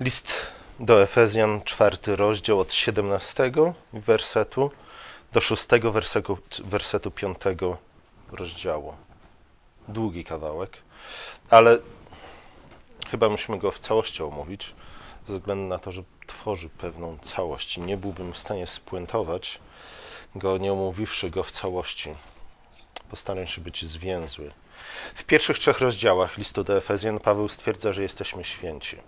List 0.00 0.32
do 0.80 1.02
Efezjan, 1.02 1.62
czwarty 1.62 2.16
rozdział 2.16 2.60
od 2.60 2.72
17 2.74 3.52
wersetu 3.92 4.70
do 5.32 5.40
6 5.40 5.66
wersetu, 5.92 6.38
wersetu 6.64 7.10
5 7.10 7.38
rozdziału. 8.32 8.94
Długi 9.88 10.24
kawałek, 10.24 10.76
ale 11.50 11.78
chyba 13.10 13.28
musimy 13.28 13.58
go 13.58 13.70
w 13.70 13.78
całości 13.78 14.22
omówić, 14.22 14.74
ze 15.26 15.38
względu 15.38 15.68
na 15.68 15.78
to, 15.78 15.92
że 15.92 16.02
tworzy 16.26 16.68
pewną 16.68 17.18
całość 17.18 17.76
nie 17.76 17.96
byłbym 17.96 18.32
w 18.32 18.38
stanie 18.38 18.66
spuentować 18.66 19.58
go, 20.34 20.58
nie 20.58 20.72
omówiwszy 20.72 21.30
go 21.30 21.42
w 21.42 21.50
całości. 21.50 22.14
Postaram 23.10 23.46
się 23.46 23.60
być 23.60 23.84
zwięzły. 23.84 24.52
W 25.14 25.24
pierwszych 25.24 25.58
trzech 25.58 25.80
rozdziałach 25.80 26.36
listu 26.36 26.64
do 26.64 26.76
Efezjan 26.76 27.18
Paweł 27.18 27.48
stwierdza, 27.48 27.92
że 27.92 28.02
jesteśmy 28.02 28.44
święci. 28.44 28.98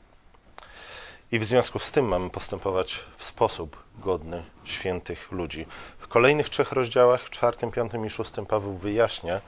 I 1.32 1.38
w 1.38 1.44
związku 1.44 1.78
z 1.78 1.90
tym 1.90 2.08
mamy 2.08 2.30
postępować 2.30 3.00
w 3.18 3.24
sposób 3.24 3.76
godny 3.98 4.42
świętych 4.64 5.32
ludzi. 5.32 5.66
W 5.98 6.08
kolejnych 6.08 6.48
trzech 6.48 6.72
rozdziałach, 6.72 7.30
czwartym, 7.30 7.70
piątym 7.70 8.06
i 8.06 8.10
szóstym, 8.10 8.46
Paweł 8.46 8.74
wyjaśnia, 8.74 9.40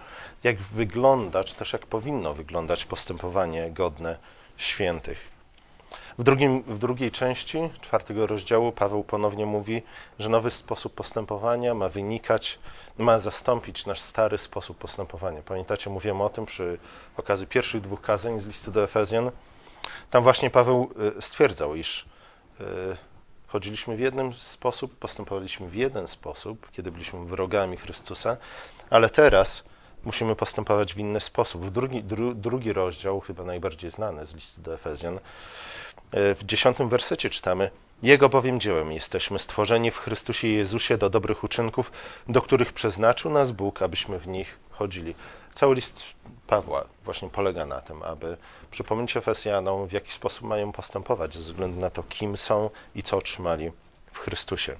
jak 0.44 0.56
wygląda, 0.58 1.44
czy 1.44 1.54
też 1.54 1.72
jak 1.72 1.86
powinno 1.86 2.34
wyglądać 2.34 2.84
postępowanie 2.84 3.70
godne 3.70 4.18
świętych. 4.56 5.18
W, 6.18 6.22
drugim, 6.22 6.62
w 6.62 6.78
drugiej 6.78 7.10
części 7.10 7.58
czwartego 7.80 8.26
rozdziału 8.26 8.72
Paweł 8.72 9.04
ponownie 9.04 9.46
mówi, 9.46 9.82
że 10.18 10.28
nowy 10.28 10.50
sposób 10.50 10.94
postępowania 10.94 11.74
ma 11.74 11.88
wynikać, 11.88 12.58
ma 12.98 13.18
zastąpić 13.18 13.86
nasz 13.86 14.00
stary 14.00 14.38
sposób 14.38 14.78
postępowania. 14.78 15.42
Pamiętacie, 15.42 15.90
mówiłem 15.90 16.20
o 16.20 16.28
tym 16.28 16.46
przy 16.46 16.78
okazji 17.16 17.46
pierwszych 17.46 17.80
dwóch 17.80 18.00
kazań 18.00 18.38
z 18.38 18.46
listu 18.46 18.70
do 18.70 18.84
Efezjan. 18.84 19.30
Tam 20.12 20.22
właśnie 20.22 20.50
Paweł 20.50 20.90
y, 21.18 21.22
stwierdzał, 21.22 21.74
iż 21.74 22.06
y, 22.60 22.64
chodziliśmy 23.46 23.96
w 23.96 24.00
jeden 24.00 24.32
sposób, 24.32 24.98
postępowaliśmy 24.98 25.68
w 25.68 25.74
jeden 25.74 26.08
sposób, 26.08 26.70
kiedy 26.72 26.92
byliśmy 26.92 27.24
wrogami 27.24 27.76
Chrystusa, 27.76 28.36
ale 28.90 29.10
teraz 29.10 29.64
musimy 30.04 30.36
postępować 30.36 30.94
w 30.94 30.98
inny 30.98 31.20
sposób. 31.20 31.70
Drugi, 31.70 32.04
dru, 32.04 32.34
drugi 32.34 32.72
rozdział, 32.72 33.20
chyba 33.20 33.44
najbardziej 33.44 33.90
znany 33.90 34.26
z 34.26 34.34
listu 34.34 34.60
do 34.60 34.74
Efezjan, 34.74 35.18
w 36.12 36.38
dziesiątym 36.44 36.88
wersecie 36.88 37.30
czytamy: 37.30 37.70
Jego 38.02 38.28
bowiem 38.28 38.60
dziełem 38.60 38.92
jesteśmy 38.92 39.38
stworzeni 39.38 39.90
w 39.90 39.98
Chrystusie 39.98 40.48
Jezusie 40.48 40.98
do 40.98 41.10
dobrych 41.10 41.44
uczynków, 41.44 41.92
do 42.28 42.42
których 42.42 42.72
przeznaczył 42.72 43.30
nas 43.30 43.52
Bóg, 43.52 43.82
abyśmy 43.82 44.18
w 44.18 44.26
nich 44.28 44.58
chodzili. 44.70 45.14
Cały 45.54 45.74
list 45.74 46.04
Pawła 46.46 46.84
właśnie 47.04 47.28
polega 47.30 47.66
na 47.66 47.80
tym, 47.80 48.02
aby 48.02 48.36
przypomnieć 48.70 49.16
Efesjanom, 49.16 49.88
w 49.88 49.92
jaki 49.92 50.12
sposób 50.12 50.42
mają 50.44 50.72
postępować, 50.72 51.34
ze 51.34 51.40
względu 51.40 51.80
na 51.80 51.90
to, 51.90 52.02
kim 52.02 52.36
są 52.36 52.70
i 52.94 53.02
co 53.02 53.16
otrzymali 53.16 53.72
w 54.12 54.18
Chrystusie. 54.18 54.76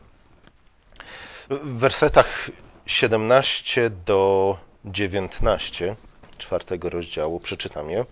W 1.51 1.79
wersetach 1.79 2.51
17 2.87 3.91
do 3.91 4.57
19 4.85 5.97
czwartego 6.39 6.91
rozdziału 6.91 7.41
przeczytam 7.41 7.91
je. 7.91 8.05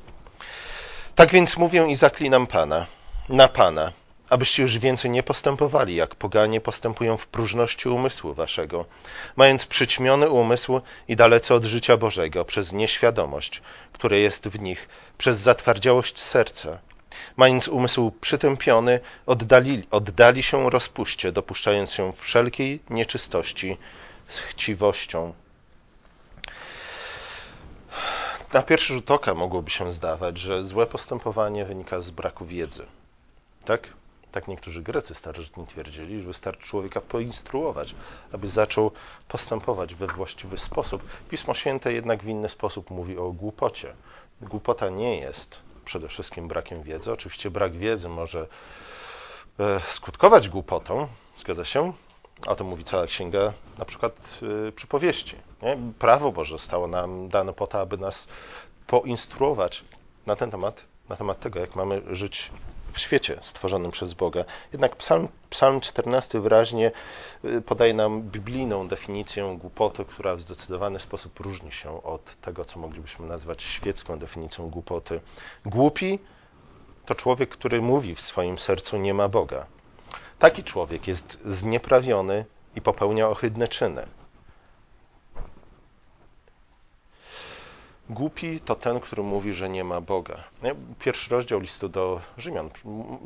Tak 1.14 1.30
więc 1.30 1.56
mówię 1.56 1.86
i 1.88 1.94
zaklinam 1.94 2.46
Pana 2.46 2.86
na 3.30 3.48
Pana, 3.48 3.92
abyście 4.28 4.62
już 4.62 4.78
więcej 4.78 5.10
nie 5.10 5.22
postępowali, 5.22 5.94
jak 5.94 6.14
poganie 6.14 6.60
postępują 6.60 7.16
w 7.16 7.26
próżności 7.26 7.88
umysłu 7.88 8.34
waszego, 8.34 8.84
mając 9.36 9.66
przyćmiony 9.66 10.30
umysł 10.30 10.80
i 11.08 11.16
dalece 11.16 11.54
od 11.54 11.64
życia 11.64 11.96
Bożego, 11.96 12.44
przez 12.44 12.72
nieświadomość, 12.72 13.62
które 13.92 14.18
jest 14.18 14.48
w 14.48 14.60
nich, 14.60 14.88
przez 15.18 15.38
zatwardziałość 15.38 16.18
serca. 16.18 16.78
Mając 17.36 17.68
umysł 17.68 18.12
przytępiony, 18.20 19.00
oddali, 19.26 19.82
oddali 19.90 20.42
się 20.42 20.70
rozpuście, 20.70 21.32
dopuszczając 21.32 21.92
się 21.92 22.12
wszelkiej 22.12 22.80
nieczystości 22.90 23.76
z 24.28 24.38
chciwością. 24.38 25.34
Na 28.52 28.62
pierwszy 28.62 28.94
rzut 28.94 29.10
oka 29.10 29.34
mogłoby 29.34 29.70
się 29.70 29.92
zdawać, 29.92 30.38
że 30.38 30.62
złe 30.62 30.86
postępowanie 30.86 31.64
wynika 31.64 32.00
z 32.00 32.10
braku 32.10 32.46
wiedzy. 32.46 32.86
Tak? 33.64 33.88
Tak 34.32 34.48
niektórzy 34.48 34.82
Grecy 34.82 35.14
starożytni 35.14 35.66
twierdzili, 35.66 36.20
że 36.20 36.26
wystarczy 36.26 36.66
człowieka 36.66 37.00
poinstruować, 37.00 37.94
aby 38.32 38.48
zaczął 38.48 38.90
postępować 39.28 39.94
we 39.94 40.06
właściwy 40.06 40.58
sposób. 40.58 41.02
Pismo 41.28 41.54
Święte 41.54 41.92
jednak 41.92 42.22
w 42.22 42.28
inny 42.28 42.48
sposób 42.48 42.90
mówi 42.90 43.18
o 43.18 43.32
głupocie. 43.32 43.94
Głupota 44.40 44.88
nie 44.88 45.18
jest 45.18 45.58
przede 45.84 46.08
wszystkim 46.08 46.48
brakiem 46.48 46.82
wiedzy. 46.82 47.12
Oczywiście 47.12 47.50
brak 47.50 47.72
wiedzy 47.72 48.08
może 48.08 48.46
e, 49.60 49.80
skutkować 49.80 50.48
głupotą, 50.48 51.08
zgadza 51.38 51.64
się? 51.64 51.92
O 52.46 52.56
tym 52.56 52.66
mówi 52.66 52.84
cała 52.84 53.06
księga, 53.06 53.52
na 53.78 53.84
przykład 53.84 54.12
yy, 54.42 54.72
przypowieści. 54.72 55.36
Nie? 55.62 55.76
Prawo 55.98 56.32
Boże 56.32 56.50
zostało 56.50 56.86
nam 56.86 57.28
dane 57.28 57.52
po 57.52 57.66
to, 57.66 57.80
aby 57.80 57.98
nas 57.98 58.28
poinstruować 58.86 59.84
na 60.26 60.36
ten 60.36 60.50
temat, 60.50 60.84
na 61.08 61.16
temat 61.16 61.40
tego, 61.40 61.60
jak 61.60 61.76
mamy 61.76 62.02
żyć 62.10 62.50
w 62.92 62.98
świecie 62.98 63.38
stworzonym 63.42 63.90
przez 63.90 64.14
Boga. 64.14 64.44
Jednak 64.72 64.96
Psalm, 64.96 65.28
Psalm 65.50 65.80
14 65.80 66.40
wyraźnie 66.40 66.92
y, 67.44 67.62
podaje 67.62 67.94
nam 67.94 68.22
biblijną 68.22 68.88
definicję 68.88 69.56
głupoty, 69.60 70.04
która 70.04 70.36
w 70.36 70.40
zdecydowany 70.40 70.98
sposób 70.98 71.40
różni 71.40 71.72
się 71.72 72.02
od 72.02 72.36
tego, 72.36 72.64
co 72.64 72.78
moglibyśmy 72.78 73.26
nazwać 73.26 73.62
świecką 73.62 74.18
definicją 74.18 74.70
głupoty. 74.70 75.20
Głupi 75.66 76.18
to 77.06 77.14
człowiek, 77.14 77.50
który 77.50 77.82
mówi 77.82 78.14
w 78.14 78.20
swoim 78.20 78.58
sercu 78.58 78.96
nie 78.96 79.14
ma 79.14 79.28
Boga. 79.28 79.66
Taki 80.38 80.64
człowiek 80.64 81.08
jest 81.08 81.42
znieprawiony 81.44 82.44
i 82.76 82.80
popełnia 82.80 83.28
ohydne 83.28 83.68
czyny. 83.68 84.06
Głupi 88.10 88.60
to 88.60 88.74
ten, 88.74 89.00
który 89.00 89.22
mówi, 89.22 89.54
że 89.54 89.68
nie 89.68 89.84
ma 89.84 90.00
Boga. 90.00 90.44
Pierwszy 90.98 91.30
rozdział 91.30 91.60
listu 91.60 91.88
do 91.88 92.20
Rzymian 92.38 92.70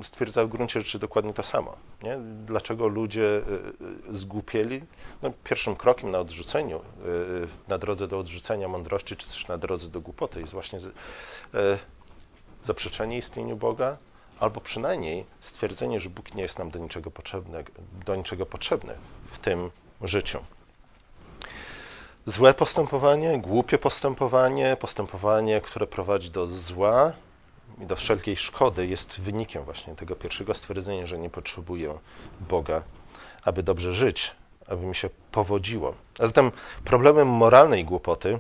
stwierdza 0.03 0.45
w 0.45 0.49
gruncie 0.49 0.81
rzeczy 0.81 0.99
dokładnie 0.99 1.33
to 1.33 1.43
samo. 1.43 1.77
Dlaczego 2.47 2.89
ludzie 2.89 3.23
y, 3.23 4.11
y, 4.11 4.17
zgłupieli? 4.17 4.83
No, 5.23 5.33
pierwszym 5.45 5.77
krokiem 5.77 6.11
na 6.11 6.19
odrzuceniu, 6.19 6.79
y, 6.79 6.83
na 7.69 7.79
drodze 7.79 8.09
do 8.09 8.19
odrzucenia 8.19 8.69
mądrości, 8.69 9.17
czy 9.17 9.27
też 9.27 9.49
na 9.49 9.59
drodze 9.59 9.89
do 9.89 10.01
głupoty 10.01 10.41
jest 10.41 10.53
właśnie 10.53 10.79
zaprzeczenie 12.63 13.19
istnieniu 13.19 13.57
Boga, 13.57 13.97
albo 14.41 14.61
przynajmniej 14.61 15.25
stwierdzenie, 15.41 16.01
że 16.01 16.11
Bóg 16.11 16.35
nie 16.35 16.43
jest 16.43 16.59
nam 16.59 16.71
do 16.71 16.79
niczego 16.79 17.11
potrzebny, 17.11 17.65
do 18.07 18.17
niczego 18.17 18.47
potrzebny 18.47 18.95
w 19.33 19.39
tym 19.39 19.71
życiu. 20.03 20.39
Złe 22.27 22.55
postępowanie, 22.55 23.39
głupie 23.39 23.79
postępowanie, 23.79 24.77
postępowanie, 24.81 25.61
które 25.61 25.87
prowadzi 25.87 26.31
do 26.31 26.47
zła 26.47 27.13
i 27.83 27.87
do 27.87 27.97
wszelkiej 27.97 28.37
szkody, 28.37 28.87
jest 28.87 29.21
wynikiem 29.21 29.65
właśnie 29.65 29.95
tego 29.95 30.17
pierwszego 30.17 30.55
stwierdzenia, 30.55 31.07
że 31.07 31.19
nie 31.19 31.31
potrzebuję 31.31 31.99
Boga, 32.41 32.83
aby 33.45 33.63
dobrze 33.63 33.95
żyć, 33.95 34.33
aby 34.67 34.87
mi 34.87 34.95
się 34.95 35.11
powodziło. 35.33 35.95
A 36.19 36.27
zatem 36.27 36.53
problemem 36.85 37.29
moralnej 37.29 37.85
głupoty, 37.85 38.39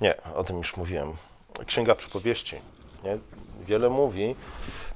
nie, 0.00 0.22
o 0.34 0.44
tym 0.44 0.58
już 0.58 0.76
mówiłem, 0.76 1.16
Księga 1.66 1.94
Przypowieści 1.94 2.56
nie, 3.04 3.18
wiele 3.64 3.90
mówi 3.90 4.36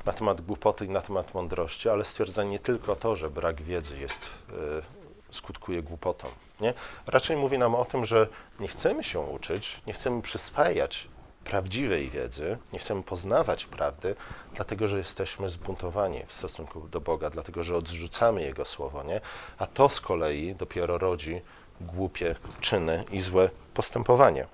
na 0.07 0.13
temat 0.13 0.41
głupoty 0.41 0.87
i 0.87 0.89
na 0.89 1.01
temat 1.01 1.35
mądrości, 1.35 1.89
ale 1.89 2.05
stwierdza 2.05 2.45
nie 2.45 2.59
tylko 2.59 2.97
to, 2.97 3.17
że 3.17 3.31
brak 3.31 3.63
wiedzy 3.63 3.99
jest, 3.99 4.31
y, 4.51 5.00
skutkuje 5.33 5.83
głupotą. 5.83 6.29
Nie? 6.61 6.75
Raczej 7.07 7.37
mówi 7.37 7.59
nam 7.59 7.75
o 7.75 7.85
tym, 7.85 8.05
że 8.05 8.27
nie 8.61 8.69
chcemy 8.69 9.05
się 9.05 9.21
uczyć, 9.21 9.81
nie 9.87 9.93
chcemy 9.93 10.23
przyswajać 10.23 11.09
prawdziwej 11.45 12.11
wiedzy, 12.11 12.59
nie 12.73 12.79
chcemy 12.79 13.03
poznawać 13.03 13.67
prawdy, 13.67 14.17
dlatego 14.55 14.89
że 14.89 14.99
jesteśmy 14.99 15.51
zbuntowani 15.51 16.23
w 16.27 16.33
stosunku 16.33 16.89
do 16.89 17.01
Boga, 17.01 17.31
dlatego 17.31 17.63
że 17.63 17.77
odrzucamy 17.77 18.43
Jego 18.43 18.65
słowo, 18.65 19.03
nie? 19.03 19.21
a 19.59 19.67
to 19.67 19.89
z 19.89 20.01
kolei 20.01 20.55
dopiero 20.55 20.99
rodzi 20.99 21.41
głupie 21.81 22.37
czyny 22.61 23.05
i 23.13 23.21
złe 23.21 23.51
postępowanie. 23.75 24.47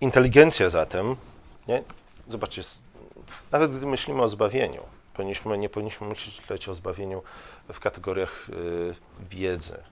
Inteligencja 0.00 0.70
zatem, 0.70 1.16
nie? 1.68 1.82
zobaczcie, 2.28 2.62
nawet 3.50 3.76
gdy 3.76 3.86
myślimy 3.86 4.22
o 4.22 4.28
zbawieniu, 4.28 4.82
powinniśmy, 5.20 5.58
nie 5.58 5.68
powinniśmy 5.68 6.06
myśleć 6.06 6.68
o 6.68 6.74
zbawieniu 6.74 7.22
w 7.72 7.80
kategoriach 7.80 8.48
y, 8.50 8.94
wiedzy, 9.30 9.82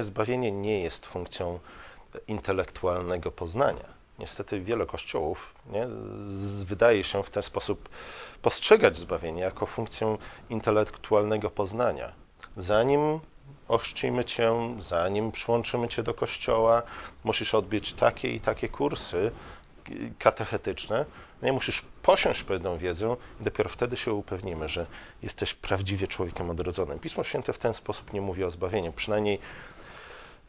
Zbawienie 0.00 0.52
nie 0.52 0.80
jest 0.80 1.06
funkcją 1.06 1.58
intelektualnego 2.28 3.32
poznania. 3.32 3.84
Niestety 4.18 4.60
wiele 4.60 4.86
kościołów 4.86 5.54
nie, 5.66 5.86
wydaje 6.64 7.04
się 7.04 7.22
w 7.22 7.30
ten 7.30 7.42
sposób 7.42 7.88
postrzegać 8.42 8.96
zbawienie 8.96 9.42
jako 9.42 9.66
funkcję 9.66 10.18
intelektualnego 10.50 11.50
poznania. 11.50 12.12
Zanim 12.56 13.20
ochrzcimy 13.68 14.24
cię, 14.24 14.52
zanim 14.80 15.32
przyłączymy 15.32 15.88
cię 15.88 16.02
do 16.02 16.14
kościoła, 16.14 16.82
musisz 17.24 17.54
odbyć 17.54 17.92
takie 17.92 18.30
i 18.30 18.40
takie 18.40 18.68
kursy 18.68 19.30
katechetyczne, 20.18 21.04
Nie? 21.44 21.52
Musisz 21.52 21.82
posiąść 22.02 22.42
pewną 22.42 22.78
wiedzę 22.78 23.16
i 23.40 23.44
dopiero 23.44 23.70
wtedy 23.70 23.96
się 23.96 24.12
upewnimy, 24.12 24.68
że 24.68 24.86
jesteś 25.22 25.54
prawdziwie 25.54 26.08
człowiekiem 26.08 26.50
odrodzonym. 26.50 26.98
Pismo 26.98 27.24
Święte 27.24 27.52
w 27.52 27.58
ten 27.58 27.74
sposób 27.74 28.12
nie 28.12 28.20
mówi 28.20 28.44
o 28.44 28.50
zbawieniu, 28.50 28.92
przynajmniej 28.92 29.38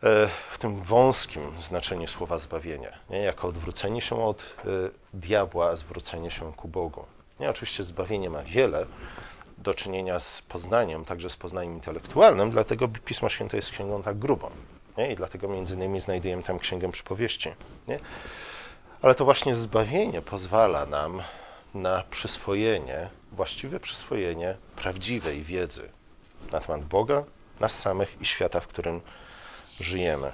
e, 0.04 0.30
w 0.52 0.58
tym 0.58 0.84
wąskim 0.84 1.62
znaczeniu 1.62 2.08
słowa 2.08 2.40
zbawienie, 2.40 2.92
nie? 3.10 3.18
jako 3.18 3.48
odwrócenie 3.48 4.02
się 4.02 4.24
od 4.24 4.42
e, 4.42 4.66
diabła, 5.14 5.70
a 5.70 5.76
zwrócenie 5.76 6.32
się 6.32 6.54
ku 6.54 6.68
Bogu. 6.68 7.06
Nie? 7.40 7.50
Oczywiście 7.50 7.84
zbawienie 7.84 8.30
ma 8.30 8.44
wiele 8.44 8.86
do 9.58 9.74
czynienia 9.74 10.20
z 10.20 10.42
poznaniem, 10.42 11.06
także 11.06 11.30
z 11.30 11.36
poznaniem 11.36 11.74
intelektualnym, 11.74 12.52
dlatego 12.52 12.88
Pismo 12.88 13.30
Święte 13.30 13.58
jest 13.58 13.72
księgą 13.72 14.04
tak 14.04 14.20
grubą. 14.20 14.50
Nie? 14.98 15.12
I 15.12 15.16
dlatego 15.16 15.48
między 15.48 15.74
innymi 15.74 16.02
znajdujemy 16.02 16.44
tam 16.44 16.60
księgę 16.60 16.92
przypowieści. 16.92 17.50
Nie? 17.88 18.00
Ale 19.06 19.16
to 19.16 19.26
właśnie 19.26 19.56
zbawienie 19.56 20.22
pozwala 20.22 20.86
nam 20.86 21.22
na 21.74 22.04
przyswojenie, 22.12 23.10
właściwe 23.32 23.80
przyswojenie 23.80 24.56
prawdziwej 24.76 25.44
wiedzy 25.44 25.90
na 26.52 26.60
temat 26.60 26.86
Boga, 26.86 27.24
nas 27.60 27.80
samych 27.80 28.22
i 28.22 28.26
świata, 28.26 28.60
w 28.60 28.68
którym 28.68 29.02
żyjemy. 29.80 30.32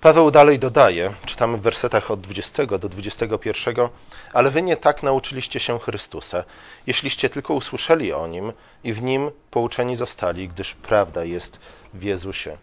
Paweł 0.00 0.30
dalej 0.30 0.58
dodaje, 0.58 1.12
czytamy 1.26 1.58
w 1.58 1.60
wersetach 1.60 2.10
od 2.10 2.20
20 2.20 2.66
do 2.66 2.88
21, 2.88 3.88
ale 4.32 4.50
wy 4.50 4.62
nie 4.62 4.76
tak 4.76 5.02
nauczyliście 5.02 5.60
się 5.60 5.78
Chrystusa, 5.78 6.44
jeśliście 6.86 7.30
tylko 7.30 7.54
usłyszeli 7.54 8.12
o 8.12 8.26
Nim 8.26 8.52
i 8.84 8.92
w 8.92 9.02
Nim 9.02 9.30
pouczeni 9.50 9.96
zostali, 9.96 10.48
gdyż 10.48 10.74
prawda 10.74 11.24
jest 11.24 11.60
w 11.94 12.02
Jezusie. 12.02 12.56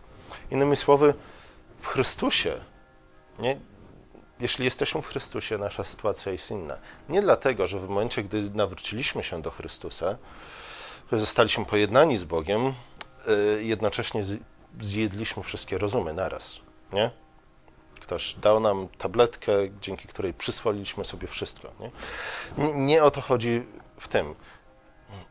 Innymi 0.52 0.76
słowy, 0.76 1.14
w 1.82 1.88
Chrystusie, 1.88 2.54
nie, 3.40 3.58
jeśli 4.40 4.66
jesteśmy 4.66 5.02
w 5.02 5.08
Chrystusie, 5.08 5.58
nasza 5.58 5.84
sytuacja 5.84 6.32
jest 6.32 6.52
inna. 6.52 6.78
Nie 7.10 7.22
dlatego, 7.22 7.68
że 7.68 7.80
w 7.80 7.90
momencie, 7.90 8.24
gdy 8.24 8.50
nawróciliśmy 8.50 9.24
się 9.24 9.42
do 9.42 9.52
Chrystusa, 9.52 10.18
zostaliśmy 11.12 11.66
pojednani 11.66 12.18
z 12.18 12.24
Bogiem, 12.24 12.74
y, 13.58 13.64
jednocześnie 13.64 14.24
zjedliśmy 14.82 15.44
wszystkie 15.44 15.78
rozumy 15.78 16.14
naraz. 16.14 16.60
Nie? 16.94 17.12
Ktoś 18.00 18.34
dał 18.34 18.60
nam 18.60 18.88
tabletkę, 18.98 19.54
dzięki 19.82 20.08
której 20.08 20.34
przyswoliliśmy 20.34 21.06
sobie 21.06 21.28
wszystko. 21.28 21.72
Nie? 21.80 21.92
nie 22.74 23.04
o 23.04 23.12
to 23.12 23.22
chodzi 23.22 23.64
w 24.00 24.08
tym 24.08 24.36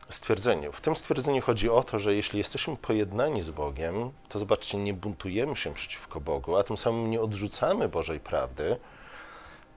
stwierdzeniu. 0.09 0.71
W 0.71 0.81
tym 0.81 0.95
stwierdzeniu 0.95 1.41
chodzi 1.41 1.69
o 1.69 1.83
to, 1.83 1.99
że 1.99 2.15
jeśli 2.15 2.37
jesteśmy 2.37 2.77
pojednani 2.77 3.41
z 3.41 3.49
Bogiem, 3.49 4.11
to 4.29 4.39
zobaczcie, 4.39 4.77
nie 4.77 4.93
buntujemy 4.93 5.55
się 5.55 5.73
przeciwko 5.73 6.21
Bogu, 6.21 6.55
a 6.55 6.63
tym 6.63 6.77
samym 6.77 7.09
nie 7.09 7.21
odrzucamy 7.21 7.89
Bożej 7.89 8.19
prawdy. 8.19 8.77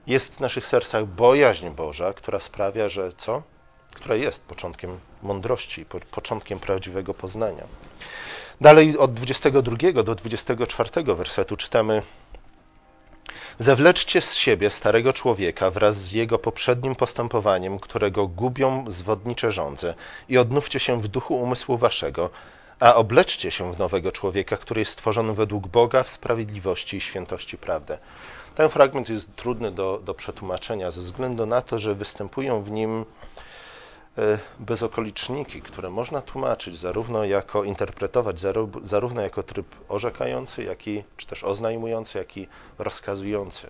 Jest 0.07 0.35
w 0.35 0.39
naszych 0.39 0.67
sercach 0.67 1.05
bojaźń 1.05 1.69
Boża, 1.69 2.13
która 2.13 2.39
sprawia, 2.39 2.89
że 2.89 3.11
co? 3.17 3.43
Która 3.93 4.15
jest 4.15 4.45
początkiem 4.45 4.99
mądrości, 5.23 5.85
początkiem 6.11 6.59
prawdziwego 6.59 7.13
poznania. 7.13 7.63
Dalej 8.61 8.97
od 8.97 9.13
22 9.13 10.03
do 10.03 10.15
24 10.15 10.89
wersetu 11.15 11.57
czytamy 11.57 12.01
Zewleczcie 13.59 14.21
z 14.21 14.35
siebie 14.35 14.69
starego 14.69 15.13
człowieka 15.13 15.71
wraz 15.71 15.97
z 15.97 16.11
jego 16.11 16.39
poprzednim 16.39 16.95
postępowaniem, 16.95 17.79
którego 17.79 18.27
gubią 18.27 18.85
zwodnicze 18.91 19.51
żądze 19.51 19.93
i 20.29 20.37
odnówcie 20.37 20.79
się 20.79 21.01
w 21.01 21.07
duchu 21.07 21.35
umysłu 21.35 21.77
waszego, 21.77 22.29
a 22.79 22.95
obleczcie 22.95 23.51
się 23.51 23.73
w 23.73 23.79
nowego 23.79 24.11
człowieka, 24.11 24.57
który 24.57 24.81
jest 24.81 24.91
stworzony 24.91 25.33
według 25.33 25.67
Boga 25.67 26.03
w 26.03 26.09
sprawiedliwości 26.09 26.97
i 26.97 27.01
świętości 27.01 27.57
prawdy. 27.57 27.97
Ten 28.55 28.69
fragment 28.69 29.09
jest 29.09 29.35
trudny 29.35 29.71
do, 29.71 30.01
do 30.05 30.13
przetłumaczenia 30.13 30.91
ze 30.91 31.01
względu 31.01 31.45
na 31.45 31.61
to, 31.61 31.79
że 31.79 31.95
występują 31.95 32.61
w 32.61 32.71
nim 32.71 33.05
bezokoliczniki, 34.59 35.61
które 35.61 35.89
można 35.89 36.21
tłumaczyć 36.21 36.79
zarówno 36.79 37.25
jako, 37.25 37.63
interpretować 37.63 38.39
zarówno 38.83 39.21
jako 39.21 39.43
tryb 39.43 39.65
orzekający, 39.89 40.63
jak 40.63 40.87
i, 40.87 41.03
czy 41.17 41.27
też 41.27 41.43
oznajmujący, 41.43 42.17
jak 42.17 42.37
i 42.37 42.47
rozkazujący. 42.79 43.67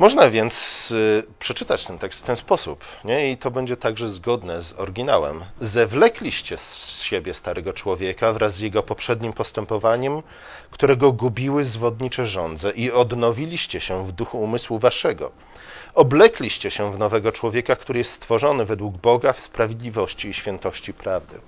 Można 0.00 0.30
więc 0.30 0.88
y, 0.90 1.24
przeczytać 1.38 1.84
ten 1.84 1.98
tekst 1.98 2.20
w 2.20 2.26
ten 2.26 2.36
sposób, 2.36 2.84
nie? 3.04 3.32
i 3.32 3.36
to 3.36 3.50
będzie 3.50 3.76
także 3.76 4.08
zgodne 4.08 4.62
z 4.62 4.72
oryginałem. 4.72 5.44
Zewlekliście 5.60 6.56
z 6.56 7.00
siebie 7.02 7.34
starego 7.34 7.72
człowieka 7.72 8.32
wraz 8.32 8.54
z 8.54 8.60
jego 8.60 8.82
poprzednim 8.82 9.32
postępowaniem, 9.32 10.22
którego 10.70 11.12
gubiły 11.12 11.64
zwodnicze 11.64 12.26
żądze, 12.26 12.70
i 12.70 12.92
odnowiliście 12.92 13.80
się 13.80 14.06
w 14.06 14.12
duchu 14.12 14.40
umysłu 14.40 14.78
waszego 14.78 15.32
Oblekliście 15.94 16.70
się 16.70 16.92
w 16.92 16.98
nowego 16.98 17.32
człowieka, 17.32 17.76
który 17.76 17.98
jest 17.98 18.12
stworzony 18.12 18.64
według 18.64 18.96
Boga 18.96 19.32
w 19.32 19.40
sprawiedliwości 19.40 20.28
i 20.28 20.34
świętości 20.34 20.94
prawdy. 20.94 21.40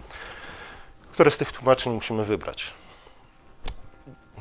Które 1.13 1.31
z 1.31 1.39
tych 1.39 1.53
tłumaczeń 1.53 1.93
musimy 1.93 2.25
wybrać? 2.25 2.82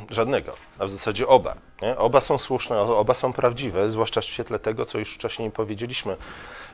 Żadnego, 0.10 0.54
a 0.80 0.86
w 0.86 0.90
zasadzie 0.90 1.28
oba. 1.28 1.56
Nie? 1.82 1.98
Oba 1.98 2.22
są 2.22 2.38
słuszne, 2.38 2.80
oba 2.80 3.14
są 3.14 3.34
prawdziwe, 3.34 3.90
zwłaszcza 3.90 4.22
w 4.22 4.26
świetle 4.26 4.60
tego, 4.60 4.86
co 4.86 5.00
już 5.00 5.14
wcześniej 5.14 5.52
powiedzieliśmy. 5.52 6.18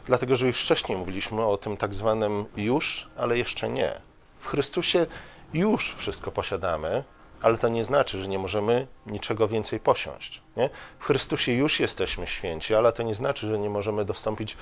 Dlatego, 0.05 0.35
że 0.35 0.47
już 0.47 0.61
wcześniej 0.61 0.97
mówiliśmy 0.97 1.45
o 1.45 1.57
tym 1.57 1.77
tak 1.77 1.93
zwanym 1.93 2.45
już, 2.57 3.07
ale 3.17 3.37
jeszcze 3.37 3.69
nie. 3.69 4.01
W 4.39 4.47
Chrystusie 4.47 5.05
już 5.53 5.95
wszystko 5.97 6.31
posiadamy, 6.31 7.03
ale 7.41 7.57
to 7.57 7.67
nie 7.67 7.83
znaczy, 7.83 8.21
że 8.21 8.27
nie 8.27 8.39
możemy 8.39 8.87
niczego 9.05 9.47
więcej 9.47 9.79
posiąść. 9.79 10.41
Nie? 10.57 10.69
W 10.99 11.05
Chrystusie 11.05 11.51
już 11.51 11.79
jesteśmy 11.79 12.27
święci, 12.27 12.75
ale 12.75 12.91
to 12.91 13.03
nie 13.03 13.15
znaczy, 13.15 13.47
że 13.47 13.59
nie 13.59 13.69
możemy 13.69 14.05
dostąpić 14.05 14.57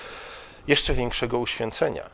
jeszcze 0.67 0.93
większego 0.93 1.39
uświęcenia. 1.39 2.09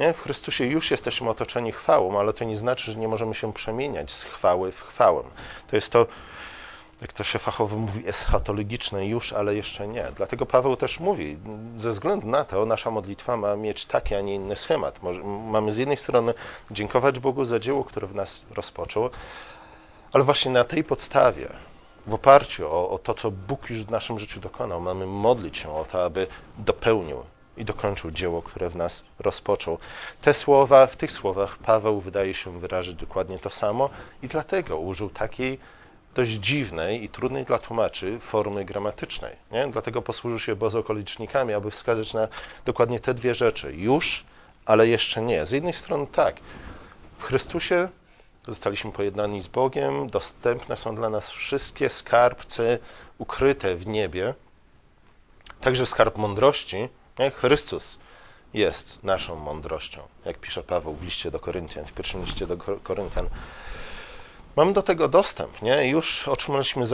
Nie? 0.00 0.12
W 0.12 0.20
Chrystusie 0.20 0.66
już 0.66 0.90
jesteśmy 0.90 1.30
otoczeni 1.30 1.72
chwałą, 1.72 2.18
ale 2.18 2.32
to 2.32 2.44
nie 2.44 2.56
znaczy, 2.56 2.92
że 2.92 2.98
nie 2.98 3.08
możemy 3.08 3.34
się 3.34 3.52
przemieniać 3.52 4.12
z 4.12 4.22
chwały 4.22 4.72
w 4.72 4.80
chwałę. 4.80 5.22
To 5.70 5.76
jest 5.76 5.92
to, 5.92 6.06
jak 7.00 7.12
to 7.12 7.24
się 7.24 7.38
fachowo 7.38 7.76
mówi, 7.76 8.08
eschatologiczne 8.08 9.06
już, 9.06 9.32
ale 9.32 9.54
jeszcze 9.54 9.88
nie. 9.88 10.06
Dlatego 10.16 10.46
Paweł 10.46 10.76
też 10.76 11.00
mówi, 11.00 11.36
ze 11.78 11.90
względu 11.90 12.26
na 12.26 12.44
to 12.44 12.66
nasza 12.66 12.90
modlitwa 12.90 13.36
ma 13.36 13.56
mieć 13.56 13.86
taki, 13.86 14.14
a 14.14 14.20
nie 14.20 14.34
inny 14.34 14.56
schemat. 14.56 15.00
Mamy 15.24 15.72
z 15.72 15.76
jednej 15.76 15.96
strony 15.96 16.34
dziękować 16.70 17.18
Bogu 17.18 17.44
za 17.44 17.58
dzieło, 17.58 17.84
które 17.84 18.06
w 18.06 18.14
nas 18.14 18.44
rozpoczął, 18.54 19.10
ale 20.12 20.24
właśnie 20.24 20.50
na 20.50 20.64
tej 20.64 20.84
podstawie, 20.84 21.48
w 22.06 22.14
oparciu 22.14 22.66
o, 22.68 22.90
o, 22.90 22.98
to, 22.98 23.14
co 23.14 23.30
Bóg 23.30 23.70
już 23.70 23.84
w 23.84 23.90
naszym 23.90 24.18
życiu 24.18 24.40
dokonał, 24.40 24.80
mamy 24.80 25.06
modlić 25.06 25.56
się 25.56 25.72
o 25.72 25.84
to, 25.84 26.04
aby 26.04 26.26
dopełnił 26.58 27.22
i 27.56 27.64
dokończył 27.64 28.10
dzieło, 28.10 28.42
które 28.42 28.70
w 28.70 28.76
nas 28.76 29.02
rozpoczął. 29.18 29.78
Te 30.22 30.34
słowa, 30.34 30.86
w 30.86 30.96
tych 30.96 31.12
słowach 31.12 31.58
Paweł 31.58 32.00
wydaje 32.00 32.34
się 32.34 32.60
wyrazić 32.60 32.94
dokładnie 32.94 33.38
to 33.38 33.50
samo 33.50 33.90
i 34.22 34.28
dlatego 34.28 34.78
użył 34.78 35.10
takiej 35.10 35.58
dość 36.14 36.30
dziwnej 36.30 37.04
i 37.04 37.08
trudnej 37.08 37.44
dla 37.44 37.58
tłumaczy 37.58 38.18
formy 38.20 38.64
gramatycznej. 38.64 39.36
Nie? 39.52 39.66
Dlatego 39.66 40.02
posłużył 40.02 40.38
się 40.38 40.56
bozokolicznikami, 40.56 41.54
aby 41.54 41.70
wskazać 41.70 42.14
na 42.14 42.28
dokładnie 42.64 43.00
te 43.00 43.14
dwie 43.14 43.34
rzeczy. 43.34 43.72
Już, 43.76 44.24
ale 44.66 44.88
jeszcze 44.88 45.22
nie. 45.22 45.46
Z 45.46 45.50
jednej 45.50 45.72
strony 45.72 46.06
tak, 46.06 46.36
w 47.18 47.22
Chrystusie 47.22 47.88
Zostaliśmy 48.46 48.92
pojednani 48.92 49.42
z 49.42 49.48
Bogiem, 49.48 50.10
dostępne 50.10 50.76
są 50.76 50.94
dla 50.94 51.10
nas 51.10 51.30
wszystkie 51.30 51.90
skarbce 51.90 52.78
ukryte 53.18 53.76
w 53.76 53.86
niebie, 53.86 54.34
także 55.60 55.86
skarb 55.86 56.16
mądrości. 56.16 56.88
Chrystus 57.30 57.98
jest 58.54 59.04
naszą 59.04 59.36
mądrością, 59.36 60.02
jak 60.24 60.38
pisze 60.38 60.62
Paweł 60.62 60.94
w 60.94 61.04
liście 61.04 61.30
do 61.30 61.40
Koryntian, 61.40 61.86
w 61.86 61.92
pierwszym 61.92 62.24
liście 62.24 62.46
do 62.46 62.56
Koryntian. 62.56 63.28
Mamy 64.56 64.72
do 64.72 64.82
tego 64.82 65.08
dostęp, 65.08 65.62
nie? 65.62 65.88
Już 65.88 66.28
otrzymaliśmy 66.28 66.84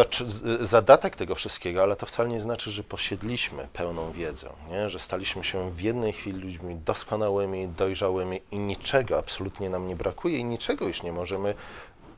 zadatek 0.60 1.16
tego 1.16 1.34
wszystkiego, 1.34 1.82
ale 1.82 1.96
to 1.96 2.06
wcale 2.06 2.28
nie 2.28 2.40
znaczy, 2.40 2.70
że 2.70 2.82
posiedliśmy 2.82 3.68
pełną 3.72 4.12
wiedzę, 4.12 4.48
nie? 4.70 4.88
Że 4.88 4.98
staliśmy 4.98 5.44
się 5.44 5.70
w 5.70 5.80
jednej 5.80 6.12
chwili 6.12 6.40
ludźmi 6.40 6.76
doskonałymi, 6.76 7.68
dojrzałymi 7.68 8.40
i 8.50 8.58
niczego 8.58 9.18
absolutnie 9.18 9.70
nam 9.70 9.88
nie 9.88 9.96
brakuje 9.96 10.38
i 10.38 10.44
niczego 10.44 10.86
już 10.86 11.02
nie 11.02 11.12
możemy 11.12 11.54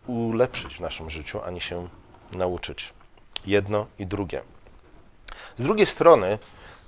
ulepszyć 0.06 0.76
w 0.76 0.80
naszym 0.80 1.10
życiu, 1.10 1.40
ani 1.42 1.60
się 1.60 1.88
nauczyć. 2.32 2.92
Jedno 3.46 3.86
i 3.98 4.06
drugie. 4.06 4.42
Z 5.56 5.62
drugiej 5.62 5.86
strony, 5.86 6.38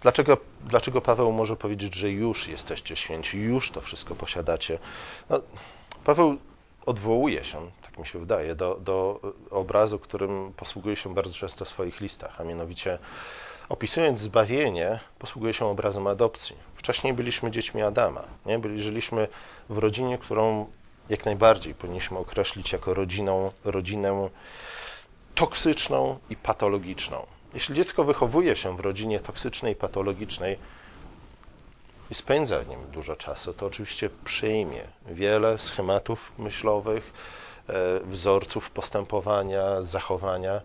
dlaczego, 0.01 0.37
dlaczego 0.61 1.01
Paweł 1.01 1.33
może 1.33 1.57
powiedzieć, 1.57 1.95
że 1.95 2.11
już 2.11 2.49
jesteście 2.49 2.97
święci, 2.97 3.39
już 3.39 3.71
to 3.71 3.81
wszystko 3.81 4.15
posiadacie? 4.15 4.79
No, 5.31 5.41
Paweł 6.05 6.37
odwołuje 6.87 7.45
się, 7.45 7.71
tak 7.83 7.99
mi 7.99 8.07
się 8.07 8.19
wydaje, 8.19 8.55
do, 8.55 8.79
do 8.81 9.21
obrazu, 9.51 9.99
którym 9.99 10.53
posługuje 10.57 10.97
się 10.97 11.15
bardzo 11.15 11.35
często 11.35 11.65
w 11.65 11.69
swoich 11.69 12.01
listach, 12.01 12.41
a 12.41 12.45
mianowicie 12.45 12.99
opisując 13.69 14.19
zbawienie, 14.19 15.01
posługuje 15.19 15.53
się 15.53 15.67
obrazem 15.67 16.07
adopcji. 16.07 16.57
Wcześniej 16.75 17.13
byliśmy 17.15 17.51
dziećmi 17.51 17.83
Adama, 17.83 18.25
nie? 18.47 18.61
żyliśmy 18.79 19.29
w 19.69 19.79
rodzinie, 19.79 20.19
którą 20.19 20.67
jak 21.09 21.25
najbardziej 21.25 21.75
powinniśmy 21.75 22.19
określić 22.19 22.73
jako 22.73 22.95
rodziną, 22.95 23.53
rodzinę 23.65 24.29
toksyczną 25.35 26.19
i 26.31 26.37
patologiczną. 26.37 27.27
Jeśli 27.55 27.75
dziecko 27.75 28.05
wychowuje 28.05 28.57
się 28.57 28.77
w 28.77 28.81
rodzinie 28.81 29.21
toksycznej, 29.21 29.77
patologicznej 29.77 30.59
i 32.11 32.15
spędza 32.15 32.59
w 32.59 32.69
nim 32.69 32.79
dużo 32.93 33.17
czasu, 33.17 33.53
to 33.53 33.67
oczywiście 33.67 34.11
przyjmie 34.25 34.83
wiele 35.07 35.59
schematów 35.59 36.33
myślowych, 36.39 37.13
e, 37.69 38.01
wzorców 38.01 38.71
postępowania, 38.71 39.83
zachowania 39.83 40.61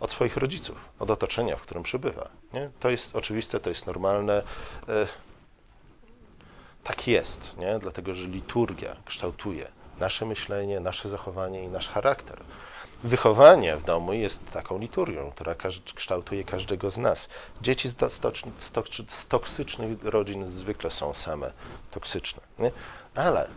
od 0.00 0.12
swoich 0.12 0.36
rodziców, 0.36 0.88
od 0.98 1.10
otoczenia, 1.10 1.56
w 1.56 1.62
którym 1.62 1.82
przebywa. 1.82 2.28
Nie? 2.52 2.70
To 2.80 2.90
jest 2.90 3.16
oczywiste, 3.16 3.60
to 3.60 3.68
jest 3.68 3.86
normalne. 3.86 4.42
E, 4.88 5.06
tak 6.84 7.08
jest, 7.08 7.56
nie? 7.56 7.78
dlatego 7.78 8.14
że 8.14 8.28
liturgia 8.28 8.96
kształtuje 9.04 9.68
nasze 10.00 10.26
myślenie, 10.26 10.80
nasze 10.80 11.08
zachowanie 11.08 11.64
i 11.64 11.68
nasz 11.68 11.88
charakter. 11.88 12.42
Wychowanie 13.04 13.76
w 13.76 13.84
domu 13.84 14.12
jest 14.12 14.50
taką 14.50 14.78
liturgią, 14.78 15.30
która 15.30 15.54
kształtuje 15.94 16.44
każdego 16.44 16.90
z 16.90 16.98
nas. 16.98 17.28
Dzieci 17.62 17.88
z, 17.88 19.26
toksycznych 19.28 20.04
rodzin 20.04 20.48
zwykle 20.48 20.90
są 20.90 21.14
same 21.14 21.52
toksyczne. 21.90 22.42
Nie? 22.58 22.70
Ale 23.14 23.48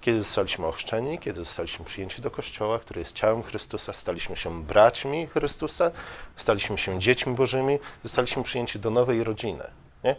kiedy 0.00 0.18
zostaliśmy 0.18 0.66
ochrzczeni, 0.66 1.18
kiedy 1.18 1.38
zostaliśmy 1.38 1.84
przyjęci 1.84 2.22
do 2.22 2.30
Kościoła, 2.30 2.78
który 2.78 3.00
jest 3.00 3.12
ciałem 3.12 3.42
Chrystusa, 3.42 3.92
staliśmy 3.92 4.36
się 4.36 4.62
braćmi 4.62 5.26
Chrystusa, 5.26 5.90
staliśmy 6.36 6.78
się 6.78 7.00
dziećmi 7.00 7.34
Bożymi, 7.34 7.78
zostaliśmy 8.02 8.42
przyjęci 8.42 8.78
do 8.78 8.90
nowej 8.90 9.24
rodziny. 9.24 9.64
Nie? 10.04 10.16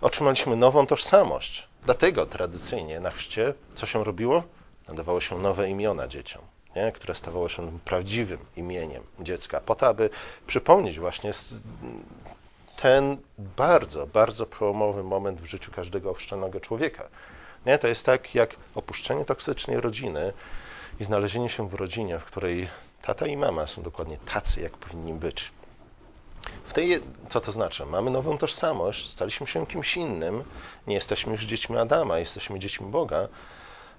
Otrzymaliśmy 0.00 0.56
nową 0.56 0.86
tożsamość. 0.86 1.68
Dlatego 1.84 2.26
tradycyjnie 2.26 3.00
na 3.00 3.10
chrzcie 3.10 3.54
co 3.74 3.86
się 3.86 4.04
robiło? 4.04 4.42
Nadawało 4.88 5.20
się 5.20 5.38
nowe 5.38 5.70
imiona 5.70 6.08
dzieciom, 6.08 6.42
nie? 6.84 6.92
które 6.92 7.14
stawało 7.14 7.48
się 7.48 7.78
prawdziwym 7.84 8.38
imieniem 8.56 9.02
dziecka, 9.20 9.60
po 9.60 9.74
to, 9.74 9.86
aby 9.86 10.10
przypomnieć 10.46 10.98
właśnie 10.98 11.30
ten 12.76 13.16
bardzo, 13.38 14.06
bardzo 14.06 14.46
przełomowy 14.46 15.02
moment 15.02 15.40
w 15.40 15.46
życiu 15.46 15.72
każdego 15.72 16.10
ochrzczonego 16.10 16.60
człowieka. 16.60 17.08
Nie? 17.66 17.78
To 17.78 17.88
jest 17.88 18.06
tak 18.06 18.34
jak 18.34 18.56
opuszczenie 18.74 19.24
toksycznej 19.24 19.80
rodziny 19.80 20.32
i 21.00 21.04
znalezienie 21.04 21.48
się 21.48 21.68
w 21.68 21.74
rodzinie, 21.74 22.18
w 22.18 22.24
której 22.24 22.68
tata 23.02 23.26
i 23.26 23.36
mama 23.36 23.66
są 23.66 23.82
dokładnie 23.82 24.18
tacy, 24.18 24.60
jak 24.60 24.72
powinni 24.72 25.12
być. 25.12 25.50
W 26.64 26.72
tej, 26.72 27.00
co 27.28 27.40
to 27.40 27.52
znaczy? 27.52 27.86
Mamy 27.86 28.10
nową 28.10 28.38
tożsamość, 28.38 29.08
staliśmy 29.10 29.46
się 29.46 29.66
kimś 29.66 29.96
innym, 29.96 30.44
nie 30.86 30.94
jesteśmy 30.94 31.32
już 31.32 31.44
dziećmi 31.44 31.78
Adama, 31.78 32.18
jesteśmy 32.18 32.58
dziećmi 32.58 32.86
Boga, 32.86 33.28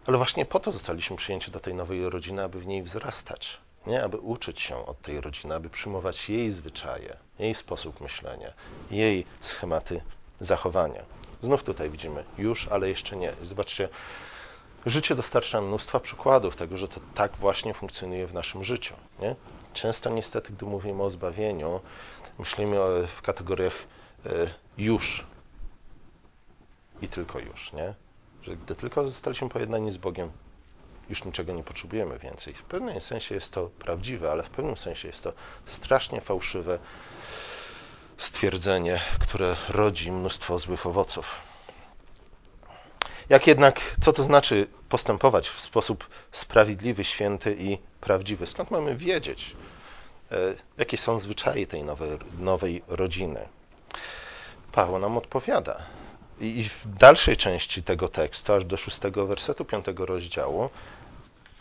ale 0.10 0.18
właśnie 0.18 0.46
po 0.46 0.60
to 0.60 0.72
zostaliśmy 0.72 1.16
przyjęci 1.16 1.52
do 1.52 1.60
tej 1.60 1.74
nowej 1.74 2.10
rodziny, 2.10 2.44
aby 2.44 2.60
w 2.60 2.68
niej 2.68 2.84
wzrastać, 2.84 3.58
nie? 3.88 4.04
aby 4.04 4.18
uczyć 4.18 4.60
się 4.62 4.86
od 4.86 5.02
tej 5.02 5.22
rodziny, 5.22 5.56
aby 5.56 5.70
przyjmować 5.70 6.30
jej 6.30 6.50
zwyczaje, 6.52 7.18
jej 7.40 7.56
sposób 7.56 8.02
myślenia, 8.02 8.54
jej 8.92 9.26
schematy 9.42 10.02
zachowania. 10.40 11.04
Znów 11.42 11.64
tutaj 11.64 11.90
widzimy 11.90 12.24
już, 12.38 12.68
ale 12.68 12.90
jeszcze 12.90 13.16
nie. 13.16 13.34
Zobaczcie, 13.42 13.90
życie 14.86 15.16
dostarcza 15.16 15.62
mnóstwa 15.62 16.00
przykładów 16.00 16.56
tego, 16.56 16.78
że 16.78 16.88
to 16.88 17.00
tak 17.16 17.38
właśnie 17.38 17.74
funkcjonuje 17.74 18.28
w 18.28 18.34
naszym 18.34 18.64
życiu. 18.64 18.96
Nie? 19.20 19.36
Często 19.74 20.10
niestety, 20.10 20.54
gdy 20.54 20.66
mówimy 20.66 21.04
o 21.04 21.10
zbawieniu, 21.10 21.82
myślimy 22.40 22.78
w 23.18 23.22
kategoriach 23.22 23.76
e, 24.26 24.30
już 24.78 25.26
i 27.02 27.08
tylko 27.08 27.40
już, 27.40 27.74
nie? 27.74 28.09
Że 28.44 28.56
gdy 28.58 28.76
tylko 28.76 29.04
zostaliśmy 29.04 29.50
pojednani 29.50 29.92
z 29.92 29.98
Bogiem, 29.98 30.32
już 31.10 31.26
niczego 31.26 31.54
nie 31.54 31.64
potrzebujemy 31.64 32.20
więcej. 32.20 32.54
W 32.54 32.64
pewnym 32.64 33.02
sensie 33.02 33.36
jest 33.36 33.54
to 33.54 33.70
prawdziwe, 33.80 34.32
ale 34.32 34.44
w 34.44 34.50
pewnym 34.50 34.78
sensie 34.78 35.08
jest 35.08 35.24
to 35.24 35.34
strasznie 35.66 36.22
fałszywe 36.22 36.80
stwierdzenie, 38.18 39.02
które 39.20 39.56
rodzi 39.70 40.12
mnóstwo 40.12 40.60
złych 40.60 40.86
owoców. 40.86 41.26
Jak 43.30 43.48
jednak, 43.48 43.82
co 44.02 44.14
to 44.14 44.24
znaczy 44.24 44.68
postępować 44.90 45.50
w 45.50 45.62
sposób 45.62 46.08
sprawiedliwy, 46.32 47.04
święty 47.04 47.56
i 47.60 47.78
prawdziwy? 48.02 48.48
Skąd 48.48 48.72
mamy 48.72 48.96
wiedzieć, 48.96 49.56
e, 50.32 50.36
jakie 50.78 50.98
są 50.98 51.20
zwyczaje 51.20 51.68
tej 51.68 51.84
nowej, 51.84 52.10
nowej 52.40 52.84
rodziny? 52.88 53.48
Paweł 54.72 55.00
nam 55.00 55.18
odpowiada. 55.18 55.99
I 56.40 56.70
w 56.70 56.88
dalszej 56.88 57.38
części 57.38 57.84
tego 57.84 58.08
tekstu, 58.08 58.54
aż 58.54 58.66
do 58.66 58.78
szóstego 58.78 59.28
wersetu 59.28 59.66
piątego 59.66 60.06
rozdziału, 60.06 60.70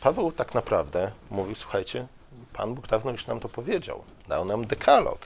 Paweł 0.00 0.32
tak 0.32 0.54
naprawdę 0.54 1.12
mówi, 1.30 1.54
słuchajcie, 1.54 2.06
Pan 2.52 2.74
Bóg 2.74 2.86
dawno 2.86 3.10
już 3.10 3.26
nam 3.26 3.40
to 3.40 3.48
powiedział. 3.48 4.04
Dał 4.28 4.44
nam 4.44 4.66
dekalog. 4.66 5.18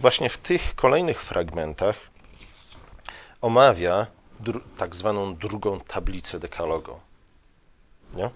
Właśnie 0.00 0.30
w 0.30 0.38
tych 0.38 0.74
kolejnych 0.74 1.22
fragmentach 1.22 1.96
omawia 3.40 4.06
tak 4.76 4.96
zwaną 4.96 5.36
drugą 5.36 5.80
tablicę 5.80 6.40
dekalogu. 6.40 7.00
Nie? 8.14 8.30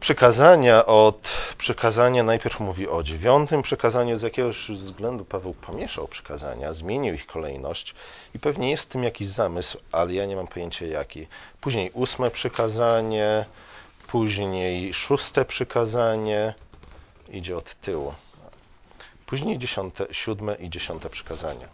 Przykazania 0.00 0.86
od 0.86 1.28
przykazania 1.58 2.22
najpierw 2.22 2.60
mówi 2.60 2.88
o 2.88 3.02
dziewiątym 3.02 3.62
przykazaniu, 3.62 4.18
z 4.18 4.22
jakiegoś 4.22 4.70
względu 4.70 5.24
Paweł 5.24 5.54
pomieszał 5.54 6.08
przykazania, 6.08 6.72
zmienił 6.72 7.14
ich 7.14 7.26
kolejność 7.26 7.94
i 8.34 8.38
pewnie 8.38 8.70
jest 8.70 8.84
w 8.84 8.86
tym 8.86 9.04
jakiś 9.04 9.28
zamysł, 9.28 9.78
ale 9.92 10.14
ja 10.14 10.26
nie 10.26 10.36
mam 10.36 10.46
pojęcia 10.46 10.86
jaki. 10.86 11.26
Później 11.60 11.90
ósme 11.94 12.30
przykazanie, 12.30 13.44
później 14.06 14.94
szóste 14.94 15.44
przykazanie, 15.44 16.54
idzie 17.30 17.56
od 17.56 17.74
tyłu. 17.74 18.14
Później 19.26 19.58
dziesiąte, 19.58 20.06
siódme 20.12 20.54
i 20.54 20.70
dziesiąte 20.70 21.10
przykazania. 21.10 21.68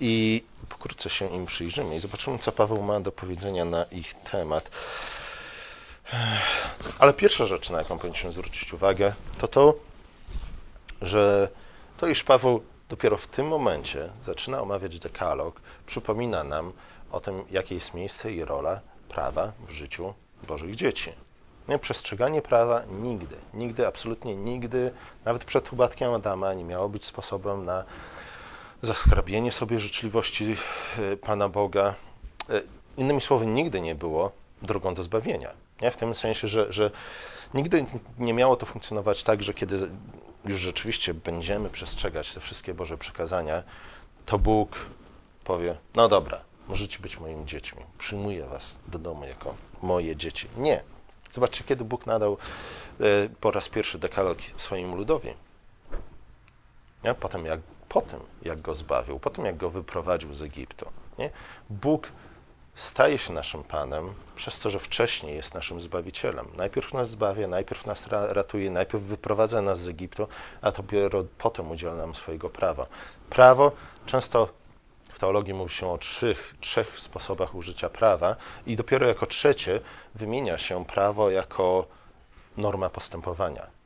I 0.00 0.44
pokrótce 0.68 1.10
się 1.10 1.28
im 1.28 1.46
przyjrzymy 1.46 1.96
i 1.96 2.00
zobaczymy, 2.00 2.38
co 2.38 2.52
Paweł 2.52 2.82
ma 2.82 3.00
do 3.00 3.12
powiedzenia 3.12 3.64
na 3.64 3.84
ich 3.84 4.14
temat. 4.14 4.70
Ale 6.98 7.12
pierwsza 7.12 7.46
rzecz, 7.46 7.70
na 7.70 7.78
jaką 7.78 7.98
powinniśmy 7.98 8.32
zwrócić 8.32 8.72
uwagę, 8.72 9.12
to 9.38 9.48
to, 9.48 9.74
że 11.02 11.48
to, 11.96 12.06
iż 12.06 12.24
Paweł 12.24 12.62
dopiero 12.88 13.16
w 13.16 13.26
tym 13.26 13.48
momencie 13.48 14.10
zaczyna 14.20 14.60
omawiać 14.62 14.98
dekalog, 14.98 15.60
przypomina 15.86 16.44
nam 16.44 16.72
o 17.12 17.20
tym, 17.20 17.44
jakie 17.50 17.74
jest 17.74 17.94
miejsce 17.94 18.32
i 18.32 18.44
rola 18.44 18.80
prawa 19.08 19.52
w 19.68 19.70
życiu 19.70 20.14
Bożych 20.48 20.74
dzieci. 20.74 21.12
Nie, 21.68 21.78
przestrzeganie 21.78 22.42
prawa 22.42 22.82
nigdy, 23.02 23.36
nigdy, 23.54 23.86
absolutnie 23.86 24.36
nigdy, 24.36 24.92
nawet 25.24 25.44
przed 25.44 25.72
upadkiem 25.72 26.12
Adama 26.12 26.54
nie 26.54 26.64
miało 26.64 26.88
być 26.88 27.04
sposobem 27.04 27.64
na 27.64 27.84
zaskrabienie 28.82 29.52
sobie 29.52 29.80
życzliwości 29.80 30.56
e, 30.98 31.16
Pana 31.16 31.48
Boga. 31.48 31.94
E, 32.50 32.62
innymi 32.96 33.20
słowy, 33.20 33.46
nigdy 33.46 33.80
nie 33.80 33.94
było 33.94 34.32
drogą 34.62 34.94
do 34.94 35.02
zbawienia. 35.02 35.50
Nie? 35.82 35.90
W 35.90 35.96
tym 35.96 36.14
sensie, 36.14 36.48
że, 36.48 36.72
że 36.72 36.90
nigdy 37.54 37.86
nie 38.18 38.34
miało 38.34 38.56
to 38.56 38.66
funkcjonować 38.66 39.24
tak, 39.24 39.42
że 39.42 39.54
kiedy 39.54 39.90
już 40.44 40.60
rzeczywiście 40.60 41.14
będziemy 41.14 41.70
przestrzegać 41.70 42.34
te 42.34 42.40
wszystkie 42.40 42.74
Boże 42.74 42.98
przekazania, 42.98 43.62
to 44.26 44.38
Bóg 44.38 44.76
powie: 45.44 45.76
No 45.94 46.08
dobra, 46.08 46.40
możecie 46.68 46.98
być 46.98 47.20
moimi 47.20 47.46
dziećmi, 47.46 47.82
przyjmuję 47.98 48.46
was 48.46 48.78
do 48.88 48.98
domu 48.98 49.24
jako 49.24 49.54
moje 49.82 50.16
dzieci. 50.16 50.48
Nie. 50.56 50.82
Zobaczcie, 51.32 51.64
kiedy 51.64 51.84
Bóg 51.84 52.06
nadał 52.06 52.36
e, 53.00 53.04
po 53.40 53.50
raz 53.50 53.68
pierwszy 53.68 53.98
dekalog 53.98 54.38
swoim 54.56 54.94
ludowi. 54.94 55.34
Nie? 57.04 57.14
Potem, 57.14 57.46
jak, 57.46 57.60
potem, 57.88 58.20
jak 58.42 58.60
go 58.60 58.74
zbawił, 58.74 59.18
potem, 59.18 59.44
jak 59.44 59.56
go 59.56 59.70
wyprowadził 59.70 60.34
z 60.34 60.42
Egiptu. 60.42 60.86
Nie? 61.18 61.30
Bóg 61.70 62.08
staje 62.80 63.18
się 63.18 63.32
naszym 63.32 63.64
Panem 63.64 64.14
przez 64.36 64.60
to, 64.60 64.70
że 64.70 64.78
wcześniej 64.78 65.36
jest 65.36 65.54
naszym 65.54 65.80
Zbawicielem. 65.80 66.46
Najpierw 66.56 66.92
nas 66.94 67.10
zbawia, 67.10 67.48
najpierw 67.48 67.86
nas 67.86 68.06
ratuje, 68.06 68.70
najpierw 68.70 69.04
wyprowadza 69.04 69.62
nas 69.62 69.80
z 69.80 69.88
Egiptu, 69.88 70.28
a 70.62 70.72
dopiero 70.72 71.24
potem 71.38 71.70
udziela 71.70 71.94
nam 71.94 72.14
swojego 72.14 72.50
prawa. 72.50 72.86
Prawo 73.30 73.72
często 74.06 74.48
w 75.08 75.18
teologii 75.18 75.54
mówi 75.54 75.74
się 75.74 75.88
o 75.90 75.98
trzech, 75.98 76.54
trzech 76.60 77.00
sposobach 77.00 77.54
użycia 77.54 77.88
prawa 77.88 78.36
i 78.66 78.76
dopiero 78.76 79.06
jako 79.06 79.26
trzecie 79.26 79.80
wymienia 80.14 80.58
się 80.58 80.84
prawo 80.84 81.30
jako 81.30 81.86
norma 82.56 82.90
postępowania 82.90 83.79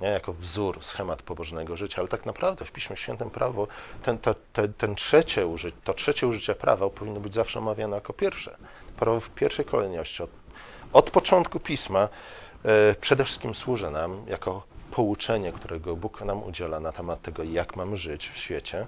nie? 0.00 0.08
jako 0.08 0.32
wzór, 0.32 0.78
schemat 0.84 1.22
pobożnego 1.22 1.76
życia, 1.76 1.98
ale 1.98 2.08
tak 2.08 2.26
naprawdę 2.26 2.64
w 2.64 2.72
Piśmie 2.72 2.96
Świętym 2.96 3.30
prawo, 3.30 3.66
ten, 4.02 4.18
to, 4.18 4.34
ten, 4.52 4.72
ten 4.72 4.94
trzecie 4.94 5.46
to 5.84 5.94
trzecie 5.94 6.26
użycie 6.26 6.54
prawa 6.54 6.90
powinno 6.90 7.20
być 7.20 7.34
zawsze 7.34 7.58
omawiane 7.58 7.96
jako 7.96 8.12
pierwsze. 8.12 8.56
Prawo 8.96 9.20
w 9.20 9.30
pierwszej 9.30 9.64
kolejności. 9.64 10.22
Od, 10.22 10.30
od 10.92 11.10
początku 11.10 11.60
Pisma 11.60 12.08
e, 12.64 12.94
przede 12.94 13.24
wszystkim 13.24 13.54
służy 13.54 13.90
nam 13.90 14.26
jako 14.26 14.62
pouczenie, 14.90 15.52
którego 15.52 15.96
Bóg 15.96 16.20
nam 16.20 16.42
udziela 16.42 16.80
na 16.80 16.92
temat 16.92 17.22
tego, 17.22 17.42
jak 17.42 17.76
mamy 17.76 17.96
żyć 17.96 18.28
w 18.28 18.36
świecie, 18.38 18.86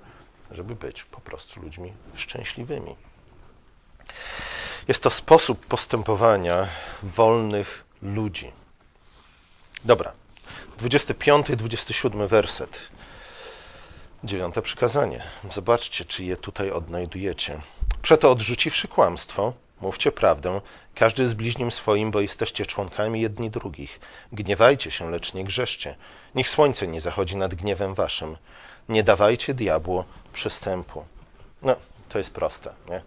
żeby 0.50 0.74
być 0.74 1.04
po 1.04 1.20
prostu 1.20 1.62
ludźmi 1.62 1.92
szczęśliwymi. 2.14 2.96
Jest 4.88 5.02
to 5.02 5.10
sposób 5.10 5.66
postępowania 5.66 6.68
wolnych 7.02 7.84
ludzi. 8.02 8.52
Dobra, 9.84 10.12
25 10.82 11.46
27 11.56 12.28
werset. 12.28 12.78
Dziewiąte 14.24 14.62
przykazanie. 14.62 15.22
Zobaczcie, 15.50 16.04
czy 16.04 16.24
je 16.24 16.36
tutaj 16.36 16.70
odnajdujecie. 16.70 17.60
Przeto 18.02 18.30
odrzuciwszy 18.30 18.88
kłamstwo, 18.88 19.52
mówcie 19.80 20.12
prawdę, 20.12 20.60
każdy 20.94 21.28
z 21.28 21.34
bliźnim 21.34 21.70
swoim, 21.70 22.10
bo 22.10 22.20
jesteście 22.20 22.66
członkami 22.66 23.20
jedni 23.20 23.50
drugich. 23.50 24.00
Gniewajcie 24.32 24.90
się, 24.90 25.10
lecz 25.10 25.34
nie 25.34 25.44
grzeszcie. 25.44 25.96
Niech 26.34 26.48
słońce 26.48 26.86
nie 26.86 27.00
zachodzi 27.00 27.36
nad 27.36 27.54
gniewem 27.54 27.94
waszym. 27.94 28.36
Nie 28.88 29.02
dawajcie 29.02 29.54
diabłu 29.54 30.04
przystępu. 30.32 31.04
No, 31.62 31.76
to 32.08 32.18
jest 32.18 32.34
proste, 32.34 32.72
nie? 32.90 33.02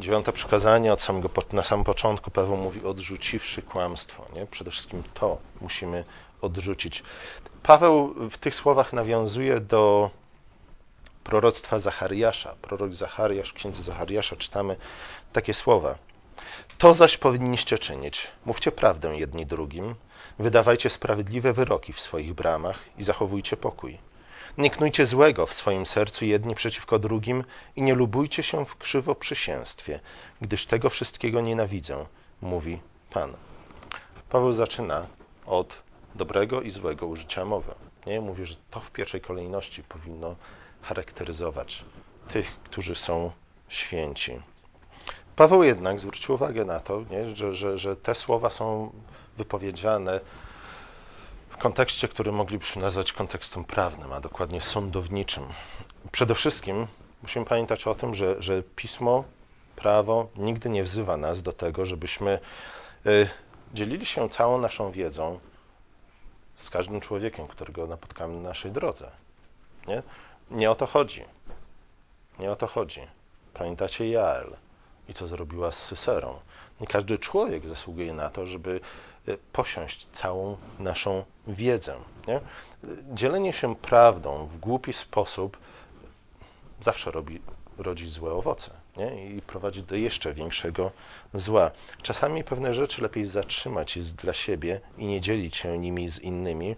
Dziewiąte 0.00 0.32
przykazanie 0.32 0.92
od 0.92 1.02
samego, 1.02 1.30
na 1.52 1.62
samym 1.62 1.84
początku 1.84 2.30
Paweł 2.30 2.56
mówi 2.56 2.84
odrzuciwszy 2.84 3.62
kłamstwo. 3.62 4.26
Nie? 4.34 4.46
Przede 4.46 4.70
wszystkim 4.70 5.02
to 5.14 5.38
musimy 5.60 6.04
odrzucić. 6.42 7.02
Paweł 7.62 8.14
w 8.30 8.38
tych 8.38 8.54
słowach 8.54 8.92
nawiązuje 8.92 9.60
do 9.60 10.10
proroctwa 11.24 11.78
Zachariasza. 11.78 12.54
Prorok 12.62 12.94
Zachariasz, 12.94 13.52
księdze 13.52 13.82
Zachariasza 13.82 14.36
czytamy 14.36 14.76
takie 15.32 15.54
słowa. 15.54 15.98
To 16.78 16.94
zaś 16.94 17.16
powinniście 17.16 17.78
czynić. 17.78 18.28
Mówcie 18.46 18.72
prawdę 18.72 19.16
jedni 19.16 19.46
drugim, 19.46 19.94
wydawajcie 20.38 20.90
sprawiedliwe 20.90 21.52
wyroki 21.52 21.92
w 21.92 22.00
swoich 22.00 22.34
bramach 22.34 22.78
i 22.98 23.04
zachowujcie 23.04 23.56
pokój. 23.56 23.98
Nie 24.58 24.70
knujcie 24.70 25.06
złego 25.06 25.46
w 25.46 25.54
swoim 25.54 25.86
sercu 25.86 26.24
jedni 26.24 26.54
przeciwko 26.54 26.98
drugim 26.98 27.44
i 27.76 27.82
nie 27.82 27.94
lubujcie 27.94 28.42
się 28.42 28.66
w 28.66 28.76
krzywoprzysięstwie, 28.76 30.00
gdyż 30.40 30.66
tego 30.66 30.90
wszystkiego 30.90 31.40
nienawidzę, 31.40 32.06
mówi 32.42 32.80
Pan. 33.10 33.34
Paweł 34.28 34.52
zaczyna 34.52 35.06
od 35.46 35.82
dobrego 36.14 36.62
i 36.62 36.70
złego 36.70 37.06
użycia 37.06 37.44
mowy. 37.44 37.74
Nie? 38.06 38.20
Mówi, 38.20 38.46
że 38.46 38.54
to 38.70 38.80
w 38.80 38.90
pierwszej 38.90 39.20
kolejności 39.20 39.82
powinno 39.82 40.36
charakteryzować 40.82 41.84
tych, 42.28 42.60
którzy 42.64 42.94
są 42.94 43.30
święci. 43.68 44.40
Paweł 45.36 45.62
jednak 45.62 46.00
zwrócił 46.00 46.34
uwagę 46.34 46.64
na 46.64 46.80
to, 46.80 47.04
nie? 47.10 47.36
Że, 47.36 47.54
że, 47.54 47.78
że 47.78 47.96
te 47.96 48.14
słowa 48.14 48.50
są 48.50 48.92
wypowiedziane 49.36 50.20
w 51.48 51.56
kontekście, 51.56 52.08
który 52.08 52.32
moglibyśmy 52.32 52.82
nazwać 52.82 53.12
kontekstem 53.12 53.64
prawnym, 53.64 54.12
a 54.12 54.20
dokładnie 54.20 54.60
sądowniczym. 54.60 55.44
Przede 56.12 56.34
wszystkim 56.34 56.86
musimy 57.22 57.44
pamiętać 57.44 57.86
o 57.86 57.94
tym, 57.94 58.14
że, 58.14 58.42
że 58.42 58.62
pismo, 58.62 59.24
prawo 59.76 60.28
nigdy 60.36 60.70
nie 60.70 60.84
wzywa 60.84 61.16
nas 61.16 61.42
do 61.42 61.52
tego, 61.52 61.86
żebyśmy 61.86 62.38
y, 63.06 63.28
dzielili 63.74 64.06
się 64.06 64.28
całą 64.28 64.58
naszą 64.58 64.92
wiedzą 64.92 65.40
z 66.60 66.70
każdym 66.70 67.00
człowiekiem, 67.00 67.46
którego 67.46 67.86
napotkamy 67.86 68.34
na 68.34 68.48
naszej 68.48 68.72
drodze. 68.72 69.10
Nie? 69.86 70.02
Nie 70.50 70.70
o 70.70 70.74
to 70.74 70.86
chodzi. 70.86 71.24
Nie 72.38 72.50
o 72.50 72.56
to 72.56 72.66
chodzi. 72.66 73.00
Pamiętacie 73.54 74.08
Jael 74.08 74.56
i 75.08 75.14
co 75.14 75.26
zrobiła 75.26 75.72
z 75.72 75.78
Syserą. 75.82 76.38
Nie 76.80 76.86
każdy 76.86 77.18
człowiek 77.18 77.68
zasługuje 77.68 78.12
na 78.12 78.30
to, 78.30 78.46
żeby 78.46 78.80
e, 79.28 79.36
posiąść 79.52 80.06
całą 80.12 80.56
naszą 80.78 81.24
wiedzę. 81.46 81.96
Nie? 82.28 82.40
Dzielenie 83.12 83.52
się 83.52 83.76
prawdą 83.76 84.46
w 84.46 84.58
głupi 84.58 84.92
sposób 84.92 85.56
zawsze 86.82 87.10
robi, 87.10 87.40
rodzi 87.78 88.10
złe 88.10 88.32
owoce 88.32 88.79
nie? 89.00 89.36
i 89.36 89.42
prowadzi 89.42 89.82
do 89.82 89.94
jeszcze 89.94 90.34
większego 90.34 90.90
zła. 91.34 91.70
Czasami 92.02 92.44
pewne 92.44 92.74
rzeczy 92.74 93.02
lepiej 93.02 93.26
zatrzymać 93.26 93.98
dla 93.98 94.32
siebie 94.32 94.80
i 94.98 95.06
nie 95.06 95.20
dzielić 95.20 95.56
się 95.56 95.78
nimi 95.78 96.08
z 96.08 96.18
innymi, 96.18 96.76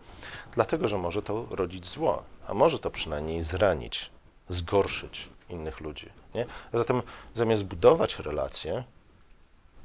dlatego 0.54 0.88
że 0.88 0.98
może 0.98 1.22
to 1.22 1.46
rodzić 1.50 1.86
zło, 1.86 2.22
a 2.46 2.54
może 2.54 2.78
to 2.78 2.90
przynajmniej 2.90 3.42
zranić, 3.42 4.10
zgorszyć 4.48 5.28
innych 5.48 5.80
ludzi. 5.80 6.08
Nie? 6.34 6.46
Zatem 6.72 7.02
zamiast 7.34 7.64
budować 7.64 8.18
relacje, 8.18 8.84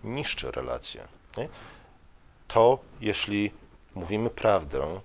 niszczy 0.04 0.52
relacje. 0.52 1.08
Nie? 1.38 1.50
To, 2.48 2.80
jeśli 3.02 3.52
mówimy 3.96 4.30
prawdę 4.30 5.02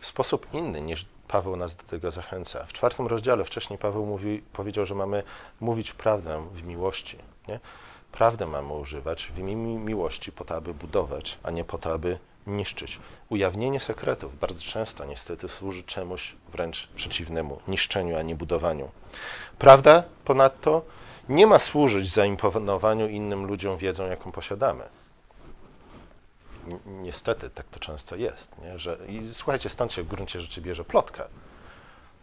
w 0.00 0.06
sposób 0.06 0.46
inny 0.52 0.80
niż 0.80 1.06
Paweł 1.28 1.56
nas 1.56 1.76
do 1.76 1.82
tego 1.82 2.10
zachęca. 2.10 2.64
W 2.66 2.72
czwartym 2.72 3.06
rozdziale 3.06 3.44
wcześniej 3.44 3.78
Paweł 3.78 4.06
mówi, 4.06 4.42
powiedział, 4.52 4.86
że 4.86 4.94
mamy 4.94 5.22
mówić 5.60 5.92
prawdę 5.92 6.48
w 6.52 6.62
miłości. 6.62 7.18
Nie? 7.48 7.60
Prawdę 8.12 8.46
mamy 8.46 8.72
używać 8.72 9.32
w 9.34 9.38
imię 9.38 9.56
miłości 9.56 10.32
po 10.32 10.44
to, 10.44 10.56
aby 10.56 10.74
budować, 10.74 11.38
a 11.42 11.50
nie 11.50 11.64
po 11.64 11.78
to, 11.78 11.92
aby 11.92 12.18
niszczyć. 12.46 12.98
Ujawnienie 13.28 13.80
sekretów 13.80 14.38
bardzo 14.38 14.62
często 14.62 15.04
niestety 15.04 15.48
służy 15.48 15.82
czemuś 15.82 16.34
wręcz 16.52 16.88
przeciwnemu 16.94 17.60
niszczeniu, 17.68 18.16
a 18.16 18.22
nie 18.22 18.34
budowaniu. 18.34 18.90
Prawda 19.58 20.02
ponadto 20.24 20.82
nie 21.28 21.46
ma 21.46 21.58
służyć 21.58 22.12
zaimponowaniu 22.12 23.08
innym 23.08 23.46
ludziom 23.46 23.76
wiedzą, 23.76 24.06
jaką 24.06 24.32
posiadamy. 24.32 24.84
Niestety 26.86 27.50
tak 27.50 27.66
to 27.66 27.80
często 27.80 28.16
jest. 28.16 28.58
Nie? 28.58 28.78
Że, 28.78 28.98
I 29.08 29.34
słuchajcie, 29.34 29.70
stąd 29.70 29.92
się 29.92 30.02
w 30.02 30.08
gruncie 30.08 30.40
rzeczy 30.40 30.60
bierze 30.60 30.84
plotka. 30.84 31.28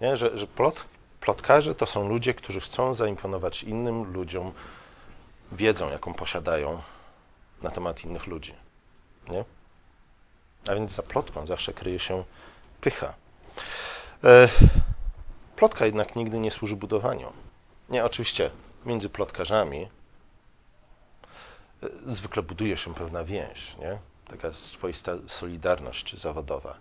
Nie? 0.01 0.17
Że, 0.17 0.37
że 0.37 0.47
plot, 0.47 0.85
plotkarze 1.19 1.75
to 1.75 1.85
są 1.85 2.09
ludzie, 2.09 2.33
którzy 2.33 2.59
chcą 2.59 2.93
zaimponować 2.93 3.63
innym 3.63 4.13
ludziom 4.13 4.53
wiedzą, 5.51 5.89
jaką 5.89 6.13
posiadają 6.13 6.81
na 7.61 7.71
temat 7.71 8.03
innych 8.03 8.27
ludzi. 8.27 8.53
Nie? 9.29 9.45
A 10.67 10.75
więc 10.75 10.91
za 10.91 11.03
plotką 11.03 11.47
zawsze 11.47 11.73
kryje 11.73 11.99
się 11.99 12.23
pycha. 12.81 13.13
E, 14.23 14.49
plotka 15.55 15.85
jednak 15.85 16.15
nigdy 16.15 16.39
nie 16.39 16.51
służy 16.51 16.75
budowaniu. 16.75 17.33
Nie, 17.89 18.05
oczywiście 18.05 18.51
między 18.85 19.09
plotkarzami 19.09 19.89
e, 21.83 21.87
zwykle 22.05 22.43
buduje 22.43 22.77
się 22.77 22.93
pewna 22.93 23.23
więź, 23.23 23.77
nie? 23.77 23.97
Taka 24.37 24.53
swoista 24.53 25.11
solidarność 25.27 26.19
zawodowa. 26.19 26.77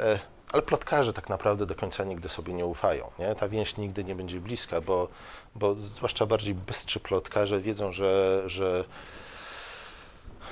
E, 0.00 0.18
ale 0.52 0.62
plotkarze 0.62 1.12
tak 1.12 1.28
naprawdę 1.28 1.66
do 1.66 1.74
końca 1.74 2.04
nigdy 2.04 2.28
sobie 2.28 2.52
nie 2.52 2.66
ufają. 2.66 3.10
Nie? 3.18 3.34
Ta 3.34 3.48
więź 3.48 3.76
nigdy 3.76 4.04
nie 4.04 4.14
będzie 4.14 4.40
bliska, 4.40 4.80
bo, 4.80 5.08
bo 5.54 5.74
zwłaszcza 5.74 6.26
bardziej 6.26 6.54
bystrzy 6.54 7.00
plotkarze 7.00 7.60
wiedzą, 7.60 7.92
że, 7.92 8.42
że 8.46 8.84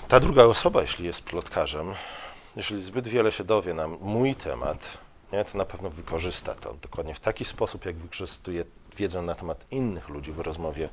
ta 0.09 0.21
druga 0.21 0.45
osoba, 0.45 0.83
jeśli 0.83 1.07
jest 1.07 1.23
plotkarzem, 1.23 1.95
jeśli 2.57 2.81
zbyt 2.81 3.09
wiele 3.09 3.33
się 3.33 3.45
dowie 3.45 3.75
na 3.75 3.89
mój 3.89 4.35
temat, 4.35 4.99
nie, 5.33 5.45
to 5.45 5.59
na 5.59 5.65
pewno 5.65 5.91
wykorzysta 5.91 6.55
to 6.55 6.75
dokładnie 6.83 7.15
w 7.15 7.21
taki 7.21 7.45
sposób, 7.45 7.85
jak 7.85 7.97
wykorzystuje 7.97 8.65
wiedzę 8.97 9.23
na 9.23 9.35
temat 9.35 9.67
innych 9.71 10.09
ludzi 10.09 10.33
w 10.33 10.39
rozmowie 10.41 10.89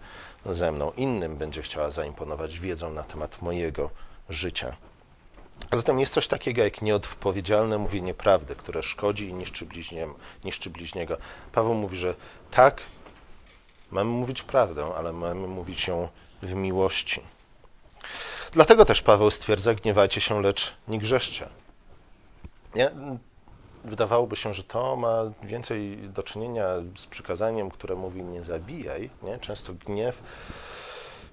ze 0.46 0.72
mną. 0.72 0.92
Innym 0.98 1.38
będzie 1.38 1.62
chciała 1.62 1.92
zaimponować 1.92 2.60
wiedzą 2.60 2.94
na 2.94 3.04
temat 3.04 3.42
mojego 3.42 3.90
życia. 4.30 4.76
Zatem 5.74 6.00
jest 6.00 6.14
coś 6.14 6.28
takiego 6.28 6.64
jak 6.64 6.82
nieodpowiedzialne 6.82 7.78
mówienie 7.78 8.14
prawdy, 8.14 8.56
które 8.56 8.84
szkodzi 8.84 9.30
i 9.30 9.34
niszczy, 9.34 9.66
bliźniem, 9.66 10.14
niszczy 10.44 10.70
bliźniego. 10.70 11.18
Paweł 11.52 11.74
mówi, 11.74 11.98
że 11.98 12.16
tak, 12.52 12.82
mamy 13.92 14.12
mówić 14.12 14.42
prawdę, 14.42 14.86
ale 14.98 15.14
mamy 15.14 15.48
mówić 15.48 15.88
ją 15.88 16.10
w 16.42 16.54
miłości. 16.54 17.22
Dlatego 18.52 18.86
też 18.86 19.02
Paweł 19.02 19.32
stwierdza, 19.32 19.74
gniewajcie 19.74 20.22
się, 20.22 20.42
lecz 20.42 20.74
nie 20.88 21.00
grzeszcie. 21.00 21.50
Nie? 22.76 22.92
Wydawałoby 23.84 24.36
się, 24.36 24.54
że 24.54 24.64
to 24.64 24.96
ma 24.96 25.14
więcej 25.44 25.98
do 25.98 26.24
czynienia 26.24 26.66
z 26.98 27.08
przykazaniem, 27.08 27.72
które 27.72 27.96
mówi 27.96 28.24
nie 28.24 28.44
zabijaj. 28.44 29.10
Nie? 29.24 29.40
Często 29.40 29.74
gniew 29.74 30.22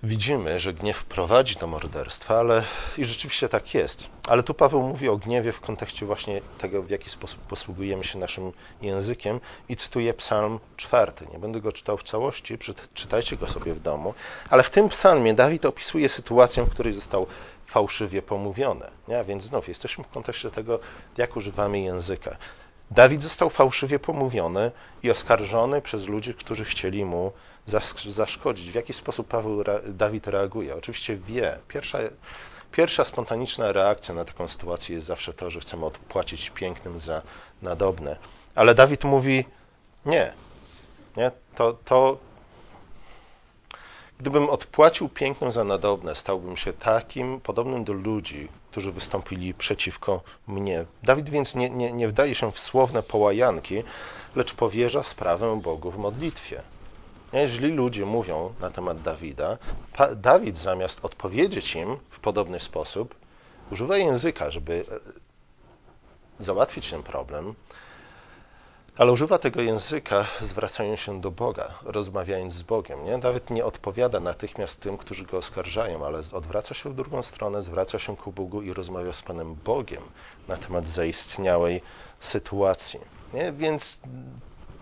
widzimy, 0.05 0.59
że 0.59 0.73
gniew 0.73 1.05
prowadzi 1.05 1.57
do 1.57 1.67
morderstwa, 1.67 2.39
ale 2.39 2.65
i 2.99 3.05
rzeczywiście 3.05 3.49
tak 3.49 3.75
jest. 3.75 4.07
Ale 4.29 4.43
tu 4.43 4.55
Paweł 4.55 4.83
mówi 4.83 5.09
o 5.09 5.17
gniewie 5.17 5.53
w 5.53 5.61
kontekście 5.61 6.07
właśnie 6.07 6.41
tego, 6.59 6.83
w 6.83 6.91
jaki 6.91 7.11
sposób 7.11 7.41
posługujemy 7.41 8.05
się 8.05 8.19
naszym 8.19 8.53
językiem 8.83 9.41
i 9.69 9.77
cytuję 9.77 10.15
psalm 10.15 10.61
czwarty. 10.77 11.27
Nie 11.33 11.39
będę 11.39 11.61
go 11.61 11.73
czytał 11.73 11.97
w 11.97 12.03
całości, 12.03 12.59
czytajcie 12.95 13.37
go 13.37 13.49
sobie 13.49 13.75
w 13.75 13.81
domu, 13.81 14.15
ale 14.51 14.63
w 14.63 14.71
tym 14.71 14.89
psalmie 14.89 15.35
Dawid 15.35 15.65
opisuje 15.65 16.09
sytuację, 16.09 16.63
w 16.63 16.71
której 16.71 16.95
został 16.95 17.27
fałszywie 17.67 18.23
pomówione. 18.23 18.91
Nie? 19.09 19.25
Więc 19.25 19.45
znów 19.45 19.69
jesteśmy 19.69 20.05
w 20.05 20.09
kontekście 20.09 20.51
tego, 20.51 20.79
jak 21.17 21.37
używamy 21.37 21.81
języka. 21.81 22.37
Dawid 22.91 23.23
został 23.23 23.51
fałszywie 23.51 23.99
pomówiony 23.99 24.71
i 25.03 25.11
oskarżony 25.11 25.83
przez 25.83 26.09
ludzi, 26.09 26.35
którzy 26.35 26.65
chcieli 26.65 27.05
mu 27.05 27.33
zaszkodzić. 28.07 28.71
W 28.71 28.75
jaki 28.75 28.93
sposób 28.93 29.29
Paweł, 29.29 29.65
Dawid 29.89 30.27
reaguje? 30.27 30.77
Oczywiście 30.77 31.17
wie. 31.17 31.59
Pierwsza, 31.69 31.99
pierwsza 32.73 33.05
spontaniczna 33.05 33.73
reakcja 33.73 34.15
na 34.15 34.25
taką 34.25 34.49
sytuację 34.49 34.95
jest 34.95 35.07
zawsze 35.07 35.33
to, 35.33 35.51
że 35.51 35.61
chcemy 35.61 35.87
odpłacić 35.87 36.51
pięknym 36.51 37.01
za 37.01 37.23
nadobne. 37.63 38.17
Ale 38.55 38.75
Dawid 38.75 39.05
mówi 39.05 39.45
nie. 40.07 40.33
nie? 41.17 41.31
To, 41.55 41.73
to 41.85 42.19
Gdybym 44.19 44.51
odpłacił 44.51 45.09
piękno 45.09 45.53
za 45.53 45.65
nadobne, 45.65 46.15
stałbym 46.15 46.57
się 46.57 46.73
takim, 46.73 47.41
podobnym 47.41 47.85
do 47.85 47.93
ludzi, 47.93 48.49
którzy 48.71 48.93
wystąpili 48.93 49.55
przeciwko 49.55 50.21
mnie. 50.47 50.85
Dawid 51.03 51.31
więc 51.31 51.55
nie, 51.55 51.71
nie, 51.71 51.93
nie 51.93 52.09
wdaje 52.09 52.35
się 52.35 52.53
w 52.53 52.61
słowne 52.61 53.03
połajanki, 53.03 53.83
lecz 54.37 54.55
powierza 54.55 55.03
sprawę 55.03 55.61
Bogu 55.61 55.91
w 55.91 55.99
modlitwie. 55.99 56.63
Jeżeli 57.35 57.73
ludzie 57.73 58.07
mówią 58.07 58.55
na 58.61 58.71
temat 58.71 59.03
Dawida, 59.03 59.59
Dawid 60.17 60.57
zamiast 60.57 61.05
odpowiedzieć 61.05 61.77
im 61.77 61.99
w 62.11 62.21
podobny 62.21 62.61
sposób, 62.61 63.15
używa 63.71 63.97
języka, 63.97 64.51
żeby 64.51 64.85
e, 66.39 66.43
załatwić 66.45 66.91
ten 66.91 67.03
problem, 67.03 67.55
ale 68.97 69.13
używa 69.13 69.39
tego 69.39 69.61
języka, 69.61 70.27
zwracając 70.41 71.01
się 71.01 71.21
do 71.21 71.31
Boga, 71.31 71.75
rozmawiając 71.83 72.53
z 72.53 72.63
Bogiem. 72.63 73.05
Nie? 73.05 73.19
Dawid 73.19 73.51
nie 73.51 73.65
odpowiada 73.65 74.21
natychmiast 74.21 74.81
tym, 74.81 74.99
którzy 74.99 75.25
go 75.25 75.37
oskarżają, 75.37 76.07
ale 76.07 76.21
odwraca 76.33 76.75
się 76.75 76.91
w 76.91 76.95
drugą 76.95 77.23
stronę, 77.23 77.63
zwraca 77.63 77.99
się 77.99 78.17
ku 78.17 78.33
Bogu 78.33 78.63
i 78.63 78.73
rozmawia 78.73 79.13
z 79.13 79.23
Panem 79.23 79.55
Bogiem 79.55 80.03
na 80.49 80.57
temat 80.57 80.89
zaistniałej 80.89 81.83
sytuacji. 82.21 83.01
Nie? 83.33 83.53
Więc 83.53 84.01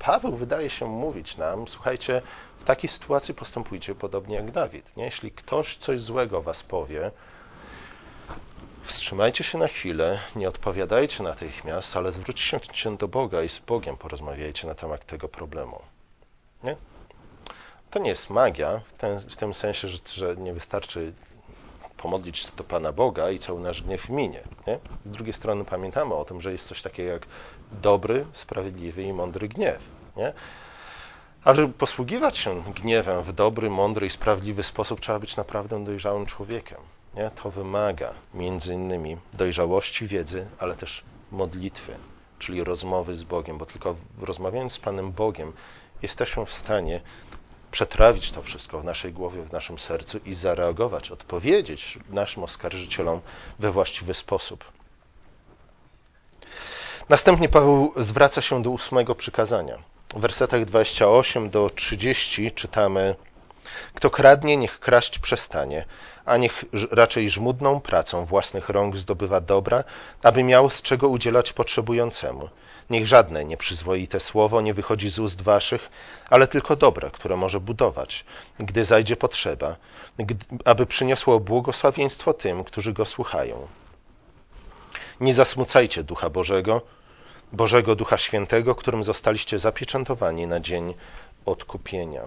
Paweł 0.02 0.36
wydaje 0.36 0.70
się 0.70 0.86
mówić 0.86 1.36
nam, 1.36 1.68
słuchajcie, 1.68 2.22
w 2.58 2.64
takiej 2.64 2.90
sytuacji 2.90 3.34
postępujcie 3.34 3.94
podobnie 3.94 4.36
jak 4.36 4.50
Dawid. 4.50 4.96
Nie? 4.96 5.04
Jeśli 5.04 5.30
ktoś 5.30 5.76
coś 5.76 6.00
złego 6.00 6.42
was 6.42 6.62
powie, 6.62 7.10
wstrzymajcie 8.82 9.44
się 9.44 9.58
na 9.58 9.68
chwilę, 9.68 10.18
nie 10.36 10.48
odpowiadajcie 10.48 11.22
natychmiast, 11.22 11.96
ale 11.96 12.12
zwróćcie 12.12 12.60
się 12.72 12.96
do 12.96 13.08
Boga 13.08 13.42
i 13.42 13.48
z 13.48 13.58
Bogiem 13.58 13.96
porozmawiajcie 13.96 14.66
na 14.66 14.74
temat 14.74 15.06
tego 15.06 15.28
problemu. 15.28 15.82
Nie? 16.64 16.76
To 17.90 17.98
nie 17.98 18.10
jest 18.10 18.30
magia, 18.30 18.78
w, 18.78 18.92
ten, 18.92 19.20
w 19.20 19.36
tym 19.36 19.54
sensie, 19.54 19.88
że, 19.88 19.98
że 20.06 20.36
nie 20.36 20.52
wystarczy 20.52 21.12
pomodlić 21.96 22.38
się 22.38 22.48
do 22.56 22.64
Pana 22.64 22.92
Boga 22.92 23.30
i 23.30 23.38
cały 23.38 23.60
nasz 23.60 23.82
gniew 23.82 24.08
minie. 24.08 24.40
Nie? 24.66 24.78
Z 25.04 25.10
drugiej 25.10 25.32
strony 25.32 25.64
pamiętamy 25.64 26.14
o 26.14 26.24
tym, 26.24 26.40
że 26.40 26.52
jest 26.52 26.66
coś 26.66 26.82
takiego 26.82 27.10
jak 27.10 27.26
dobry, 27.72 28.26
sprawiedliwy 28.32 29.02
i 29.02 29.12
mądry 29.12 29.48
gniew. 29.48 29.78
Nie? 30.16 30.32
Ale 31.44 31.68
posługiwać 31.68 32.38
się 32.38 32.62
gniewem 32.74 33.22
w 33.22 33.32
dobry, 33.32 33.70
mądry 33.70 34.06
i 34.06 34.10
sprawiedliwy 34.10 34.62
sposób, 34.62 35.00
trzeba 35.00 35.18
być 35.18 35.36
naprawdę 35.36 35.84
dojrzałym 35.84 36.26
człowiekiem. 36.26 36.78
Nie? 37.14 37.30
To 37.42 37.50
wymaga 37.50 38.14
między 38.34 38.74
innymi 38.74 39.16
dojrzałości 39.32 40.06
wiedzy, 40.06 40.46
ale 40.58 40.74
też 40.74 41.04
modlitwy, 41.30 41.96
czyli 42.38 42.64
rozmowy 42.64 43.14
z 43.14 43.24
Bogiem, 43.24 43.58
bo 43.58 43.66
tylko 43.66 43.96
rozmawiając 44.20 44.72
z 44.72 44.78
Panem 44.78 45.12
Bogiem 45.12 45.52
jesteśmy 46.02 46.46
w 46.46 46.52
stanie 46.52 47.00
przetrawić 47.70 48.32
to 48.32 48.42
wszystko 48.42 48.80
w 48.80 48.84
naszej 48.84 49.12
głowie, 49.12 49.42
w 49.42 49.52
naszym 49.52 49.78
sercu 49.78 50.18
i 50.24 50.34
zareagować, 50.34 51.10
odpowiedzieć 51.10 51.98
naszym 52.08 52.42
oskarżycielom 52.42 53.20
we 53.58 53.72
właściwy 53.72 54.14
sposób. 54.14 54.64
Następnie 57.08 57.48
Paweł 57.48 57.92
zwraca 57.96 58.42
się 58.42 58.62
do 58.62 58.70
ósmego 58.70 59.14
przykazania. 59.14 59.78
W 60.14 60.20
wersetach 60.20 60.64
28 60.64 61.50
do 61.50 61.70
30 61.70 62.52
czytamy: 62.52 63.14
Kto 63.94 64.10
kradnie, 64.10 64.56
niech 64.56 64.80
kraść 64.80 65.18
przestanie, 65.18 65.84
a 66.24 66.36
niech 66.36 66.64
raczej 66.90 67.30
żmudną 67.30 67.80
pracą 67.80 68.24
własnych 68.24 68.68
rąk 68.68 68.96
zdobywa 68.96 69.40
dobra, 69.40 69.84
aby 70.22 70.44
miał 70.44 70.70
z 70.70 70.82
czego 70.82 71.08
udzielać 71.08 71.52
potrzebującemu. 71.52 72.48
Niech 72.90 73.06
żadne 73.06 73.44
nieprzyzwoite 73.44 74.20
słowo 74.20 74.60
nie 74.60 74.74
wychodzi 74.74 75.10
z 75.10 75.18
ust 75.18 75.42
waszych, 75.42 75.90
ale 76.30 76.46
tylko 76.46 76.76
dobre, 76.76 77.10
które 77.10 77.36
może 77.36 77.60
budować, 77.60 78.24
gdy 78.58 78.84
zajdzie 78.84 79.16
potrzeba, 79.16 79.76
aby 80.64 80.86
przyniosło 80.86 81.40
błogosławieństwo 81.40 82.34
tym, 82.34 82.64
którzy 82.64 82.92
go 82.92 83.04
słuchają. 83.04 83.68
Nie 85.20 85.34
zasmucajcie 85.34 86.04
Ducha 86.04 86.30
Bożego, 86.30 86.80
Bożego 87.52 87.96
Ducha 87.96 88.18
Świętego, 88.18 88.74
którym 88.74 89.04
zostaliście 89.04 89.58
zapieczętowani 89.58 90.46
na 90.46 90.60
dzień 90.60 90.94
odkupienia. 91.46 92.22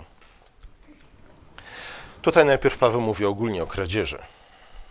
Tutaj 2.22 2.46
najpierw 2.46 2.78
Paweł 2.78 3.02
mówi 3.02 3.26
ogólnie 3.26 3.64
o 3.64 3.68
kradzieży. 3.68 4.18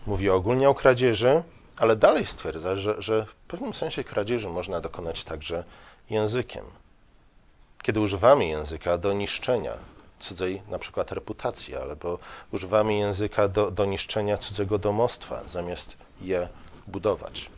Mówi 0.07 0.29
ogólnie 0.29 0.69
o 0.69 0.75
kradzieży, 0.75 1.43
ale 1.77 1.95
dalej 1.95 2.25
stwierdza, 2.25 2.75
że, 2.75 3.01
że 3.01 3.25
w 3.25 3.35
pewnym 3.35 3.73
sensie 3.73 4.03
kradzieży 4.03 4.49
można 4.49 4.81
dokonać 4.81 5.23
także 5.23 5.63
językiem. 6.09 6.65
Kiedy 7.83 7.99
używamy 7.99 8.45
języka 8.45 8.97
do 8.97 9.13
niszczenia 9.13 9.73
cudzej 10.19 10.61
na 10.67 10.79
przykład 10.79 11.11
reputacji, 11.11 11.75
albo 11.75 12.19
używamy 12.51 12.93
języka 12.93 13.47
do, 13.47 13.71
do 13.71 13.85
niszczenia 13.85 14.37
cudzego 14.37 14.77
domostwa, 14.77 15.43
zamiast 15.47 15.97
je 16.21 16.47
budować. 16.87 17.49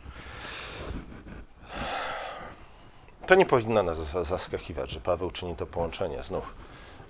To 3.26 3.34
nie 3.34 3.46
powinno 3.46 3.82
nas 3.82 3.98
zaskakiwać, 4.26 4.90
że 4.90 5.00
Paweł 5.00 5.30
czyni 5.30 5.56
to 5.56 5.66
połączenie 5.66 6.22
znów 6.22 6.54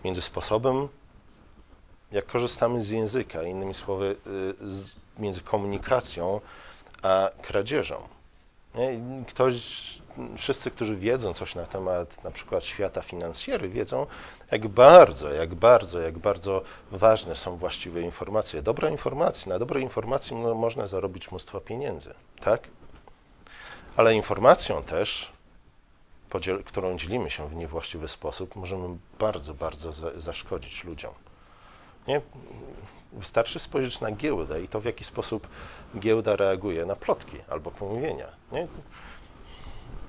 między 0.04 0.22
sposobem, 0.22 0.88
jak 2.12 2.26
korzystamy 2.26 2.82
z 2.82 2.88
języka, 2.88 3.42
innymi 3.42 3.74
słowy, 3.74 4.16
y, 5.18 5.22
między 5.22 5.40
komunikacją 5.40 6.40
a 7.02 7.30
kradzieżą. 7.42 8.08
Ktoś, 9.28 9.98
wszyscy, 10.36 10.70
którzy 10.70 10.96
wiedzą 10.96 11.34
coś 11.34 11.54
na 11.54 11.66
temat 11.66 12.24
na 12.24 12.30
przykład 12.30 12.64
świata 12.64 13.02
finansjery, 13.02 13.68
wiedzą, 13.68 14.06
jak 14.50 14.68
bardzo, 14.68 15.32
jak 15.32 15.54
bardzo, 15.54 16.00
jak 16.00 16.18
bardzo 16.18 16.62
ważne 16.90 17.36
są 17.36 17.56
właściwe 17.56 18.00
informacje. 18.00 18.62
Dobra 18.62 18.90
informacja, 18.90 19.52
na 19.52 19.58
dobrej 19.58 19.82
informacji 19.82 20.36
można 20.36 20.86
zarobić 20.86 21.30
mnóstwo 21.30 21.60
pieniędzy, 21.60 22.14
tak? 22.40 22.68
Ale 23.98 24.14
informacją 24.14 24.82
też 24.82 25.32
którą 26.64 26.98
dzielimy 26.98 27.30
się 27.30 27.48
w 27.48 27.56
niewłaściwy 27.56 28.08
sposób, 28.08 28.56
możemy 28.56 28.96
bardzo, 29.18 29.54
bardzo 29.54 29.92
zaszkodzić 30.20 30.84
ludziom. 30.84 31.14
Nie? 32.08 32.20
Wystarczy 33.12 33.58
spojrzeć 33.58 34.00
na 34.00 34.10
giełdę 34.10 34.62
i 34.62 34.68
to, 34.68 34.80
w 34.80 34.84
jaki 34.84 35.04
sposób 35.04 35.48
giełda 35.98 36.36
reaguje 36.36 36.86
na 36.86 36.96
plotki 36.96 37.36
albo 37.50 37.70
pomówienia. 37.70 38.26
Nie? 38.52 38.66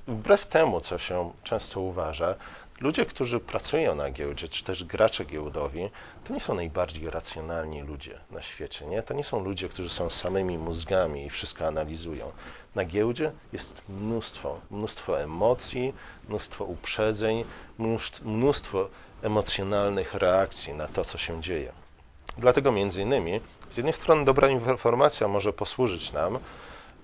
Wbrew 0.08 0.46
temu, 0.46 0.80
co 0.80 0.98
się 0.98 1.32
często 1.42 1.80
uważa, 1.80 2.34
ludzie, 2.80 3.06
którzy 3.06 3.40
pracują 3.40 3.94
na 3.94 4.10
giełdzie, 4.10 4.48
czy 4.48 4.64
też 4.64 4.84
gracze 4.84 5.24
giełdowi, 5.24 5.90
to 6.24 6.34
nie 6.34 6.40
są 6.40 6.54
najbardziej 6.54 7.10
racjonalni 7.10 7.82
ludzie 7.82 8.20
na 8.30 8.42
świecie. 8.42 8.86
Nie? 8.86 9.02
To 9.02 9.14
nie 9.14 9.24
są 9.24 9.44
ludzie, 9.44 9.68
którzy 9.68 9.88
są 9.88 10.10
samymi 10.10 10.58
mózgami 10.58 11.26
i 11.26 11.30
wszystko 11.30 11.66
analizują. 11.66 12.32
Na 12.74 12.84
giełdzie 12.84 13.32
jest 13.52 13.82
mnóstwo, 13.88 14.60
mnóstwo 14.70 15.20
emocji, 15.20 15.94
mnóstwo 16.28 16.64
uprzedzeń, 16.64 17.44
mnóstwo 18.24 18.88
emocjonalnych 19.22 20.14
reakcji 20.14 20.74
na 20.74 20.86
to, 20.86 21.04
co 21.04 21.18
się 21.18 21.42
dzieje. 21.42 21.72
Dlatego 22.38 22.72
między 22.72 23.02
innymi, 23.02 23.40
z 23.70 23.76
jednej 23.76 23.94
strony 23.94 24.24
dobra 24.24 24.48
informacja 24.48 25.28
może 25.28 25.52
posłużyć 25.52 26.12
nam 26.12 26.38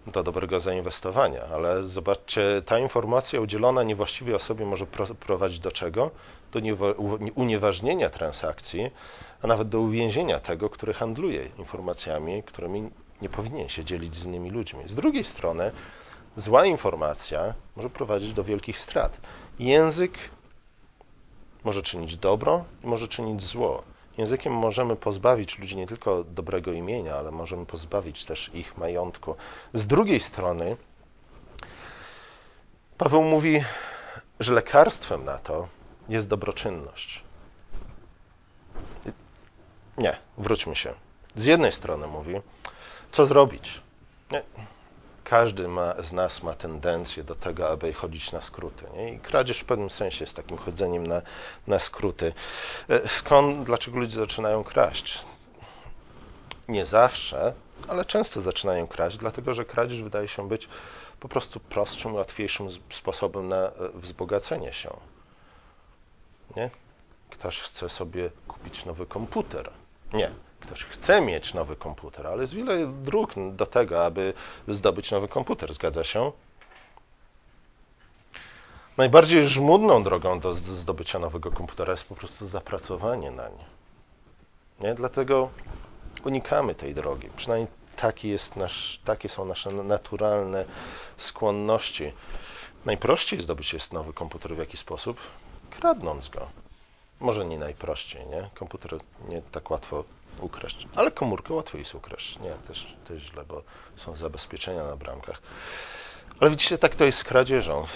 do 0.06 0.22
dobrego 0.22 0.60
zainwestowania, 0.60 1.42
ale 1.54 1.82
zobaczcie, 1.82 2.62
ta 2.66 2.78
informacja 2.78 3.40
udzielona 3.40 3.82
niewłaściwej 3.82 4.34
osobie 4.34 4.66
może 4.66 4.86
prowadzić 5.20 5.58
do 5.58 5.72
czego? 5.72 6.10
Do 6.52 6.60
unieważnienia 7.34 8.10
transakcji, 8.10 8.90
a 9.42 9.46
nawet 9.46 9.68
do 9.68 9.80
uwięzienia 9.80 10.40
tego, 10.40 10.70
który 10.70 10.94
handluje 10.94 11.48
informacjami, 11.58 12.42
którymi 12.42 12.90
nie 13.22 13.28
powinien 13.28 13.68
się 13.68 13.84
dzielić 13.84 14.16
z 14.16 14.24
innymi 14.24 14.50
ludźmi. 14.50 14.88
Z 14.88 14.94
drugiej 14.94 15.24
strony, 15.24 15.70
zła 16.36 16.66
informacja 16.66 17.54
może 17.76 17.90
prowadzić 17.90 18.32
do 18.32 18.44
wielkich 18.44 18.78
strat. 18.78 19.16
Język 19.58 20.18
może 21.64 21.82
czynić 21.82 22.16
dobro 22.16 22.64
i 22.84 22.86
może 22.86 23.08
czynić 23.08 23.42
zło. 23.42 23.82
Językiem 24.18 24.52
możemy 24.52 24.96
pozbawić 24.96 25.58
ludzi 25.58 25.76
nie 25.76 25.86
tylko 25.86 26.24
dobrego 26.24 26.72
imienia, 26.72 27.16
ale 27.16 27.30
możemy 27.30 27.66
pozbawić 27.66 28.24
też 28.24 28.50
ich 28.54 28.78
majątku. 28.78 29.36
Z 29.74 29.86
drugiej 29.86 30.20
strony, 30.20 30.76
Paweł 32.98 33.22
mówi, 33.22 33.64
że 34.40 34.52
lekarstwem 34.52 35.24
na 35.24 35.38
to 35.38 35.68
jest 36.08 36.28
dobroczynność. 36.28 37.22
Nie, 39.98 40.16
wróćmy 40.38 40.76
się. 40.76 40.94
Z 41.36 41.44
jednej 41.44 41.72
strony 41.72 42.06
mówi, 42.06 42.40
co 43.10 43.26
zrobić? 43.26 43.80
Nie. 44.30 44.42
Każdy 45.28 45.68
ma, 45.68 46.02
z 46.02 46.12
nas 46.12 46.42
ma 46.42 46.52
tendencję 46.52 47.24
do 47.24 47.34
tego, 47.34 47.68
aby 47.68 47.92
chodzić 47.92 48.32
na 48.32 48.42
skróty. 48.42 48.86
Nie? 48.96 49.12
I 49.12 49.18
kradzież 49.18 49.58
w 49.58 49.64
pewnym 49.64 49.90
sensie 49.90 50.24
jest 50.24 50.36
takim 50.36 50.56
chodzeniem 50.56 51.06
na, 51.06 51.22
na 51.66 51.78
skróty. 51.78 52.32
E, 52.88 53.08
skąd, 53.08 53.66
dlaczego 53.66 53.98
ludzie 53.98 54.14
zaczynają 54.14 54.64
kraść? 54.64 55.24
Nie 56.68 56.84
zawsze, 56.84 57.54
ale 57.88 58.04
często 58.04 58.40
zaczynają 58.40 58.86
kraść, 58.86 59.16
dlatego 59.16 59.54
że 59.54 59.64
kradzież 59.64 60.02
wydaje 60.02 60.28
się 60.28 60.48
być 60.48 60.68
po 61.20 61.28
prostu 61.28 61.60
prostszym, 61.60 62.14
łatwiejszym 62.14 62.68
sposobem 62.90 63.48
na 63.48 63.56
e, 63.56 63.72
wzbogacenie 63.94 64.72
się. 64.72 64.96
Nie? 66.56 66.70
Ktoś 67.30 67.60
chce 67.60 67.88
sobie 67.88 68.30
kupić 68.48 68.84
nowy 68.84 69.06
komputer 69.06 69.70
Nie. 70.12 70.30
Ktoś 70.60 70.84
chce 70.84 71.20
mieć 71.20 71.54
nowy 71.54 71.76
komputer, 71.76 72.26
ale 72.26 72.40
jest 72.40 72.54
wiele 72.54 72.86
dróg 72.86 73.30
do 73.52 73.66
tego, 73.66 74.04
aby 74.04 74.32
zdobyć 74.68 75.10
nowy 75.10 75.28
komputer. 75.28 75.74
Zgadza 75.74 76.04
się? 76.04 76.32
Najbardziej 78.96 79.48
żmudną 79.48 80.02
drogą 80.02 80.40
do 80.40 80.54
zdobycia 80.54 81.18
nowego 81.18 81.52
komputera 81.52 81.90
jest 81.90 82.04
po 82.04 82.14
prostu 82.14 82.46
zapracowanie 82.46 83.30
na 83.30 83.48
nie. 83.48 83.64
nie? 84.80 84.94
Dlatego 84.94 85.50
unikamy 86.24 86.74
tej 86.74 86.94
drogi. 86.94 87.28
Przynajmniej 87.36 87.68
taki 87.96 88.28
jest 88.28 88.56
nasz, 88.56 89.00
takie 89.04 89.28
są 89.28 89.44
nasze 89.44 89.70
naturalne 89.70 90.64
skłonności. 91.16 92.12
Najprościej 92.84 93.42
zdobyć 93.42 93.72
jest 93.72 93.92
nowy 93.92 94.12
komputer 94.12 94.54
w 94.54 94.58
jaki 94.58 94.76
sposób? 94.76 95.16
Kradnąc 95.70 96.28
go. 96.28 96.48
Może 97.20 97.44
nie 97.44 97.58
najprościej, 97.58 98.26
nie? 98.26 98.50
Komputer 98.54 98.98
nie 99.28 99.42
tak 99.42 99.70
łatwo 99.70 100.04
ukraść, 100.40 100.88
ale 100.94 101.10
komórkę 101.10 101.54
łatwo 101.54 101.78
jest 101.78 101.94
ukraść. 101.94 102.38
Nie, 102.38 102.50
też, 102.68 102.96
też 103.08 103.22
źle, 103.22 103.44
bo 103.44 103.62
są 103.96 104.16
zabezpieczenia 104.16 104.84
na 104.84 104.96
bramkach. 104.96 105.42
Ale 106.40 106.50
widzicie, 106.50 106.78
tak 106.78 106.96
to 106.96 107.04
jest 107.04 107.18
z 107.18 107.24
kradzieżą. 107.24 107.86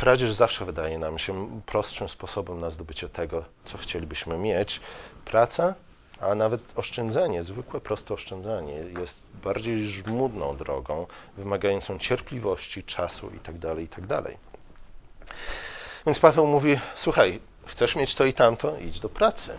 Kradzież 0.00 0.32
zawsze 0.32 0.64
wydaje 0.64 0.98
nam 0.98 1.18
się 1.18 1.60
prostszym 1.66 2.08
sposobem 2.08 2.60
na 2.60 2.70
zdobycie 2.70 3.08
tego, 3.08 3.44
co 3.64 3.78
chcielibyśmy 3.78 4.38
mieć. 4.38 4.80
Praca, 5.24 5.74
a 6.20 6.34
nawet 6.34 6.62
oszczędzanie, 6.76 7.42
zwykłe, 7.42 7.80
proste 7.80 8.14
oszczędzanie 8.14 8.74
jest 8.74 9.22
bardziej 9.44 9.88
żmudną 9.88 10.56
drogą, 10.56 11.06
wymagającą 11.36 11.98
cierpliwości, 11.98 12.82
czasu 12.82 13.30
itd., 13.34 13.68
tak 13.68 13.78
itd. 13.78 14.22
Tak 14.22 14.34
Więc 16.06 16.18
Paweł 16.18 16.46
mówi, 16.46 16.78
słuchaj, 16.94 17.40
chcesz 17.66 17.96
mieć 17.96 18.14
to 18.14 18.24
i 18.24 18.34
tamto, 18.34 18.78
idź 18.78 19.00
do 19.00 19.08
pracy. 19.08 19.52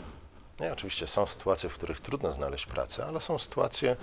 Nie, 0.60 0.74
oczywiście 0.74 1.08
są 1.08 1.26
sytuacje, 1.26 1.70
w 1.70 1.74
których 1.74 2.02
trudno 2.02 2.32
znaleźć 2.32 2.66
pracę, 2.66 3.06
ale 3.06 3.22
są 3.22 3.40
sytuacje, 3.40 3.96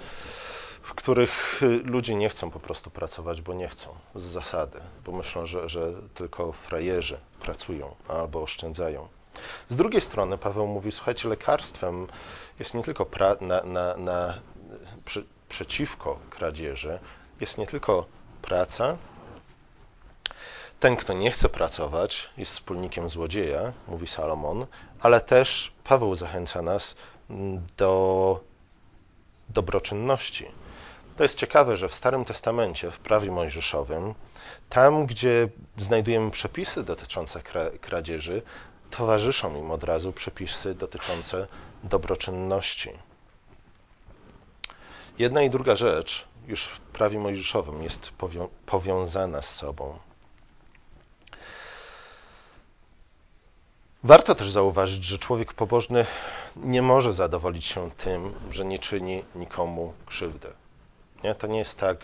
w 0.82 0.94
których 0.94 1.62
y, 1.62 1.66
ludzie 1.84 2.14
nie 2.14 2.28
chcą 2.28 2.50
po 2.50 2.60
prostu 2.60 2.90
pracować, 2.90 3.42
bo 3.42 3.54
nie 3.54 3.68
chcą, 3.68 3.94
z 4.14 4.22
zasady, 4.22 4.80
bo 5.04 5.12
myślą, 5.12 5.46
że, 5.46 5.68
że 5.68 5.92
tylko 6.14 6.52
frajerzy 6.52 7.18
pracują 7.40 7.94
albo 8.08 8.42
oszczędzają. 8.42 9.08
Z 9.68 9.76
drugiej 9.76 10.00
strony 10.00 10.38
Paweł 10.38 10.66
mówi, 10.66 10.92
słuchajcie, 10.92 11.28
lekarstwem 11.28 12.06
jest 12.58 12.74
nie 12.74 12.82
tylko 12.82 13.04
pra- 13.04 13.40
na, 13.42 13.62
na, 13.62 13.96
na, 13.96 14.34
przy, 15.04 15.24
przeciwko 15.48 16.18
kradzieży, 16.30 16.98
jest 17.40 17.58
nie 17.58 17.66
tylko 17.66 18.06
praca. 18.42 18.96
Ten, 20.80 20.96
kto 20.96 21.12
nie 21.12 21.30
chce 21.30 21.48
pracować, 21.48 22.30
jest 22.36 22.52
wspólnikiem 22.52 23.08
złodzieja, 23.08 23.72
mówi 23.88 24.06
Salomon, 24.06 24.66
ale 25.00 25.20
też 25.20 25.72
Paweł 25.84 26.14
zachęca 26.14 26.62
nas 26.62 26.96
do 27.76 28.40
dobroczynności. 29.48 30.46
To 31.16 31.22
jest 31.22 31.38
ciekawe, 31.38 31.76
że 31.76 31.88
w 31.88 31.94
Starym 31.94 32.24
Testamencie, 32.24 32.90
w 32.90 32.98
prawie 32.98 33.30
mojżeszowym, 33.30 34.14
tam, 34.68 35.06
gdzie 35.06 35.48
znajdujemy 35.78 36.30
przepisy 36.30 36.84
dotyczące 36.84 37.42
kradzieży, 37.80 38.42
towarzyszą 38.90 39.56
im 39.56 39.70
od 39.70 39.84
razu 39.84 40.12
przepisy 40.12 40.74
dotyczące 40.74 41.46
dobroczynności. 41.84 42.90
Jedna 45.18 45.42
i 45.42 45.50
druga 45.50 45.76
rzecz 45.76 46.26
już 46.46 46.64
w 46.64 46.80
prawie 46.80 47.18
mojżeszowym 47.18 47.82
jest 47.82 48.10
powią 48.10 48.48
powiązana 48.66 49.42
z 49.42 49.54
sobą. 49.54 49.98
Warto 54.06 54.34
też 54.34 54.50
zauważyć, 54.50 55.04
że 55.04 55.18
człowiek 55.18 55.52
pobożny 55.52 56.06
nie 56.56 56.82
może 56.82 57.12
zadowolić 57.12 57.64
się 57.64 57.90
tym, 57.90 58.34
że 58.50 58.64
nie 58.64 58.78
czyni 58.78 59.24
nikomu 59.34 59.92
krzywdy. 60.06 60.48
Nie? 61.24 61.34
To 61.34 61.46
nie 61.46 61.58
jest 61.58 61.78
tak. 61.78 61.98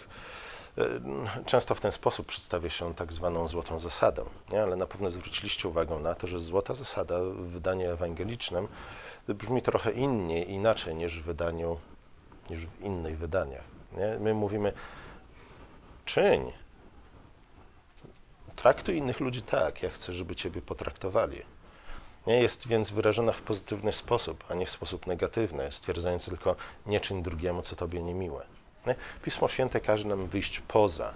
E, 0.79 0.85
często 1.47 1.75
w 1.75 1.81
ten 1.81 1.93
sposób 1.93 2.27
przedstawia 2.27 2.71
się 2.71 2.95
tak 2.95 3.13
zwaną 3.13 3.49
złotą 3.49 3.81
zasadę, 3.81 4.25
nie? 4.53 4.63
ale 4.63 4.77
na 4.77 4.87
pewno 4.87 5.11
zwróciliście 5.11 5.69
uwagę 5.69 5.99
na 5.99 6.15
to, 6.15 6.27
że 6.27 6.41
złota 6.41 6.75
zasada 6.75 7.19
w 7.19 7.47
wydaniu 7.47 7.91
ewangelicznym 7.91 8.69
brzmi 9.29 9.63
trochę 9.63 9.93
innie, 9.93 10.43
inaczej 10.45 10.95
niż 10.95 11.21
w 11.21 11.25
wydaniu, 11.25 11.79
niż 12.51 12.67
w 12.67 12.81
innych 12.81 13.19
wydaniach. 13.19 13.65
Nie? 13.93 14.17
My 14.21 14.35
mówimy 14.35 14.73
czyń. 16.05 16.53
Traktuj 18.57 18.97
innych 18.97 19.21
ludzi 19.21 19.43
tak, 19.43 19.83
jak 19.83 19.93
chcę, 19.93 20.13
żeby 20.13 20.35
Ciebie 20.35 20.63
potraktowali. 20.63 21.43
Nie 22.27 22.41
jest 22.43 22.69
więc 22.69 22.91
wyrażona 22.91 23.33
w 23.33 23.43
pozytywny 23.43 23.93
sposób, 23.93 24.45
a 24.49 24.55
nie 24.55 24.67
w 24.67 24.71
sposób 24.71 25.07
negatywny, 25.07 25.73
stwierdzając 25.73 26.25
tylko 26.25 26.57
nie 26.87 27.01
czyń 27.01 27.23
drugiemu, 27.23 27.63
co 27.63 27.77
Tobie 27.77 28.03
niemiłe. 28.03 28.47
Nie? 28.87 28.95
Pismo 29.23 29.49
Święte 29.49 29.81
każe 29.81 30.09
nam 30.09 30.27
wyjść 30.27 30.61
poza 30.61 31.15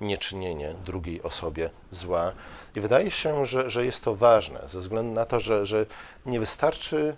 nieczynienie 0.00 0.74
drugiej 0.84 1.22
osobie 1.22 1.70
zła. 1.90 2.32
I 2.74 2.80
wydaje 2.80 3.10
się, 3.10 3.46
że, 3.46 3.70
że 3.70 3.84
jest 3.84 4.04
to 4.04 4.14
ważne, 4.14 4.60
ze 4.68 4.78
względu 4.78 5.14
na 5.14 5.26
to, 5.26 5.40
że, 5.40 5.66
że 5.66 5.86
nie 6.26 6.40
wystarczy, 6.40 7.16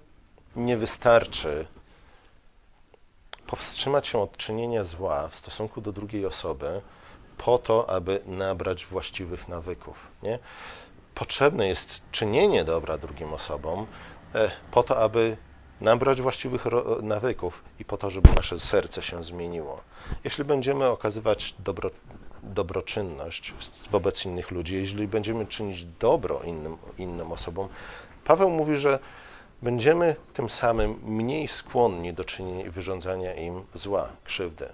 nie 0.56 0.76
wystarczy 0.76 1.66
powstrzymać 3.46 4.06
się 4.06 4.18
od 4.18 4.36
czynienia 4.36 4.84
zła 4.84 5.28
w 5.28 5.36
stosunku 5.36 5.80
do 5.80 5.92
drugiej 5.92 6.26
osoby 6.26 6.80
po 7.38 7.58
to, 7.58 7.90
aby 7.90 8.20
nabrać 8.26 8.86
właściwych 8.86 9.48
nawyków. 9.48 9.96
Nie? 10.22 10.38
Potrzebne 11.14 11.68
jest 11.68 12.10
czynienie 12.10 12.64
dobra 12.64 12.98
drugim 12.98 13.32
osobom 13.32 13.86
e, 14.34 14.50
po 14.70 14.82
to, 14.82 14.98
aby 14.98 15.36
nabrać 15.80 16.22
właściwych 16.22 16.64
nawyków 17.02 17.64
i 17.78 17.84
po 17.84 17.96
to, 17.96 18.10
żeby 18.10 18.34
nasze 18.36 18.58
serce 18.58 19.02
się 19.02 19.24
zmieniło. 19.24 19.80
Jeśli 20.24 20.44
będziemy 20.44 20.86
okazywać 20.86 21.54
dobro, 21.58 21.90
dobroczynność 22.42 23.54
wobec 23.90 24.24
innych 24.24 24.50
ludzi, 24.50 24.76
jeśli 24.76 25.08
będziemy 25.08 25.46
czynić 25.46 25.84
dobro 25.84 26.40
innym, 26.42 26.76
innym 26.98 27.32
osobom, 27.32 27.68
Paweł 28.24 28.50
mówi, 28.50 28.76
że 28.76 28.98
będziemy 29.62 30.16
tym 30.34 30.50
samym 30.50 31.00
mniej 31.02 31.48
skłonni 31.48 32.12
do 32.12 32.24
czynienia 32.24 32.64
i 32.66 32.70
wyrządzania 32.70 33.34
im 33.34 33.64
zła, 33.74 34.08
krzywdy. 34.24 34.68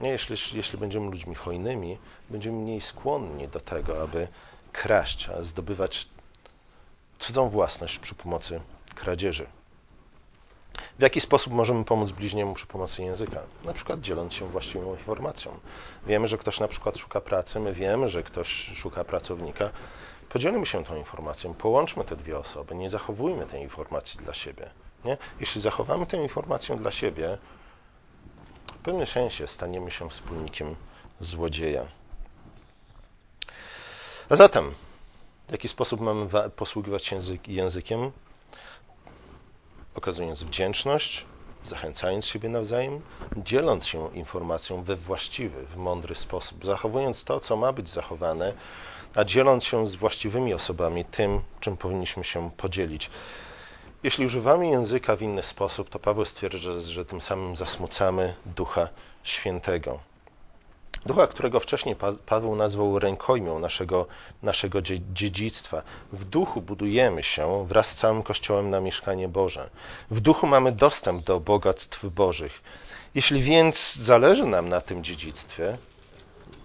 Jeśli, 0.00 0.36
jeśli 0.52 0.78
będziemy 0.78 1.06
ludźmi 1.10 1.34
hojnymi, 1.34 1.98
będziemy 2.30 2.58
mniej 2.58 2.80
skłonni 2.80 3.48
do 3.48 3.60
tego, 3.60 4.02
aby 4.02 4.28
kraść, 4.72 5.28
a 5.28 5.42
zdobywać 5.42 6.08
cudzą 7.18 7.48
własność 7.48 7.98
przy 7.98 8.14
pomocy 8.14 8.60
kradzieży. 8.94 9.46
W 10.98 11.02
jaki 11.02 11.20
sposób 11.20 11.52
możemy 11.52 11.84
pomóc 11.84 12.10
bliźniemu 12.10 12.54
przy 12.54 12.66
pomocy 12.66 13.02
języka? 13.02 13.40
Na 13.64 13.72
przykład 13.72 14.00
dzieląc 14.00 14.34
się 14.34 14.48
właściwą 14.48 14.94
informacją. 14.94 15.60
Wiemy, 16.06 16.26
że 16.26 16.38
ktoś 16.38 16.60
na 16.60 16.68
przykład 16.68 16.98
szuka 16.98 17.20
pracy, 17.20 17.60
my 17.60 17.72
wiemy, 17.72 18.08
że 18.08 18.22
ktoś 18.22 18.48
szuka 18.74 19.04
pracownika. 19.04 19.70
Podzielmy 20.28 20.66
się 20.66 20.84
tą 20.84 20.96
informacją, 20.96 21.54
połączmy 21.54 22.04
te 22.04 22.16
dwie 22.16 22.38
osoby, 22.38 22.74
nie 22.74 22.88
zachowujmy 22.88 23.46
tej 23.46 23.62
informacji 23.62 24.18
dla 24.18 24.34
siebie. 24.34 24.70
Nie? 25.04 25.16
Jeśli 25.40 25.60
zachowamy 25.60 26.06
tę 26.06 26.16
informację 26.16 26.76
dla 26.76 26.90
siebie, 26.90 27.38
w 28.66 28.84
pewnym 28.84 29.06
sensie 29.06 29.46
staniemy 29.46 29.90
się 29.90 30.10
wspólnikiem 30.10 30.76
złodzieja. 31.20 31.86
A 34.28 34.36
zatem, 34.36 34.74
w 35.48 35.52
jaki 35.52 35.68
sposób 35.68 36.00
mamy 36.00 36.26
posługiwać 36.56 37.04
się 37.06 37.18
językiem? 37.46 38.12
okazując 39.94 40.42
wdzięczność, 40.42 41.26
zachęcając 41.64 42.26
siebie 42.26 42.48
nawzajem, 42.48 43.00
dzieląc 43.36 43.86
się 43.86 44.14
informacją 44.14 44.82
we 44.82 44.96
właściwy, 44.96 45.64
w 45.64 45.76
mądry 45.76 46.14
sposób, 46.14 46.66
zachowując 46.66 47.24
to, 47.24 47.40
co 47.40 47.56
ma 47.56 47.72
być 47.72 47.88
zachowane, 47.88 48.52
a 49.14 49.24
dzieląc 49.24 49.64
się 49.64 49.86
z 49.86 49.94
właściwymi 49.94 50.54
osobami 50.54 51.04
tym, 51.04 51.40
czym 51.60 51.76
powinniśmy 51.76 52.24
się 52.24 52.50
podzielić. 52.50 53.10
Jeśli 54.02 54.26
używamy 54.26 54.68
języka 54.68 55.16
w 55.16 55.22
inny 55.22 55.42
sposób, 55.42 55.90
to 55.90 55.98
Paweł 55.98 56.24
stwierdza, 56.24 56.72
że 56.80 57.04
tym 57.04 57.20
samym 57.20 57.56
zasmucamy 57.56 58.34
Ducha 58.46 58.88
Świętego. 59.22 60.11
Ducha, 61.06 61.26
którego 61.26 61.60
wcześniej 61.60 61.96
Paweł 62.26 62.56
nazwał 62.56 62.98
rękojmią 62.98 63.58
naszego, 63.58 64.06
naszego 64.42 64.82
dziedzictwa. 65.12 65.82
W 66.12 66.24
duchu 66.24 66.60
budujemy 66.60 67.22
się 67.22 67.66
wraz 67.66 67.90
z 67.90 67.94
całym 67.94 68.22
Kościołem 68.22 68.70
na 68.70 68.80
mieszkanie 68.80 69.28
Boże. 69.28 69.70
W 70.10 70.20
duchu 70.20 70.46
mamy 70.46 70.72
dostęp 70.72 71.24
do 71.24 71.40
bogactw 71.40 72.06
Bożych. 72.06 72.62
Jeśli 73.14 73.42
więc 73.42 73.94
zależy 73.94 74.46
nam 74.46 74.68
na 74.68 74.80
tym 74.80 75.04
dziedzictwie, 75.04 75.78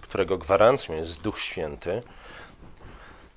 którego 0.00 0.38
gwarancją 0.38 0.94
jest 0.94 1.20
Duch 1.20 1.40
Święty, 1.40 2.02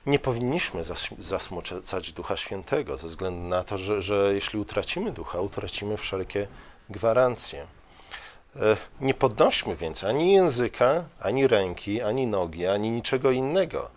nie 0.06 0.20
powinniśmy 0.20 0.84
zasmucać 1.20 2.12
Ducha 2.14 2.38
Świętego, 2.38 2.98
ze 2.98 3.08
względu 3.08 3.48
na 3.48 3.64
to, 3.64 3.78
że, 3.78 4.02
że 4.02 4.32
jeśli 4.34 4.60
utracimy 4.60 5.12
Ducha, 5.12 5.42
utracimy 5.42 5.98
wszelkie 5.98 6.48
gwarancje. 6.90 7.68
E, 8.56 8.78
nie 9.02 9.14
podnośmy 9.14 9.76
więc 9.76 10.04
ani 10.04 10.34
języka, 10.34 11.04
ani 11.20 11.48
ręki, 11.48 12.02
ani 12.02 12.28
nogi, 12.28 12.68
ani 12.68 12.92
niczego 12.92 13.32
innego 13.32 13.90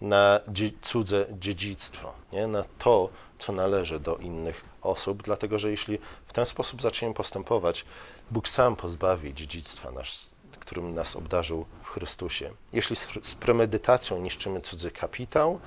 na 0.00 0.40
cudze 0.82 1.26
dziedzictwo, 1.38 2.12
nie? 2.32 2.46
na 2.46 2.64
to, 2.78 3.08
co 3.38 3.52
należy 3.52 4.00
do 4.00 4.16
innych 4.16 4.64
osób, 4.82 5.22
dlatego 5.22 5.58
że 5.58 5.70
jeśli 5.70 5.98
w 6.26 6.32
ten 6.32 6.46
sposób 6.46 6.82
zaczniemy 6.82 7.14
postępować, 7.14 7.84
Bóg 8.30 8.48
sam 8.48 8.76
pozbawi 8.76 9.34
dziedzictwa, 9.34 9.90
nasz, 9.90 10.26
którym 10.60 10.94
nas 10.94 11.16
obdarzył 11.16 11.66
w 11.82 11.88
Chrystusie. 11.88 12.50
Jeśli 12.72 12.96
z 13.22 13.34
premedytacją 13.34 14.20
niszczymy 14.20 14.60
cudzy 14.60 14.90
kapitał, 14.90 15.60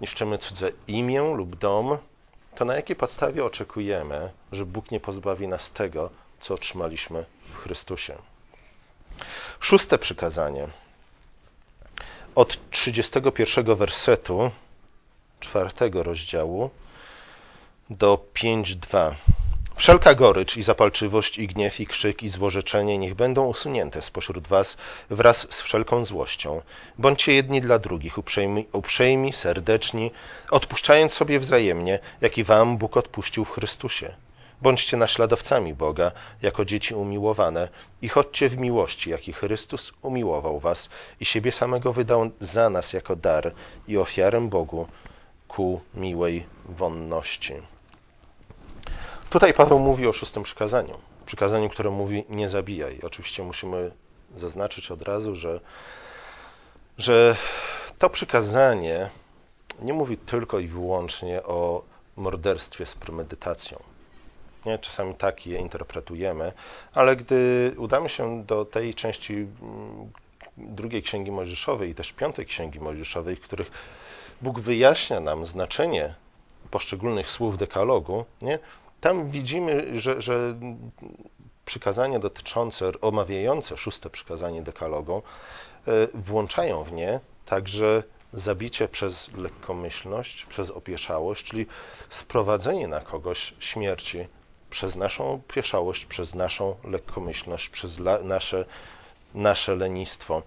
niszczymy 0.00 0.38
cudze 0.38 0.72
imię 0.88 1.34
lub 1.36 1.56
dom, 1.56 1.98
to 2.54 2.64
na 2.64 2.76
jakiej 2.76 2.96
podstawie 2.96 3.44
oczekujemy, 3.44 4.30
że 4.52 4.66
Bóg 4.66 4.90
nie 4.90 5.00
pozbawi 5.00 5.48
nas 5.48 5.70
tego, 5.70 6.10
co 6.40 6.54
otrzymaliśmy 6.54 7.24
w 7.52 7.56
Chrystusie? 7.56 8.14
Szóste 9.60 9.98
przykazanie. 9.98 10.68
Od 12.34 12.70
31 12.70 13.74
wersetu 13.74 14.50
czwartego 15.40 16.02
rozdziału 16.02 16.70
do 17.90 18.24
5.2. 18.34 19.14
Wszelka 19.76 20.14
gorycz 20.14 20.56
i 20.56 20.62
zapalczywość 20.62 21.38
i 21.38 21.46
gniew 21.46 21.80
i 21.80 21.86
krzyk 21.86 22.22
i 22.22 22.28
złorzeczenie 22.28 22.98
niech 22.98 23.14
będą 23.14 23.46
usunięte 23.46 24.02
spośród 24.02 24.48
was 24.48 24.76
wraz 25.10 25.46
z 25.50 25.62
wszelką 25.62 26.04
złością. 26.04 26.62
Bądźcie 26.98 27.34
jedni 27.34 27.60
dla 27.60 27.78
drugich, 27.78 28.18
uprzejmi, 28.18 28.66
uprzejmi 28.72 29.32
serdeczni, 29.32 30.10
odpuszczając 30.50 31.12
sobie 31.12 31.40
wzajemnie, 31.40 31.98
jak 32.20 32.38
i 32.38 32.44
wam 32.44 32.78
Bóg 32.78 32.96
odpuścił 32.96 33.44
w 33.44 33.50
Chrystusie. 33.50 34.14
Bądźcie 34.62 34.96
naśladowcami 34.96 35.74
Boga, 35.74 36.12
jako 36.42 36.64
dzieci 36.64 36.94
umiłowane 36.94 37.68
i 38.02 38.08
chodźcie 38.08 38.48
w 38.48 38.58
miłości, 38.58 39.10
jaki 39.10 39.32
Chrystus 39.32 39.92
umiłował 40.02 40.60
was 40.60 40.88
i 41.20 41.24
siebie 41.24 41.52
samego 41.52 41.92
wydał 41.92 42.30
za 42.40 42.70
nas 42.70 42.92
jako 42.92 43.16
dar 43.16 43.52
i 43.88 43.98
ofiarę 43.98 44.40
Bogu 44.40 44.86
ku 45.48 45.80
miłej 45.94 46.46
wonności. 46.64 47.54
Tutaj 49.30 49.54
Paweł 49.54 49.78
mówi 49.78 50.06
o 50.06 50.12
szóstym 50.12 50.42
przykazaniu. 50.42 50.98
Przykazaniu, 51.26 51.68
które 51.68 51.90
mówi 51.90 52.24
nie 52.28 52.48
zabijaj. 52.48 53.00
Oczywiście 53.02 53.42
musimy 53.42 53.90
zaznaczyć 54.36 54.90
od 54.90 55.02
razu, 55.02 55.34
że, 55.34 55.60
że 56.98 57.36
to 57.98 58.10
przykazanie 58.10 59.10
nie 59.82 59.92
mówi 59.92 60.16
tylko 60.16 60.58
i 60.58 60.66
wyłącznie 60.66 61.42
o 61.42 61.82
morderstwie 62.16 62.86
z 62.86 62.94
premedytacją. 62.94 63.93
Nie? 64.66 64.78
Czasami 64.78 65.14
tak 65.14 65.46
je 65.46 65.58
interpretujemy, 65.58 66.52
ale 66.94 67.16
gdy 67.16 67.72
udamy 67.78 68.08
się 68.08 68.44
do 68.44 68.64
tej 68.64 68.94
części 68.94 69.34
mm, 69.34 70.12
drugiej 70.56 71.02
Księgi 71.02 71.30
Mojżeszowej 71.30 71.90
i 71.90 71.94
też 71.94 72.12
piątej 72.12 72.46
Księgi 72.46 72.80
Mojżeszowej, 72.80 73.36
w 73.36 73.40
których 73.40 73.70
Bóg 74.42 74.60
wyjaśnia 74.60 75.20
nam 75.20 75.46
znaczenie 75.46 76.14
poszczególnych 76.70 77.30
słów 77.30 77.58
dekalogu, 77.58 78.24
nie? 78.42 78.58
tam 79.00 79.30
widzimy, 79.30 80.00
że, 80.00 80.20
że 80.20 80.54
przykazania 81.64 82.18
dotyczące, 82.18 82.92
omawiające 83.00 83.76
szóste 83.76 84.10
przykazanie 84.10 84.62
dekalogu, 84.62 85.22
e, 85.86 85.92
włączają 86.14 86.84
w 86.84 86.92
nie 86.92 87.20
także 87.46 88.02
zabicie 88.32 88.88
przez 88.88 89.30
lekkomyślność, 89.36 90.44
przez 90.44 90.70
opieszałość, 90.70 91.44
czyli 91.44 91.66
sprowadzenie 92.08 92.88
na 92.88 93.00
kogoś 93.00 93.54
śmierci 93.58 94.26
przez 94.74 94.96
naszą 94.96 95.32
opieszałość, 95.32 96.06
przez 96.06 96.34
naszą 96.34 96.76
lekkomyślność, 96.84 97.68
przez 97.68 98.00
nasze, 98.24 98.64
nasze 99.34 99.76
lenistwo. 99.76 100.42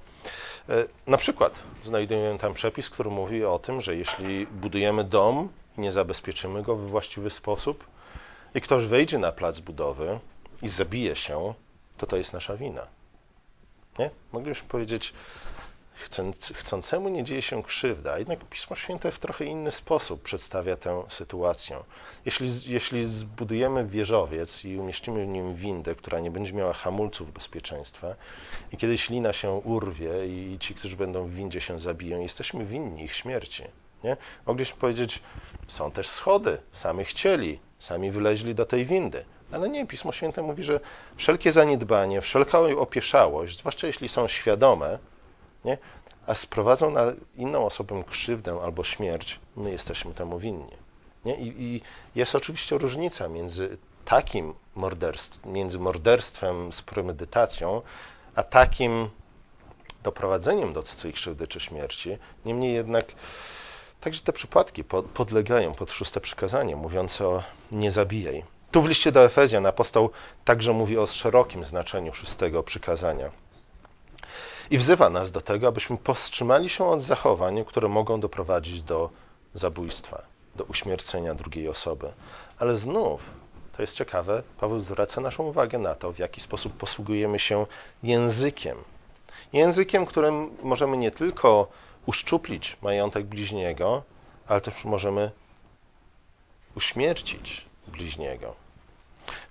E, 0.70 0.86
na 1.08 1.18
przykład 1.18 1.54
znajdujemy 1.84 2.40
tam 2.40 2.54
przepis, 2.54 2.90
który 2.90 3.10
mówi 3.10 3.46
o 3.46 3.60
tym, 3.60 3.82
że 3.82 3.96
jeśli 3.96 4.48
budujemy 4.48 5.04
dom 5.04 5.50
i 5.78 5.82
nie 5.82 5.92
zabezpieczymy 5.92 6.64
go 6.64 6.76
we 6.76 6.88
właściwy 6.88 7.30
sposób 7.30 7.84
i 8.56 8.62
ktoś 8.62 8.86
wejdzie 8.86 9.18
na 9.18 9.32
plac 9.32 9.60
budowy 9.60 10.20
i 10.62 10.68
zabije 10.68 11.16
się, 11.16 11.54
to 11.98 12.08
to 12.08 12.18
jest 12.18 12.34
nasza 12.34 12.58
wina. 12.58 12.88
Nie? 14.00 14.10
Moglibyśmy 14.34 14.68
powiedzieć, 14.68 15.14
chcącemu 16.54 17.10
nie 17.10 17.24
dzieje 17.24 17.42
się 17.42 17.64
krzywda, 17.64 18.20
jednak 18.20 18.46
Pismo 18.46 18.76
Święte 18.76 19.12
w 19.12 19.20
trochę 19.20 19.46
inny 19.46 19.72
sposób 19.72 20.22
przedstawia 20.22 20.76
tę 20.76 21.04
sytuację. 21.10 21.84
Jeśli, 22.26 22.50
jeśli 22.66 23.06
zbudujemy 23.06 23.86
wieżowiec 23.86 24.66
i 24.66 24.78
umieścimy 24.78 25.26
w 25.26 25.28
nim 25.28 25.56
windę, 25.56 25.96
która 25.96 26.20
nie 26.20 26.32
będzie 26.32 26.54
miała 26.54 26.74
hamulców 26.74 27.34
bezpieczeństwa 27.34 28.16
i 28.72 28.78
kiedy 28.78 28.98
ślina 28.98 29.34
się 29.34 29.52
urwie 29.52 30.28
i 30.28 30.58
ci, 30.60 30.76
którzy 30.76 30.98
będą 30.98 31.28
w 31.28 31.34
windzie 31.34 31.62
się 31.62 31.80
zabiją, 31.80 32.20
jesteśmy 32.20 32.66
winni 32.66 33.04
ich 33.04 33.14
śmierci. 33.14 33.64
Nie? 34.04 34.18
Mogliśmy 34.46 34.78
powiedzieć, 34.80 35.22
są 35.68 35.92
też 35.92 36.08
schody, 36.08 36.58
sami 36.72 37.06
chcieli, 37.06 37.60
sami 37.80 38.12
wyleźli 38.12 38.56
do 38.56 38.66
tej 38.66 38.86
windy. 38.86 39.26
Ale 39.52 39.70
nie, 39.70 39.88
Pismo 39.88 40.12
Święte 40.12 40.42
mówi, 40.42 40.64
że 40.64 40.80
wszelkie 41.16 41.52
zaniedbanie, 41.52 42.22
wszelka 42.22 42.60
opieszałość, 42.60 43.60
zwłaszcza 43.60 43.88
jeśli 43.88 44.10
są 44.10 44.28
świadome, 44.28 45.00
nie? 45.68 45.78
a 46.28 46.34
sprowadzą 46.34 46.92
na 46.92 47.02
inną 47.36 47.66
osobę 47.66 48.04
krzywdę 48.10 48.60
albo 48.64 48.84
śmierć, 48.84 49.40
my 49.56 49.72
jesteśmy 49.72 50.14
temu 50.14 50.40
winni. 50.40 50.78
Nie? 51.26 51.36
I, 51.36 51.64
I, 51.64 51.82
jest 52.16 52.36
oczywiście 52.36 52.78
różnica 52.78 53.28
między 53.28 53.78
takim 54.06 54.54
morderstwem, 54.76 55.54
między 55.54 55.80
morderstwem 55.80 56.74
z 56.74 56.82
premedytacją, 56.82 57.82
a 58.36 58.44
takim 58.44 59.10
doprowadzeniem 60.04 60.74
do 60.74 60.84
cudzej 60.84 61.14
krzywdy 61.14 61.48
czy 61.48 61.60
śmierci. 61.60 62.18
Niemniej 62.46 62.74
jednak 62.74 63.06
także 64.02 64.22
te 64.22 64.34
przypadki 64.34 64.84
podlegają 65.14 65.74
pod 65.74 65.92
szóste 65.92 66.22
przykazanie, 66.22 66.76
mówiące 66.76 67.28
o 67.28 67.44
nie 67.72 67.92
zabijaj. 67.92 68.44
Tu 68.72 68.82
w 68.82 68.88
liście 68.88 69.12
do 69.12 69.26
Efezjan 69.26 69.66
apostoł 69.66 70.10
także 70.46 70.74
mówi 70.74 70.98
o 70.98 71.08
szerokim 71.08 71.64
znaczeniu 71.64 72.14
szóstego 72.14 72.64
przykazania 72.64 73.32
i 74.70 74.78
wzywa 74.78 75.10
nas 75.10 75.32
do 75.32 75.42
tego, 75.42 75.68
abyśmy 75.68 75.98
powstrzymali 75.98 76.70
się 76.70 76.86
od 76.86 77.02
zachowań, 77.02 77.66
które 77.66 77.88
mogą 77.88 78.20
doprowadzić 78.20 78.82
do 78.82 79.10
zabójstwa, 79.54 80.22
do 80.56 80.64
uśmiercenia 80.64 81.36
drugiej 81.36 81.70
osoby. 81.70 82.12
Ale 82.60 82.78
znów, 82.78 83.22
to 83.78 83.84
jest 83.84 83.96
ciekawe, 83.96 84.44
Paweł 84.60 84.80
zwraca 84.80 85.22
naszą 85.22 85.44
uwagę 85.44 85.80
na 85.80 85.96
to, 85.96 86.14
w 86.14 86.20
jaki 86.20 86.42
sposób 86.42 86.74
posługujemy 86.74 87.40
się 87.40 87.66
językiem. 88.04 88.78
Językiem, 89.54 90.06
którym 90.06 90.50
możemy 90.64 90.98
nie 90.98 91.12
tylko 91.12 91.68
uszczuplić 92.06 92.78
majątek 92.82 93.26
bliźniego, 93.26 94.04
ale 94.48 94.62
też 94.62 94.86
możemy 94.86 95.32
uśmiercić 96.76 97.66
bliźniego. 97.88 98.56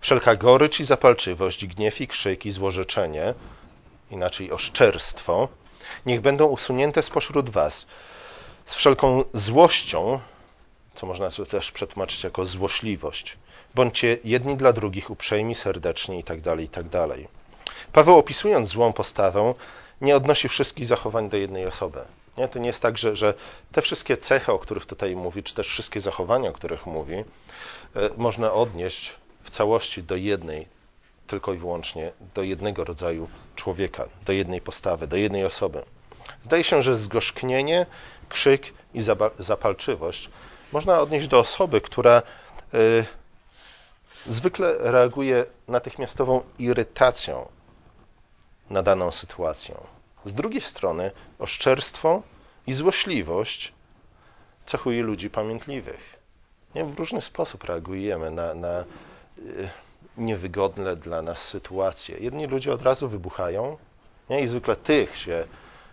Wszelka 0.00 0.36
gorycz 0.36 0.80
i 0.80 0.84
zapalczywość, 0.84 1.66
gniew 1.66 2.00
i 2.00 2.08
krzyk 2.08 2.46
i 2.46 2.50
złorzeczenie 2.50 3.34
inaczej 4.10 4.52
oszczerstwo, 4.52 5.48
niech 6.06 6.20
będą 6.20 6.46
usunięte 6.46 7.02
spośród 7.02 7.50
was 7.50 7.86
z 8.64 8.74
wszelką 8.74 9.24
złością, 9.34 10.20
co 10.94 11.06
można 11.06 11.30
też 11.50 11.72
przetłumaczyć 11.72 12.24
jako 12.24 12.46
złośliwość. 12.46 13.38
Bądźcie 13.74 14.18
jedni 14.24 14.56
dla 14.56 14.72
drugich 14.72 15.10
uprzejmi, 15.10 15.54
serdeczni 15.54 16.16
itd., 16.16 16.42
tak 16.42 16.60
itd. 16.60 17.08
Tak 17.08 17.18
Paweł 17.92 18.18
opisując 18.18 18.68
złą 18.68 18.92
postawę, 18.92 19.54
nie 20.00 20.16
odnosi 20.16 20.48
wszystkich 20.48 20.86
zachowań 20.86 21.28
do 21.28 21.36
jednej 21.36 21.66
osoby. 21.66 22.00
Nie? 22.38 22.48
To 22.48 22.58
nie 22.58 22.66
jest 22.66 22.82
tak, 22.82 22.98
że, 22.98 23.16
że 23.16 23.34
te 23.72 23.82
wszystkie 23.82 24.16
cechy, 24.16 24.52
o 24.52 24.58
których 24.58 24.86
tutaj 24.86 25.16
mówi, 25.16 25.42
czy 25.42 25.54
też 25.54 25.68
wszystkie 25.68 26.00
zachowania, 26.00 26.50
o 26.50 26.52
których 26.52 26.86
mówi, 26.86 27.14
e, 27.14 27.24
można 28.16 28.52
odnieść 28.52 29.12
w 29.42 29.50
całości 29.50 30.02
do 30.02 30.16
jednej 30.16 30.66
tylko 31.26 31.52
i 31.54 31.58
wyłącznie 31.58 32.12
do 32.34 32.42
jednego 32.42 32.84
rodzaju 32.84 33.28
człowieka, 33.56 34.04
do 34.24 34.32
jednej 34.32 34.60
postawy, 34.60 35.06
do 35.06 35.16
jednej 35.16 35.44
osoby. 35.44 35.82
Zdaje 36.42 36.64
się, 36.64 36.82
że 36.82 36.96
zgorzknienie, 36.96 37.86
krzyk 38.28 38.72
i 38.94 39.00
zapalczywość 39.38 40.30
można 40.72 41.00
odnieść 41.00 41.28
do 41.28 41.38
osoby, 41.38 41.80
która 41.80 42.22
y, 42.74 43.04
zwykle 44.26 44.74
reaguje 44.78 45.44
natychmiastową 45.68 46.42
irytacją 46.58 47.48
na 48.70 48.82
daną 48.82 49.12
sytuację. 49.12 49.74
Z 50.24 50.32
drugiej 50.32 50.60
strony 50.60 51.10
oszczerstwo 51.38 52.22
i 52.66 52.72
złośliwość 52.72 53.72
cechuje 54.66 55.02
ludzi 55.02 55.30
pamiętliwych. 55.30 56.16
Nie? 56.74 56.84
W 56.84 56.98
różny 56.98 57.22
sposób 57.22 57.64
reagujemy 57.64 58.30
na, 58.30 58.54
na 58.54 58.84
y, 59.38 59.68
niewygodne 60.16 60.96
dla 60.96 61.22
nas 61.22 61.48
sytuacje. 61.48 62.18
Jedni 62.18 62.46
ludzie 62.46 62.72
od 62.72 62.82
razu 62.82 63.08
wybuchają 63.08 63.76
nie? 64.30 64.40
i 64.40 64.48
zwykle 64.48 64.76
tych 64.76 65.16
się, 65.16 65.46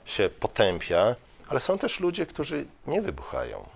się 0.05 0.29
potępia, 0.29 1.15
ale 1.47 1.59
są 1.59 1.77
też 1.77 1.99
ludzie, 1.99 2.25
którzy 2.25 2.65
nie 2.87 3.01
wybuchają, 3.01 3.67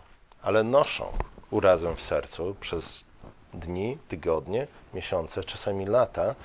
ale 0.41 0.63
noszą 0.63 1.11
urazę 1.51 1.95
w 1.95 2.01
sercu 2.01 2.55
przez 2.59 3.05
dni, 3.53 3.97
tygodnie, 4.07 4.67
miesiące, 4.93 5.43
czasami 5.43 5.85
lata 5.85 6.35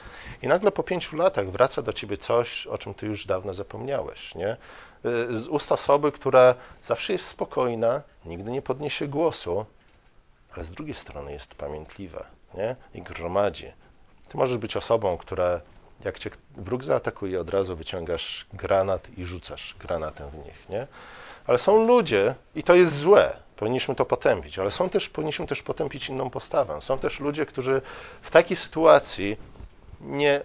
i 0.43 0.49
nagle 0.49 0.73
po 0.73 0.83
pięciu 0.83 1.17
latach 1.17 1.51
wraca 1.51 1.83
do 1.83 1.93
ciebie 1.93 2.17
coś, 2.17 2.67
o 2.67 2.79
czym 2.79 2.95
ty 2.95 3.07
już 3.07 3.27
dawno 3.27 3.55
zapomniałeś, 3.55 4.35
nie? 4.35 4.57
Y, 5.05 5.37
z 5.37 5.49
ust 5.49 5.73
osoby, 5.73 6.13
która 6.13 6.55
zawsze 6.83 7.13
jest 7.13 7.27
spokojna, 7.27 8.03
nigdy 8.25 8.51
nie 8.51 8.63
podniesie 8.63 9.09
głosu, 9.09 9.67
ale 10.55 10.65
z 10.65 10.71
drugiej 10.71 10.95
strony 10.95 11.33
jest 11.33 11.55
pamiętliwa, 11.55 12.25
nie? 12.55 12.77
I 12.95 13.03
gromadzi. 13.03 13.73
Ty 14.33 14.39
możesz 14.39 14.59
być 14.59 14.77
osobą, 14.77 15.17
która 15.17 15.61
jak 16.05 16.19
cię 16.19 16.31
wróg 16.57 16.85
zaatakuje, 16.85 17.41
od 17.41 17.51
razu 17.51 17.77
wyciągasz 17.77 18.47
granat 18.53 19.09
i 19.19 19.25
rzucasz 19.25 19.77
granatem 19.81 20.31
w 20.31 20.35
nich, 20.35 20.69
nie? 20.69 20.87
Ale 21.47 21.59
są 21.59 21.87
ludzie, 21.87 22.35
i 22.55 22.63
to 22.63 22.75
jest 22.75 22.97
złe, 22.97 23.37
powinniśmy 23.57 23.95
to 23.95 24.05
potępić, 24.05 24.59
ale 24.59 24.71
są 24.71 24.89
też, 24.89 25.09
powinniśmy 25.09 25.47
też 25.47 25.63
potępić 25.63 26.09
inną 26.09 26.31
postawę. 26.31 26.83
Są 26.83 26.99
też 26.99 27.21
ludzie, 27.21 27.47
którzy 27.47 27.83
w 28.23 28.31
takiej 28.31 28.57
sytuacji 28.57 29.37
nie 30.01 30.41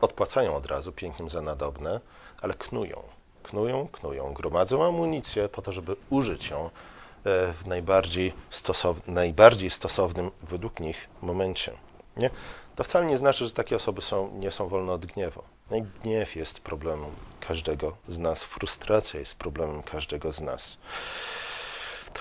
odpłacają 0.00 0.56
od 0.56 0.66
razu 0.66 0.92
pięknym 0.92 1.30
za 1.30 1.42
nadobne, 1.42 2.00
ale 2.42 2.54
knują, 2.54 3.02
knują, 3.42 3.88
knują, 3.88 4.32
gromadzą 4.32 4.84
amunicję 4.84 5.48
po 5.48 5.62
to, 5.62 5.72
żeby 5.72 5.96
użyć 6.10 6.50
ją 6.50 6.70
w 7.24 7.66
najbardziej, 7.66 8.32
stosow 8.50 8.96
najbardziej 9.06 9.70
stosownym 9.70 10.30
według 10.42 10.80
nich 10.80 11.08
momencie. 11.22 11.72
Nie? 12.16 12.30
To 12.76 12.84
wcale 12.84 13.06
nie 13.06 13.16
znaczy, 13.16 13.46
że 13.46 13.52
takie 13.52 13.76
osoby 13.76 14.02
są, 14.02 14.30
nie 14.38 14.50
są 14.50 14.68
wolne 14.68 14.92
od 14.92 15.06
gniewu. 15.06 15.42
No 15.70 15.76
i 15.76 15.82
gniew 15.82 16.36
jest 16.36 16.60
problemem 16.60 17.10
każdego 17.40 17.96
z 18.08 18.18
nas, 18.18 18.44
frustracja 18.44 19.20
jest 19.20 19.34
problemem 19.34 19.82
każdego 19.82 20.32
z 20.32 20.40
nas. 20.40 20.78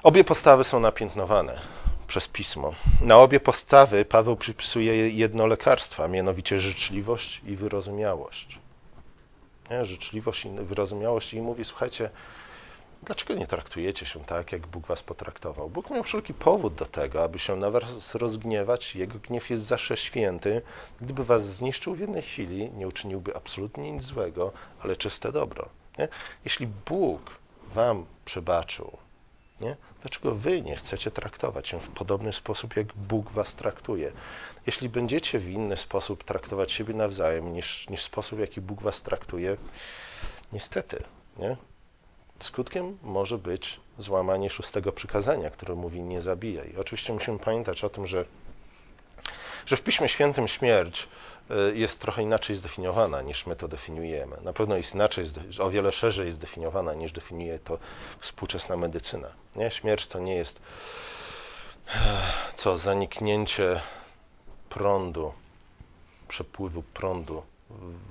Obie 0.04 0.24
postawy 0.24 0.64
są 0.64 0.80
napiętnowane 0.80 1.62
przez 2.08 2.28
pismo. 2.28 2.74
Na 3.02 3.18
obie 3.18 3.40
postawy 3.40 4.06
Paweł 4.06 4.36
przypisuje 4.36 5.10
jedno 5.10 5.48
lekarstwo, 5.48 6.04
a 6.04 6.08
mianowicie 6.08 6.60
życzliwość 6.60 7.42
i 7.46 7.56
wyrozumiałość. 7.56 8.60
Nie? 9.72 9.86
Życzliwość 9.86 10.46
i 10.46 10.50
wyrozumiałość 10.50 11.34
i 11.34 11.42
mówi, 11.42 11.66
słuchajcie, 11.66 12.10
Dlaczego 13.04 13.34
nie 13.34 13.48
traktujecie 13.48 14.06
się 14.06 14.26
tak, 14.26 14.52
jak 14.52 14.68
Bóg 14.68 14.88
was 14.88 15.04
potraktował? 15.04 15.70
Bóg 15.70 15.90
miał 15.90 16.04
wszelki 16.04 16.34
powód 16.34 16.76
do 16.76 16.86
tego, 16.86 17.24
aby 17.24 17.40
się 17.40 17.56
na 17.56 17.72
was 17.72 18.16
rozgniewać. 18.16 18.96
Jego 18.96 19.20
gniew 19.20 19.50
jest 19.50 19.64
zawsze 19.64 19.98
święty. 19.98 20.62
Gdyby 21.02 21.26
was 21.26 21.56
zniszczył 21.56 21.96
w 21.96 22.00
jednej 22.00 22.22
chwili, 22.22 22.72
nie 22.72 22.88
uczyniłby 22.88 23.36
absolutnie 23.36 23.92
nic 23.92 24.04
złego, 24.04 24.52
ale 24.80 24.96
czyste 24.96 25.32
dobro. 25.32 25.70
Nie? 25.98 26.08
Jeśli 26.46 26.68
Bóg 26.68 27.22
wam 27.74 28.06
przebaczył, 28.26 28.98
nie? 29.62 29.76
dlaczego 30.02 30.36
wy 30.36 30.62
nie 30.62 30.76
chcecie 30.76 31.12
traktować 31.12 31.68
się 31.68 31.80
w 31.80 31.90
podobny 31.90 32.34
sposób, 32.34 32.76
jak 32.76 32.94
Bóg 32.94 33.32
was 33.32 33.56
traktuje? 33.56 34.12
Jeśli 34.68 34.90
będziecie 34.90 35.40
w 35.40 35.50
inny 35.50 35.78
sposób 35.78 36.24
traktować 36.24 36.72
siebie 36.72 36.94
nawzajem 36.94 37.54
niż, 37.54 37.90
niż 37.90 38.02
sposób, 38.02 38.38
w 38.38 38.42
jaki 38.42 38.62
Bóg 38.62 38.82
was 38.82 39.02
traktuje, 39.02 39.58
niestety, 40.54 41.04
nie? 41.38 41.71
Skutkiem 42.44 42.98
może 43.04 43.38
być 43.38 43.80
złamanie 43.98 44.50
szóstego 44.50 44.92
przykazania, 44.92 45.50
które 45.50 45.76
mówi 45.76 46.02
nie 46.02 46.22
zabijaj. 46.22 46.76
Oczywiście 46.80 47.14
musimy 47.14 47.40
pamiętać 47.40 47.84
o 47.84 47.90
tym, 47.90 48.06
że, 48.06 48.26
że 49.66 49.78
w 49.78 49.82
Piśmie 49.82 50.10
Świętym 50.10 50.48
śmierć 50.48 51.08
y, 51.52 51.78
jest 51.78 52.00
trochę 52.00 52.24
inaczej 52.24 52.56
zdefiniowana 52.56 53.22
niż 53.22 53.46
my 53.46 53.56
to 53.56 53.68
definiujemy. 53.68 54.38
Na 54.44 54.54
pewno 54.54 54.78
jest 54.78 54.96
inaczej, 54.96 55.26
o 55.60 55.70
wiele 55.70 55.92
szerzej 55.92 56.32
zdefiniowana 56.32 56.94
niż 56.94 57.12
definiuje 57.12 57.60
to 57.60 57.78
współczesna 58.20 58.78
medycyna. 58.78 59.28
Nie? 59.56 59.72
Śmierć 59.72 60.08
to 60.08 60.20
nie 60.20 60.36
jest 60.36 60.62
co 62.56 62.78
zaniknięcie 62.78 63.82
prądu, 64.70 65.34
przepływu 66.28 66.84
prądu 66.84 67.44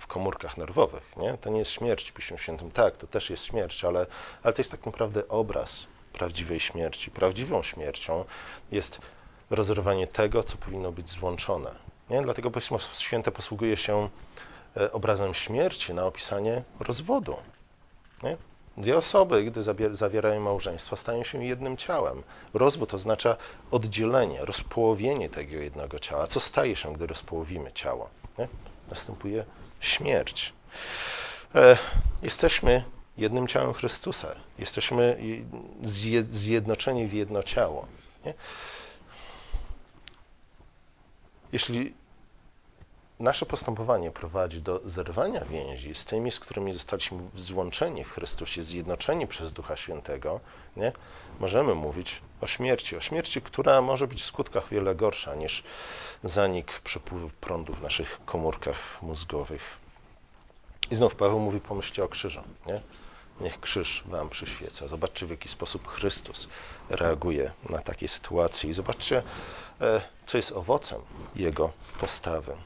w 0.00 0.06
komórkach 0.06 0.56
nerwowych. 0.56 1.16
Nie? 1.16 1.38
To 1.38 1.50
nie 1.50 1.58
jest 1.58 1.70
śmierć 1.70 2.12
Piśmie 2.12 2.38
Świętym. 2.38 2.70
Tak, 2.70 2.96
to 2.96 3.06
też 3.06 3.30
jest 3.30 3.44
śmierć, 3.44 3.84
ale, 3.84 4.06
ale 4.42 4.52
to 4.52 4.60
jest 4.60 4.70
tak 4.70 4.86
naprawdę 4.86 5.28
obraz 5.28 5.86
prawdziwej 6.12 6.60
śmierci. 6.60 7.10
Prawdziwą 7.10 7.62
śmiercią 7.62 8.24
jest 8.72 9.00
rozerwanie 9.50 10.06
tego, 10.06 10.44
co 10.44 10.56
powinno 10.56 10.92
być 10.92 11.10
złączone. 11.10 11.70
Nie? 12.10 12.22
Dlatego 12.22 12.50
Pismo 12.50 12.78
Święte 12.78 13.32
posługuje 13.32 13.76
się 13.76 14.08
e, 14.76 14.92
obrazem 14.92 15.34
śmierci 15.34 15.94
na 15.94 16.06
opisanie 16.06 16.62
rozwodu. 16.80 17.36
Nie? 18.22 18.36
Dwie 18.76 18.96
osoby, 18.96 19.44
gdy 19.44 19.62
zawierają 19.92 20.40
małżeństwo, 20.40 20.96
stają 20.96 21.24
się 21.24 21.44
jednym 21.44 21.76
ciałem. 21.76 22.22
Rozwód 22.54 22.94
oznacza 22.94 23.36
oddzielenie, 23.70 24.44
rozpołowienie 24.44 25.28
tego 25.28 25.56
jednego 25.56 25.98
ciała. 25.98 26.26
Co 26.26 26.40
staje 26.40 26.76
się, 26.76 26.92
gdy 26.92 27.06
rozpołowimy 27.06 27.72
ciało? 27.72 28.08
Nie? 28.38 28.48
Następuje 28.90 29.44
śmierć. 29.80 30.52
E, 31.54 31.78
jesteśmy 32.22 32.84
jednym 33.18 33.46
ciałem 33.48 33.72
Chrystusa. 33.72 34.34
Jesteśmy 34.58 35.18
zjednoczeni 36.30 37.06
w 37.06 37.12
jedno 37.12 37.42
ciało. 37.42 37.86
Nie? 38.24 38.34
Jeśli 41.52 41.94
nasze 43.20 43.46
postępowanie 43.46 44.10
prowadzi 44.10 44.62
do 44.62 44.80
zerwania 44.84 45.44
więzi 45.44 45.94
z 45.94 46.04
tymi, 46.04 46.30
z 46.30 46.40
którymi 46.40 46.72
zostaliśmy 46.72 47.18
złączeni 47.36 48.04
w 48.04 48.10
Chrystusie, 48.10 48.62
zjednoczeni 48.62 49.26
przez 49.26 49.52
Ducha 49.52 49.76
Świętego, 49.76 50.40
nie? 50.76 50.92
możemy 51.40 51.74
mówić 51.74 52.22
o 52.40 52.46
śmierci. 52.46 52.96
O 52.96 53.00
śmierci, 53.00 53.42
która 53.42 53.80
może 53.82 54.06
być 54.06 54.22
w 54.22 54.26
skutkach 54.26 54.68
wiele 54.68 54.94
gorsza 54.94 55.34
niż 55.34 55.62
zanik 56.24 56.80
przepływu 56.80 57.30
prądu 57.40 57.74
w 57.74 57.82
naszych 57.82 58.20
komórkach 58.26 59.02
mózgowych. 59.02 59.62
I 60.90 60.96
znów 60.96 61.14
Paweł 61.14 61.38
mówi, 61.38 61.60
pomyślcie 61.60 62.04
o 62.04 62.08
krzyżu. 62.08 62.42
Nie? 62.66 62.80
Niech 63.40 63.60
krzyż 63.60 64.04
wam 64.06 64.28
przyświeca. 64.28 64.88
Zobaczcie, 64.88 65.26
w 65.26 65.30
jaki 65.30 65.48
sposób 65.48 65.88
Chrystus 65.88 66.48
reaguje 66.90 67.52
na 67.68 67.78
takie 67.78 68.08
sytuacje 68.08 68.70
i 68.70 68.72
zobaczcie, 68.72 69.22
e, 69.80 70.02
co 70.26 70.36
jest 70.36 70.52
owocem 70.52 71.00
jego 71.36 71.72
postawy. 72.00 72.56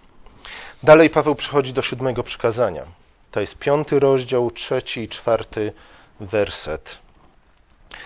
Dalej 0.82 1.10
Paweł 1.10 1.34
przechodzi 1.34 1.72
do 1.72 1.82
siódmego 1.82 2.22
przykazania. 2.22 2.86
To 3.30 3.40
jest 3.40 3.58
piąty 3.58 4.00
rozdział, 4.00 4.50
trzeci 4.50 5.00
i 5.00 5.08
czwarty 5.08 5.72
werset. 6.20 6.98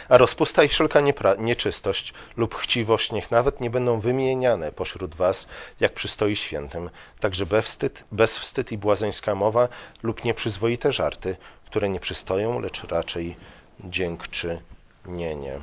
A 0.09 0.19
rozpusta 0.19 0.65
i 0.65 0.69
wszelka 0.69 1.01
nieczystość 1.39 2.15
lub 2.37 2.55
chciwość 2.55 3.13
niech 3.13 3.31
nawet 3.31 3.61
nie 3.61 3.71
będą 3.71 4.01
wymieniane 4.01 4.73
pośród 4.73 5.15
was, 5.15 5.47
jak 5.81 5.95
przystoi 5.95 6.37
świętym, 6.37 6.91
także 7.21 7.47
bezwstyd, 7.47 8.05
bezwstyd 8.13 8.73
i 8.73 8.79
błazeńska 8.79 9.35
mowa 9.35 9.69
lub 10.03 10.25
nieprzyzwoite 10.25 10.93
żarty, 10.93 11.37
które 11.67 11.89
nie 11.89 12.01
przystoją, 12.01 12.61
lecz 12.61 12.85
raczej 12.85 13.37
dziękczynienie. 13.85 15.61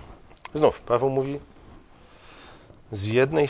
Znów 0.53 0.79
Paweł 0.79 1.09
mówi 1.09 1.39
z 2.91 3.03
jednej 3.03 3.47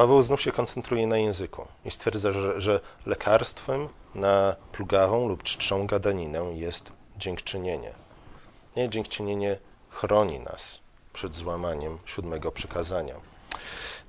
Paweł 0.00 0.22
znów 0.22 0.42
się 0.42 0.52
koncentruje 0.52 1.06
na 1.06 1.18
języku 1.18 1.66
i 1.84 1.90
stwierdza, 1.90 2.32
że, 2.32 2.60
że 2.60 2.80
lekarstwem 3.06 3.88
na 4.14 4.56
plugawą 4.72 5.28
lub 5.28 5.42
czczą 5.42 5.86
gadaninę 5.86 6.38
jest 6.38 6.92
dziękczynienie. 7.16 7.92
Nie, 8.76 8.88
dziękczynienie 8.88 9.56
chroni 9.90 10.38
nas 10.38 10.80
przed 11.12 11.34
złamaniem 11.34 11.98
siódmego 12.06 12.52
przykazania. 12.52 13.14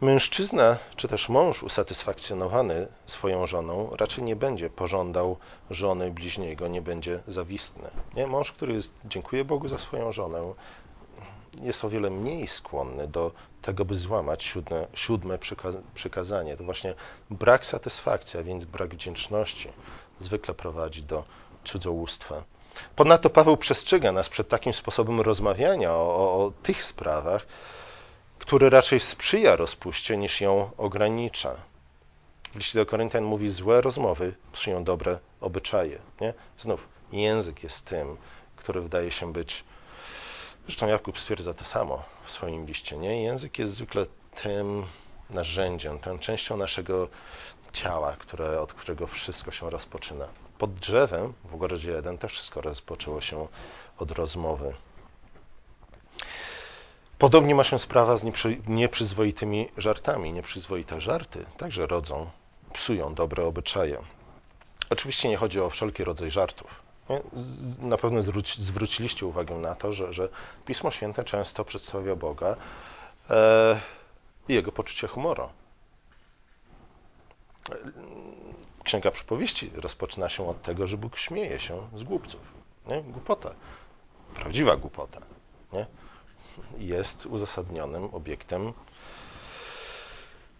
Mężczyzna, 0.01 0.77
czy 0.95 1.07
też 1.07 1.29
mąż 1.29 1.63
usatysfakcjonowany 1.63 2.87
swoją 3.05 3.47
żoną, 3.47 3.89
raczej 3.99 4.23
nie 4.23 4.35
będzie 4.35 4.69
pożądał 4.69 5.37
żony 5.69 6.11
bliźniego, 6.11 6.67
nie 6.67 6.81
będzie 6.81 7.19
zawistny. 7.27 7.89
Nie? 8.15 8.27
Mąż, 8.27 8.51
który 8.51 8.73
jest, 8.73 8.93
dziękuję 9.05 9.45
Bogu 9.45 9.67
za 9.67 9.77
swoją 9.77 10.11
żonę, 10.11 10.53
jest 11.54 11.86
o 11.86 11.89
wiele 11.89 12.10
mniej 12.10 12.47
skłonny 12.47 13.08
do 13.08 13.32
tego, 13.62 13.86
by 13.86 13.95
złamać 13.95 14.43
siódme, 14.43 14.88
siódme 14.93 15.38
przykazanie. 15.93 16.58
To 16.58 16.64
właśnie 16.64 16.93
brak 17.30 17.66
satysfakcji, 17.66 18.39
a 18.39 18.43
więc 18.43 18.66
brak 18.66 18.89
wdzięczności 18.89 19.70
zwykle 20.20 20.54
prowadzi 20.54 21.04
do 21.04 21.24
cudzołóstwa. 21.64 22.43
Ponadto 22.95 23.30
Paweł 23.30 23.58
przestrzega 23.58 24.12
nas 24.12 24.30
przed 24.30 24.49
takim 24.49 24.74
sposobem 24.74 25.22
rozmawiania 25.22 25.91
o, 25.91 26.16
o, 26.16 26.45
o 26.45 26.52
tych 26.64 26.84
sprawach, 26.84 27.45
który 28.39 28.70
raczej 28.70 28.99
sprzyja 28.99 29.56
rozpuście 29.56 30.18
niż 30.18 30.41
ją 30.41 30.72
ogranicza. 30.78 31.56
W 32.56 32.74
do 32.74 32.86
Koryntian 32.86 33.24
mówi, 33.24 33.49
złe 33.49 33.82
rozmowy 33.82 34.34
psują 34.52 34.84
dobre 34.84 35.20
obyczaje. 35.41 35.99
Nie? 36.22 36.34
Znów, 36.58 36.88
język 37.12 37.64
jest 37.64 37.86
tym, 37.86 38.18
który 38.56 38.82
wydaje 38.82 39.12
się 39.12 39.34
być 39.34 39.64
Zresztą 40.66 40.88
Jakub 40.88 41.20
stwierdza 41.20 41.53
to 41.53 41.66
samo 41.66 42.03
w 42.26 42.32
swoim 42.32 42.66
liście. 42.66 42.97
Nie? 42.97 43.24
Język 43.24 43.59
jest 43.59 43.74
zwykle 43.74 44.05
tym 44.43 44.86
narzędziem, 45.30 45.99
tą 45.99 46.20
częścią 46.20 46.57
naszego 46.57 47.07
ciała, 47.74 48.14
które, 48.14 48.62
od 48.62 48.74
którego 48.74 49.07
wszystko 49.07 49.51
się 49.51 49.70
rozpoczyna. 49.70 50.28
pod 50.57 50.74
drzewem 50.74 51.34
w 51.43 51.53
ogrodzie 51.55 51.91
jeden 51.91 52.18
też 52.18 52.32
wszystko 52.34 52.62
rozpoczęło 52.62 53.22
się 53.22 53.47
od 53.97 54.12
rozmowy. 54.12 54.74
Podobnie 57.18 57.55
ma 57.55 57.64
się 57.64 57.80
sprawa 57.80 58.18
z 58.18 58.24
nieprzyzwoitymi 58.68 59.70
żartami. 59.78 60.34
Nieprzyzwoite 60.34 61.01
żarty 61.01 61.45
także 61.57 61.88
rodzą, 61.88 62.30
psują 62.74 63.14
dobre 63.14 63.45
obyczaje. 63.45 63.97
Oczywiście 64.89 65.30
nie 65.30 65.38
chodzi 65.38 65.59
o 65.59 65.70
wszelki 65.70 66.03
rodzaj 66.03 66.32
żartów. 66.32 66.90
Na 67.80 67.97
pewno 67.97 68.22
zwróciliście 68.58 69.26
uwagę 69.26 69.56
na 69.56 69.76
to, 69.76 69.93
że, 69.93 70.14
że 70.14 70.30
Pismo 70.66 70.91
Święte 70.91 71.24
często 71.24 71.66
przedstawia 71.66 72.16
Boga 72.16 72.56
e, 73.30 73.82
i 74.49 74.54
jego 74.54 74.72
poczucie 74.72 75.08
humoru. 75.08 75.49
Księga 78.84 79.12
Przypowieści 79.12 79.72
rozpoczyna 79.76 80.30
się 80.30 80.49
od 80.49 80.62
tego, 80.62 80.88
że 80.88 80.97
Bóg 80.97 81.18
śmieje 81.18 81.60
się 81.60 81.88
z 81.95 82.04
głupców. 82.04 82.41
Nie? 82.88 83.02
Głupota. 83.02 83.52
Prawdziwa 84.36 84.78
głupota. 84.78 85.20
Nie? 85.74 85.86
Jest 86.78 87.26
uzasadnionym 87.26 88.06
obiektem 88.06 88.74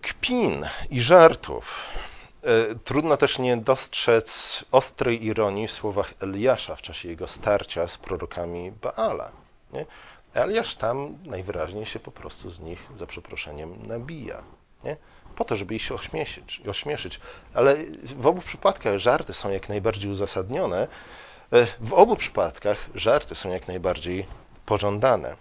kpin 0.02 0.66
i 0.90 1.02
żartów. 1.02 1.76
E, 2.44 2.76
trudno 2.76 3.18
też 3.18 3.40
nie 3.40 3.58
dostrzec 3.58 4.66
ostrej 4.72 5.26
ironii 5.26 5.68
w 5.68 5.72
słowach 5.72 6.14
Eliasza 6.20 6.76
w 6.76 6.82
czasie 6.82 7.10
jego 7.10 7.28
starcia 7.28 7.88
z 7.88 7.98
prorokami 7.98 8.72
Baala. 8.72 9.32
Nie? 9.74 9.86
Eliasz 10.34 10.76
tam 10.76 11.18
najwyraźniej 11.26 11.86
się 11.86 12.00
po 12.00 12.12
prostu 12.12 12.50
z 12.50 12.60
nich, 12.60 12.80
za 12.96 13.08
przeproszeniem, 13.08 13.88
nabija. 13.88 14.44
Nie? 14.84 14.98
Po 15.36 15.46
to, 15.46 15.56
żeby 15.56 15.76
ich 15.76 15.82
się 15.82 15.96
ośmieszyć, 15.96 16.62
ośmieszyć. 16.70 17.20
Ale 17.54 17.76
w 18.04 18.28
obu 18.28 18.42
przypadkach 18.42 18.98
żarty 18.98 19.34
są 19.34 19.52
jak 19.52 19.70
najbardziej 19.70 20.12
uzasadnione. 20.12 20.88
E, 21.54 21.68
w 21.80 21.94
obu 21.94 22.16
przypadkach 22.16 22.90
żarty 22.96 23.36
są 23.36 23.50
jak 23.50 23.68
najbardziej 23.68 24.28
pożądane. 24.66 25.36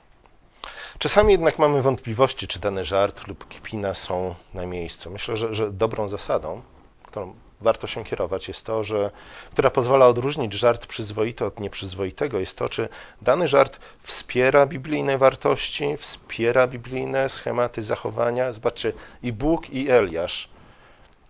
Czasami 0.99 1.33
jednak 1.33 1.59
mamy 1.59 1.83
wątpliwości, 1.83 2.49
czy 2.49 2.59
dany 2.59 2.85
żart 2.85 3.27
lub 3.27 3.49
kpina 3.49 3.95
są 3.95 4.35
na 4.55 4.67
miejscu. 4.67 5.11
Myślę, 5.11 5.37
że, 5.37 5.55
że 5.55 5.73
dobrą 5.73 6.09
zasadą 6.09 6.63
którą 7.11 7.35
warto 7.61 7.87
się 7.87 8.05
kierować, 8.05 8.49
jest 8.49 8.67
to, 8.67 8.85
że, 8.85 9.11
która 9.53 9.71
pozwala 9.71 10.07
odróżnić 10.07 10.53
żart 10.55 10.87
przyzwoity 10.87 11.45
od 11.45 11.61
nieprzyzwoitego, 11.61 12.41
jest 12.41 12.59
to, 12.59 12.69
czy 12.69 12.89
dany 13.23 13.49
żart 13.49 13.79
wspiera 14.03 14.67
biblijne 14.67 15.19
wartości, 15.19 15.97
wspiera 15.97 16.67
biblijne 16.67 17.29
schematy 17.29 17.83
zachowania. 17.83 18.53
Zobaczcie, 18.53 18.93
i 19.23 19.33
Bóg, 19.33 19.71
i 19.71 19.91
Eliasz 19.91 20.49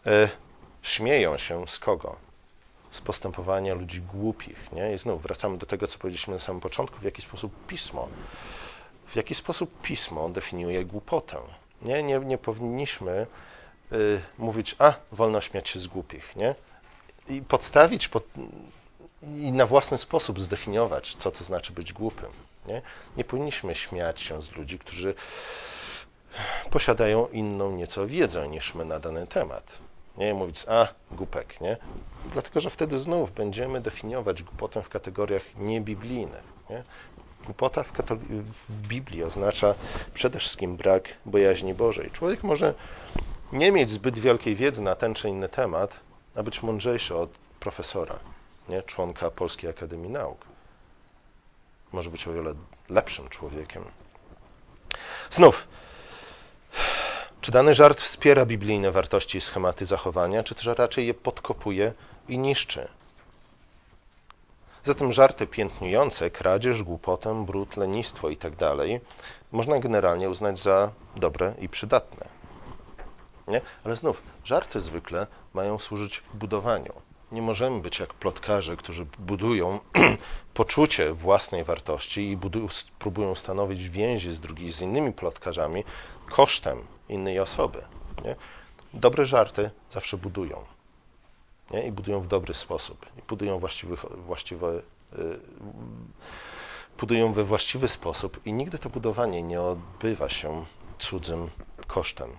e, 0.07 0.29
śmieją 0.83 1.39
się 1.39 1.69
z 1.69 1.79
kogo? 1.79 2.17
Z 2.91 3.01
postępowania 3.01 3.75
ludzi 3.75 4.01
głupich. 4.01 4.73
Nie? 4.73 4.95
I 4.95 4.99
znów 4.99 5.23
wracamy 5.23 5.59
do 5.59 5.67
tego, 5.67 5.87
co 5.87 5.99
powiedzieliśmy 5.99 6.35
na 6.35 6.41
samym 6.41 6.61
początku, 6.61 6.99
w 6.99 7.03
jaki 7.03 7.23
sposób 7.23 7.53
pismo, 7.67 8.09
w 9.07 9.17
jaki 9.17 9.35
sposób 9.35 9.83
pismo 9.83 10.29
definiuje 10.29 10.85
głupotę. 10.85 11.37
Nie, 11.83 12.03
nie, 12.03 12.19
nie 12.19 12.39
powinniśmy 12.39 13.27
Y, 13.93 14.21
mówić, 14.39 14.77
a 14.79 14.95
wolno 15.13 15.41
śmiać 15.41 15.69
się 15.69 15.79
z 15.79 15.87
głupich, 15.87 16.37
nie? 16.37 16.55
I 17.29 17.43
podstawić 17.43 18.09
pod, 18.09 18.25
i 19.23 19.53
na 19.53 19.67
własny 19.67 19.99
sposób 19.99 20.41
zdefiniować, 20.41 21.15
co 21.19 21.31
to 21.31 21.45
znaczy 21.45 21.73
być 21.73 21.93
głupym. 21.93 22.31
Nie? 22.67 22.83
nie 23.17 23.25
powinniśmy 23.25 23.75
śmiać 23.75 24.21
się 24.21 24.43
z 24.43 24.53
ludzi, 24.53 24.79
którzy 24.79 25.15
posiadają 26.71 27.29
inną 27.29 27.73
nieco 27.73 28.07
wiedzę 28.07 28.49
niż 28.49 28.75
my 28.75 28.85
na 28.85 29.01
dany 29.01 29.27
temat. 29.27 29.79
Nie 30.17 30.35
mówić, 30.35 30.65
a 30.69 30.89
głupek, 31.11 31.61
nie? 31.61 31.77
Dlatego, 32.33 32.61
że 32.61 32.71
wtedy 32.71 33.01
znów 33.01 33.35
będziemy 33.35 33.81
definiować 33.81 34.43
głupotę 34.43 34.83
w 34.83 34.89
kategoriach 34.89 35.43
niebiblijnych. 35.57 36.45
Nie? 36.71 36.83
Głupota 37.45 37.83
w, 37.83 37.93
w 38.69 38.89
Biblii 38.89 39.23
oznacza 39.23 39.75
przede 40.15 40.39
wszystkim 40.39 40.77
brak 40.77 41.09
bojaźni 41.27 41.75
Bożej. 41.75 42.11
Człowiek 42.11 42.43
może 42.43 42.75
nie 43.53 43.73
mieć 43.73 43.91
zbyt 43.91 44.19
wielkiej 44.19 44.57
wiedzy 44.57 44.83
na 44.83 44.95
ten 44.95 45.15
czy 45.15 45.29
inny 45.29 45.49
temat, 45.49 46.01
a 46.35 46.43
być 46.43 46.63
mądrzejszy 46.63 47.17
od 47.17 47.31
profesora, 47.61 48.19
nie? 48.69 48.83
członka 48.83 49.31
Polskiej 49.31 49.71
Akademii 49.71 50.11
Nauk. 50.11 50.39
Może 51.93 52.11
być 52.11 52.29
o 52.29 52.33
wiele 52.33 52.55
lepszym 52.89 53.29
człowiekiem. 53.29 53.85
Znów, 55.31 55.69
czy 57.41 57.53
dany 57.53 57.75
żart 57.75 58.01
wspiera 58.01 58.47
biblijne 58.47 58.93
wartości 58.93 59.39
i 59.39 59.41
schematy 59.41 59.87
zachowania, 59.87 60.43
czy 60.43 60.55
też 60.55 60.67
raczej 60.67 61.07
je 61.07 61.15
podkopuje 61.15 61.93
i 62.29 62.39
niszczy? 62.39 62.89
Zatem 64.85 65.13
żarty 65.13 65.47
piętnujące 65.47 66.31
kradzież, 66.31 66.83
głupotę, 66.83 67.45
brud, 67.47 67.77
lenistwo 67.77 68.31
itd. 68.31 68.57
Tak 68.57 68.89
można 69.53 69.79
generalnie 69.79 70.31
uznać 70.31 70.59
za 70.59 70.91
dobre 71.17 71.55
i 71.59 71.69
przydatne. 71.69 72.40
Nie? 73.51 73.61
Ale 73.85 73.97
znów, 73.97 74.23
żarty 74.45 74.81
zwykle 74.81 75.27
mają 75.55 75.79
służyć 75.79 76.23
budowaniu. 76.35 76.93
Nie 77.33 77.43
możemy 77.43 77.81
być 77.81 77.99
jak 77.99 78.15
plotkarze, 78.15 78.77
którzy 78.77 79.07
budują 79.19 79.81
poczucie 80.55 81.13
własnej 81.13 81.65
wartości 81.65 82.31
i 82.31 82.37
budują, 82.37 82.69
próbują 82.99 83.35
stanowić 83.35 83.91
więzi 83.91 84.33
z, 84.33 84.41
z 84.75 84.81
innymi 84.81 85.13
plotkarzami 85.13 85.85
kosztem 86.31 86.87
innej 87.09 87.41
osoby. 87.41 87.83
Nie? 88.25 88.37
Dobre 88.95 89.25
żarty 89.27 89.71
zawsze 89.91 90.17
budują. 90.17 90.65
Nie? 91.71 91.87
I 91.87 91.93
budują 91.93 92.21
w 92.21 92.27
dobry 92.27 92.55
sposób. 92.55 93.07
I 93.19 93.23
budują 93.29 93.61
yy, 95.19 95.41
budują 96.99 97.33
we 97.33 97.45
właściwy 97.45 97.89
sposób 97.89 98.41
i 98.47 98.53
nigdy 98.53 98.79
to 98.79 98.91
budowanie 98.91 99.43
nie 99.43 99.61
odbywa 99.61 100.29
się 100.29 100.65
cudzym 100.99 101.51
kosztem. 101.87 102.31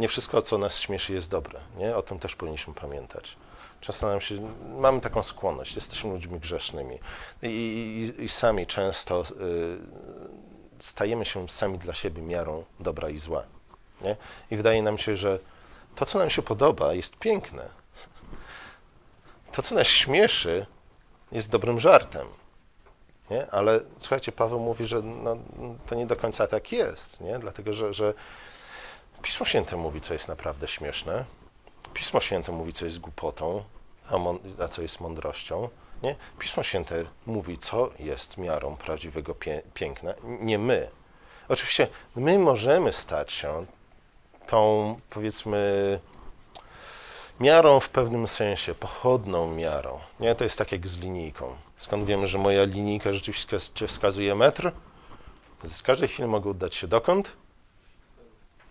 Nie 0.00 0.08
wszystko, 0.08 0.42
co 0.42 0.58
nas 0.58 0.78
śmieszy, 0.78 1.12
jest 1.12 1.30
dobre. 1.30 1.60
Nie? 1.76 1.96
O 1.96 2.02
tym 2.02 2.18
też 2.18 2.36
powinniśmy 2.36 2.74
pamiętać. 2.74 3.36
Często 3.80 4.06
nam 4.06 4.20
się, 4.20 4.52
mamy 4.78 5.00
taką 5.00 5.22
skłonność, 5.22 5.74
jesteśmy 5.74 6.10
ludźmi 6.10 6.40
grzesznymi 6.40 6.98
i, 7.42 7.46
i, 8.18 8.24
i 8.24 8.28
sami 8.28 8.66
często 8.66 9.22
y, 9.22 9.24
stajemy 10.78 11.24
się 11.24 11.48
sami 11.48 11.78
dla 11.78 11.94
siebie 11.94 12.22
miarą 12.22 12.64
dobra 12.80 13.08
i 13.08 13.18
zła. 13.18 13.42
Nie? 14.00 14.16
I 14.50 14.56
wydaje 14.56 14.82
nam 14.82 14.98
się, 14.98 15.16
że 15.16 15.38
to, 15.94 16.06
co 16.06 16.18
nam 16.18 16.30
się 16.30 16.42
podoba, 16.42 16.94
jest 16.94 17.16
piękne. 17.16 17.68
To, 19.52 19.62
co 19.62 19.74
nas 19.74 19.86
śmieszy, 19.86 20.66
jest 21.32 21.50
dobrym 21.50 21.80
żartem. 21.80 22.26
Nie? 23.30 23.50
Ale 23.50 23.80
słuchajcie, 23.98 24.32
Paweł 24.32 24.60
mówi, 24.60 24.84
że 24.84 25.02
no, 25.02 25.36
to 25.86 25.94
nie 25.94 26.06
do 26.06 26.16
końca 26.16 26.46
tak 26.46 26.72
jest, 26.72 27.20
nie? 27.20 27.38
dlatego 27.38 27.72
że, 27.72 27.92
że 27.92 28.14
Pismo 29.22 29.46
Święte 29.46 29.76
mówi, 29.76 30.00
co 30.00 30.12
jest 30.12 30.28
naprawdę 30.28 30.68
śmieszne. 30.68 31.24
Pismo 31.94 32.20
Święte 32.20 32.52
mówi, 32.52 32.72
co 32.72 32.84
jest 32.84 32.98
głupotą, 32.98 33.64
a, 34.10 34.16
a 34.64 34.68
co 34.68 34.82
jest 34.82 35.00
mądrością. 35.00 35.68
Nie? 36.02 36.16
Pismo 36.38 36.62
Święte 36.62 37.04
mówi, 37.26 37.58
co 37.58 37.90
jest 37.98 38.38
miarą 38.38 38.76
prawdziwego 38.76 39.34
pie 39.34 39.62
piękna. 39.74 40.14
Nie 40.24 40.58
my. 40.58 40.90
Oczywiście 41.48 41.88
my 42.16 42.38
możemy 42.38 42.92
stać 42.92 43.32
się 43.32 43.66
tą, 44.46 45.00
powiedzmy, 45.10 46.00
miarą 47.40 47.80
w 47.80 47.88
pewnym 47.88 48.28
sensie, 48.28 48.74
pochodną 48.74 49.54
miarą. 49.54 50.00
Nie, 50.20 50.34
to 50.34 50.44
jest 50.44 50.58
tak 50.58 50.72
jak 50.72 50.88
z 50.88 50.98
linijką. 50.98 51.56
Skąd 51.78 52.06
wiemy, 52.06 52.26
że 52.26 52.38
moja 52.38 52.64
linijka 52.64 53.12
rzeczywiście 53.12 53.58
wskazuje 53.86 54.34
metr? 54.34 54.72
Z 55.64 55.82
każdej 55.82 56.08
chwili 56.08 56.28
mogę 56.28 56.50
udać 56.50 56.74
się 56.74 56.88
dokąd? 56.88 57.32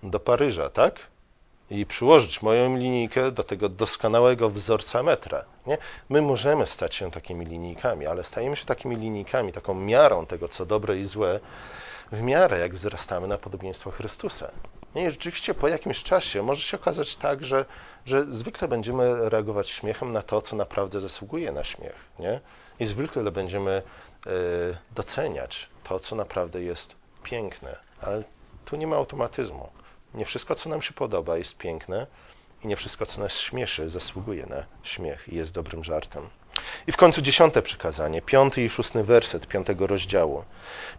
Do 0.04 0.20
Paryża, 0.20 0.70
tak? 0.70 1.00
I 1.72 1.86
przyłożyć 1.86 2.42
moją 2.42 2.78
linijkę 2.78 3.32
do 3.32 3.44
tego 3.44 3.70
doskonałego 3.70 4.50
wzorca 4.50 5.04
metra. 5.04 5.46
Nie? 5.68 5.78
My 6.10 6.22
możemy 6.22 6.68
stać 6.68 6.96
się 6.96 7.12
takimi 7.12 7.46
linijkami, 7.46 8.06
ale 8.06 8.24
stajemy 8.24 8.56
się 8.56 8.66
takimi 8.66 8.96
linijkami, 8.96 9.54
taką 9.54 9.74
miarą 9.74 10.26
tego, 10.26 10.48
co 10.48 10.66
dobre 10.66 10.98
i 10.98 11.06
złe, 11.06 11.40
w 12.12 12.22
miarę 12.22 12.60
jak 12.60 12.74
wzrastamy 12.74 13.28
na 13.28 13.38
podobieństwo 13.38 13.92
Chrystusa. 13.92 14.52
Nie? 14.96 15.06
I 15.06 15.12
rzeczywiście 15.12 15.54
po 15.54 15.68
jakimś 15.68 16.04
czasie 16.04 16.44
może 16.44 16.62
się 16.62 16.78
okazać 16.78 17.16
tak, 17.16 17.44
że, 17.44 17.66
że 18.06 18.26
zwykle 18.30 18.68
będziemy 18.68 19.30
reagować 19.30 19.70
śmiechem 19.70 20.12
na 20.12 20.22
to, 20.22 20.42
co 20.42 20.56
naprawdę 20.56 21.02
zasługuje 21.02 21.52
na 21.52 21.64
śmiech. 21.64 21.96
Nie? 22.20 22.40
I 22.80 22.86
zwykle 22.86 23.32
będziemy 23.32 23.82
y, 24.28 24.30
doceniać 24.96 25.70
to, 25.84 26.00
co 26.00 26.16
naprawdę 26.16 26.62
jest 26.62 26.96
piękne. 27.24 27.76
Ale 28.02 28.24
tu 28.66 28.76
nie 28.76 28.88
ma 28.88 28.96
automatyzmu. 28.96 29.70
Nie 30.14 30.26
wszystko, 30.26 30.56
co 30.56 30.70
nam 30.70 30.82
się 30.82 30.94
podoba, 30.94 31.38
jest 31.38 31.58
piękne 31.58 32.08
i 32.64 32.68
nie 32.68 32.76
wszystko, 32.76 33.06
co 33.06 33.22
nas 33.22 33.38
śmieszy, 33.38 33.90
zasługuje 33.90 34.46
na 34.46 34.64
śmiech 34.84 35.28
i 35.28 35.36
jest 35.36 35.52
dobrym 35.52 35.84
żartem. 35.84 36.30
I 36.88 36.92
w 36.92 36.98
końcu 36.98 37.22
dziesiąte 37.22 37.62
przykazanie, 37.62 38.22
piąty 38.22 38.64
i 38.64 38.70
szósty 38.70 39.04
werset 39.04 39.48
piątego 39.48 39.88
rozdziału. 39.88 40.44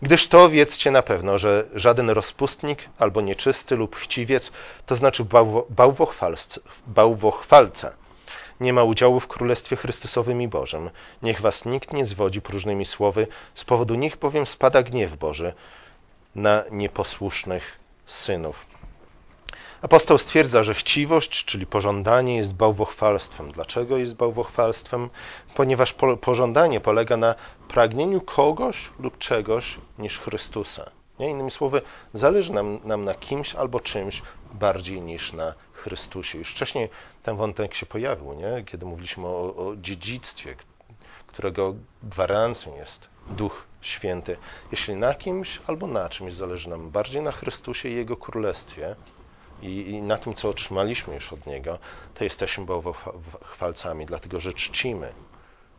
Gdyż 0.03 0.29
to 0.29 0.51
wiedzcie 0.51 0.91
na 0.91 1.03
pewno, 1.03 1.39
że 1.39 1.65
żaden 1.75 2.11
rozpustnik 2.11 2.89
albo 2.99 3.21
nieczysty 3.21 3.77
lub 3.77 3.97
chciwiec, 3.97 4.53
to 4.87 4.95
znaczy 4.95 5.25
bałwo, 5.25 5.67
bałwochwalca, 6.87 7.93
nie 8.61 8.73
ma 8.73 8.85
udziału 8.85 9.21
w 9.21 9.27
Królestwie 9.27 9.77
Chrystusowym 9.77 10.43
i 10.43 10.49
Bożym. 10.49 10.91
Niech 11.23 11.41
was 11.41 11.65
nikt 11.65 11.93
nie 11.93 12.07
zwodzi 12.07 12.43
próżnymi 12.43 12.85
słowy, 12.85 13.27
z 13.55 13.65
powodu 13.65 13.95
nich 13.95 14.17
bowiem 14.17 14.47
spada 14.47 14.83
gniew 14.83 15.17
Boży 15.17 15.53
na 16.35 16.65
nieposłusznych 16.71 17.79
synów. 18.07 18.70
Apostoł 19.83 20.19
stwierdza, 20.19 20.63
że 20.63 20.75
chciwość, 20.75 21.45
czyli 21.45 21.67
pożądanie, 21.67 22.37
jest 22.37 22.55
bałwochwalstwem. 22.55 23.53
Dlaczego 23.53 23.97
jest 23.97 24.15
bałwochwalstwem? 24.15 25.11
Ponieważ 25.55 25.95
pożądanie 26.21 26.81
polega 26.81 27.17
na 27.17 27.35
pragnieniu 27.69 28.21
kogoś 28.21 28.91
lub 28.99 29.19
czegoś 29.19 29.79
niż 29.99 30.19
Chrystusa. 30.19 30.91
Nie? 31.19 31.31
Innymi 31.31 31.51
słowy, 31.51 31.83
zależy 32.13 32.53
nam, 32.53 32.81
nam 32.85 33.05
na 33.05 33.15
kimś 33.15 33.55
albo 33.55 33.81
czymś 33.81 34.23
bardziej 34.53 35.01
niż 35.01 35.33
na 35.33 35.55
Chrystusie. 35.73 36.39
Już 36.39 36.51
wcześniej 36.51 36.89
ten 37.23 37.37
wątek 37.37 37.75
się 37.75 37.87
pojawił, 37.87 38.33
nie? 38.33 38.65
kiedy 38.65 38.87
mówiliśmy 38.87 39.27
o, 39.27 39.57
o 39.57 39.77
dziedzictwie, 39.77 40.57
którego 41.27 41.75
gwarancją 42.03 42.77
jest 42.77 43.09
Duch 43.27 43.65
Święty. 43.81 44.37
Jeśli 44.71 44.95
na 44.95 45.15
kimś 45.15 45.61
albo 45.67 45.87
na 45.87 46.09
czymś 46.09 46.35
zależy 46.35 46.69
nam 46.71 46.91
bardziej 46.91 47.23
na 47.23 47.33
Chrystusie 47.33 47.89
i 47.89 47.95
Jego 47.95 48.17
Królestwie, 48.17 48.97
i, 49.63 49.91
i 49.91 50.03
na 50.03 50.17
tym, 50.17 50.35
co 50.35 50.49
otrzymaliśmy 50.49 51.15
już 51.15 51.33
od 51.33 51.47
Niego, 51.47 51.79
to 52.15 52.25
jesteśmy 52.25 52.65
bałwochwalcami, 52.65 54.07
dlatego 54.07 54.41
że 54.41 54.53
czcimy 54.53 55.13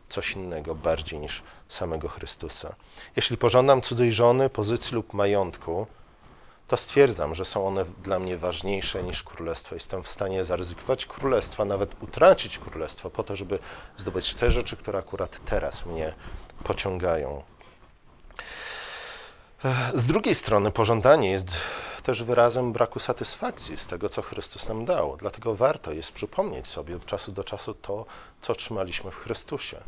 coś 0.08 0.32
innego 0.32 0.74
bardziej 0.74 1.18
niż 1.18 1.42
samego 1.68 2.08
Chrystusa. 2.08 2.74
Jeśli 3.16 3.36
pożądam 3.36 3.82
cudzej 3.82 4.12
żony, 4.12 4.50
pozycji 4.50 4.94
lub 4.94 5.12
majątku, 5.14 5.86
to 6.68 6.76
stwierdzam, 6.76 7.34
że 7.34 7.44
są 7.44 7.66
one 7.66 7.84
dla 7.84 8.18
mnie 8.18 8.36
ważniejsze 8.36 9.02
niż 9.02 9.22
królestwo. 9.22 9.74
Jestem 9.74 10.02
w 10.02 10.08
stanie 10.08 10.44
zaryzykować 10.44 11.06
królestwa, 11.06 11.64
nawet 11.64 12.02
utracić 12.02 12.58
królestwo, 12.58 13.10
po 13.10 13.22
to, 13.22 13.36
żeby 13.36 13.58
zdobyć 13.96 14.34
te 14.34 14.50
rzeczy, 14.50 14.76
które 14.76 14.98
akurat 14.98 15.40
teraz 15.44 15.86
mnie 15.86 16.14
pociągają. 16.64 17.42
Z 19.94 20.04
drugiej 20.04 20.34
strony, 20.34 20.70
pożądanie 20.70 21.30
jest 21.30 21.46
też 22.02 22.22
wyrazem 22.22 22.72
braku 22.72 22.98
satysfakcji 22.98 23.76
z 23.78 23.86
tego, 23.86 24.08
co 24.08 24.22
Chrystus 24.22 24.68
nam 24.68 24.84
dał. 24.84 25.16
Dlatego 25.16 25.54
warto 25.54 25.92
jest 25.92 26.12
przypomnieć 26.12 26.66
sobie 26.66 26.96
od 26.96 27.06
czasu 27.06 27.32
do 27.32 27.44
czasu 27.44 27.74
to, 27.74 28.06
co 28.42 28.52
otrzymaliśmy 28.52 29.10
w 29.10 29.16
Chrystusie. 29.16 29.80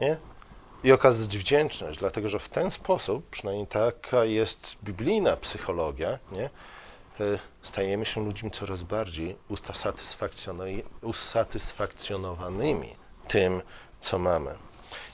Nie? 0.00 0.16
I 0.84 0.92
okazać 0.92 1.38
wdzięczność, 1.38 1.98
dlatego 1.98 2.28
że 2.28 2.38
w 2.38 2.48
ten 2.48 2.70
sposób, 2.70 3.30
przynajmniej 3.30 3.66
taka 3.66 4.24
jest 4.24 4.76
biblijna 4.84 5.36
psychologia, 5.36 6.18
nie? 6.32 6.44
E, 7.20 7.38
stajemy 7.62 8.06
się 8.06 8.24
ludźmi 8.24 8.50
coraz 8.50 8.82
bardziej 8.82 9.36
usatysfakcjonowanymi 11.02 12.96
tym, 13.28 13.62
co 14.00 14.18
mamy. 14.18 14.54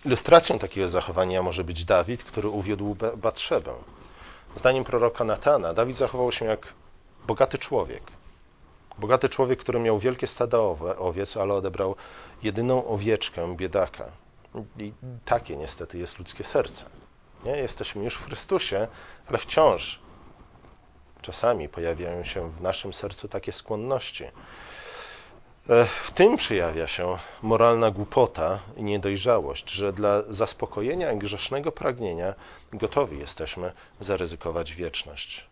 Ilustracją 0.04 0.58
takiego 0.58 0.88
zachowania 0.88 1.42
może 1.42 1.64
być 1.64 1.84
Dawid, 1.84 2.24
który 2.24 2.48
uwiódł 2.48 2.96
Batrzebę. 3.16 3.74
Zdaniem 4.56 4.84
proroka 4.84 5.24
Natana, 5.24 5.74
Dawid 5.74 5.96
zachował 5.96 6.32
się 6.32 6.44
jak 6.44 6.66
bogaty 7.26 7.58
człowiek. 7.58 8.02
Bogaty 8.98 9.28
człowiek, 9.28 9.60
który 9.60 9.78
miał 9.78 9.98
wielkie 9.98 10.26
stada 10.26 10.58
owiec, 10.98 11.36
ale 11.36 11.54
odebrał 11.54 11.96
jedyną 12.42 12.86
owieczkę 12.86 13.56
biedaka. 13.56 14.04
I 14.78 14.92
takie 15.24 15.56
niestety 15.56 15.98
jest 15.98 16.18
ludzkie 16.18 16.44
serce. 16.44 16.84
Nie? 17.44 17.56
Jesteśmy 17.56 18.04
już 18.04 18.14
w 18.14 18.24
Chrystusie, 18.24 18.88
ale 19.28 19.38
wciąż 19.38 20.00
czasami 21.22 21.68
pojawiają 21.68 22.24
się 22.24 22.50
w 22.50 22.60
naszym 22.60 22.92
sercu 22.92 23.28
takie 23.28 23.52
skłonności. 23.52 24.24
E, 25.70 25.86
w 26.04 26.10
tym 26.10 26.36
przejawia 26.36 26.86
się 26.86 27.18
moralna 27.42 27.90
głupota 27.90 28.58
i 28.76 28.82
niedojrzałość, 28.82 29.70
że 29.70 29.92
dla 29.92 30.22
zaspokojenia 30.28 31.14
grzesznego 31.14 31.72
pragnienia 31.72 32.34
gotowi 32.72 33.18
jesteśmy 33.18 33.72
zaryzykować 34.00 34.74
wieczność. 34.74 35.46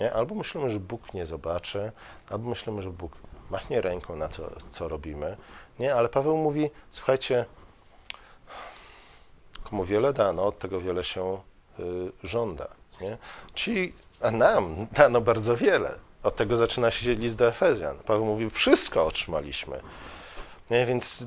Nie? 0.00 0.12
Albo 0.12 0.34
myślimy, 0.34 0.70
że 0.70 0.80
Bóg 0.80 1.14
nie 1.14 1.26
zobaczy, 1.26 1.92
albo 2.30 2.48
myślimy, 2.48 2.82
że 2.82 2.90
Bóg 2.90 3.12
machnie 3.50 3.80
ręką 3.80 4.16
na 4.16 4.28
to, 4.28 4.50
co 4.70 4.88
robimy. 4.88 5.36
Nie? 5.78 5.94
Ale 5.94 6.08
Paweł 6.08 6.36
mówi, 6.36 6.70
słuchajcie, 6.90 7.44
komu 9.64 9.84
wiele 9.84 10.12
dano, 10.12 10.44
od 10.44 10.58
tego 10.58 10.80
wiele 10.80 11.04
się 11.04 11.40
y, 11.78 11.82
żąda. 12.22 12.68
Nie? 13.00 13.18
Ci, 13.54 13.94
a 14.20 14.30
nam 14.30 14.86
dano 14.92 15.20
bardzo 15.20 15.56
wiele. 15.56 15.98
Od 16.24 16.36
tego 16.36 16.56
zaczyna 16.56 16.90
się 16.90 17.14
list 17.14 17.36
do 17.36 17.48
Efezjan. 17.48 17.98
Paweł 17.98 18.24
mówi, 18.24 18.50
wszystko 18.50 19.06
otrzymaliśmy. 19.06 19.80
Nie? 20.70 20.86
Więc 20.86 21.26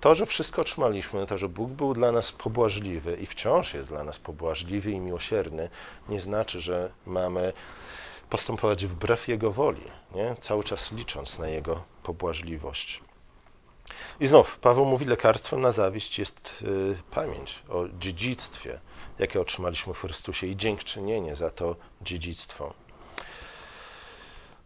to, 0.00 0.14
że 0.14 0.26
wszystko 0.26 0.62
otrzymaliśmy, 0.62 1.26
to, 1.26 1.38
że 1.38 1.48
Bóg 1.48 1.70
był 1.70 1.94
dla 1.94 2.12
nas 2.12 2.32
pobłażliwy 2.32 3.16
i 3.16 3.26
wciąż 3.26 3.74
jest 3.74 3.88
dla 3.88 4.04
nas 4.04 4.18
pobłażliwy 4.18 4.90
i 4.90 5.00
miłosierny, 5.00 5.70
nie 6.08 6.20
znaczy, 6.20 6.60
że 6.60 6.90
mamy 7.06 7.52
postępować 8.30 8.86
wbrew 8.86 9.28
Jego 9.28 9.52
woli, 9.52 9.84
nie? 10.14 10.36
cały 10.40 10.64
czas 10.64 10.92
licząc 10.92 11.38
na 11.38 11.48
Jego 11.48 11.84
pobłażliwość. 12.02 13.02
I 14.20 14.26
znów, 14.26 14.58
Paweł 14.58 14.84
mówi, 14.84 15.04
lekarstwem 15.04 15.60
na 15.60 15.72
zawiść 15.72 16.18
jest 16.18 16.62
y, 16.62 16.96
pamięć 17.10 17.62
o 17.68 17.84
dziedzictwie, 17.98 18.80
jakie 19.18 19.40
otrzymaliśmy 19.40 19.94
w 19.94 19.98
Chrystusie 19.98 20.46
i 20.46 20.56
dziękczynienie 20.56 21.34
za 21.34 21.50
to 21.50 21.76
dziedzictwo. 22.02 22.74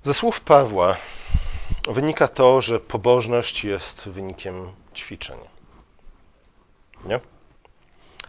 Ze 0.09 0.15
słów 0.15 0.41
Pawła 0.41 0.97
wynika 1.89 2.29
to, 2.29 2.63
że 2.63 2.81
pobożność 2.81 3.65
jest 3.65 4.09
wynikiem 4.09 4.73
ćwiczeń. 4.95 5.39
Nie? 7.05 7.21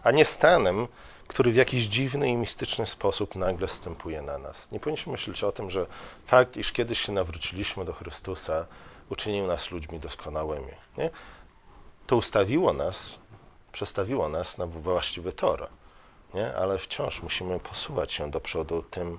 A 0.02 0.10
nie 0.10 0.24
stanem, 0.24 0.88
który 1.28 1.52
w 1.52 1.56
jakiś 1.56 1.84
dziwny 1.84 2.28
i 2.28 2.36
mistyczny 2.36 2.86
sposób 2.86 3.34
nagle 3.34 3.66
wstępuje 3.66 4.22
na 4.22 4.38
nas. 4.38 4.70
Nie 4.70 4.80
powinniśmy 4.80 5.12
myśleć 5.12 5.44
o 5.44 5.52
tym, 5.52 5.70
że 5.70 5.86
fakt, 6.26 6.56
iż 6.56 6.72
kiedyś 6.72 7.00
się 7.00 7.12
nawróciliśmy 7.12 7.84
do 7.84 7.92
Chrystusa, 7.92 8.66
uczynił 9.10 9.46
nas 9.46 9.70
ludźmi 9.70 10.00
doskonałymi. 10.00 10.72
Nie? 10.98 11.10
To 12.06 12.16
ustawiło 12.16 12.72
nas, 12.72 13.18
przestawiło 13.72 14.28
nas 14.28 14.58
na 14.58 14.66
właściwy 14.66 15.32
tor, 15.32 15.68
nie? 16.34 16.54
ale 16.54 16.78
wciąż 16.78 17.22
musimy 17.22 17.60
posuwać 17.60 18.12
się 18.12 18.30
do 18.30 18.40
przodu 18.40 18.82
tym 18.82 19.18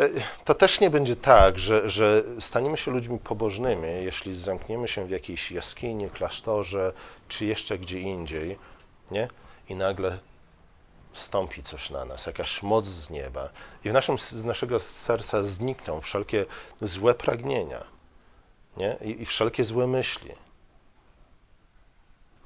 E, 0.00 0.08
to 0.44 0.54
też 0.54 0.80
nie 0.80 0.90
będzie 0.90 1.16
tak, 1.16 1.58
że, 1.58 1.88
że 1.88 2.22
staniemy 2.40 2.76
się 2.76 2.90
ludźmi 2.90 3.18
pobożnymi, 3.18 3.88
jeśli 3.88 4.34
zamkniemy 4.34 4.88
się 4.88 5.06
w 5.06 5.10
jakiejś 5.10 5.52
jaskini, 5.52 6.10
klasztorze, 6.10 6.92
czy 7.28 7.44
jeszcze 7.44 7.78
gdzie 7.78 8.00
indziej, 8.00 8.58
nie? 9.10 9.28
I 9.68 9.74
nagle 9.74 10.18
stąpi 11.12 11.62
coś 11.62 11.90
na 11.90 12.04
nas, 12.04 12.26
jakaś 12.26 12.62
moc 12.62 12.86
z 12.86 13.10
nieba. 13.10 13.48
I 13.84 13.90
w 13.90 13.92
naszym, 13.92 14.18
z 14.18 14.44
naszego 14.44 14.80
serca 14.80 15.42
znikną 15.42 16.00
wszelkie 16.00 16.46
złe 16.80 17.14
pragnienia, 17.14 17.84
nie? 18.76 18.96
I, 19.04 19.22
i 19.22 19.26
wszelkie 19.26 19.64
złe 19.64 19.86
myśli. 19.86 20.32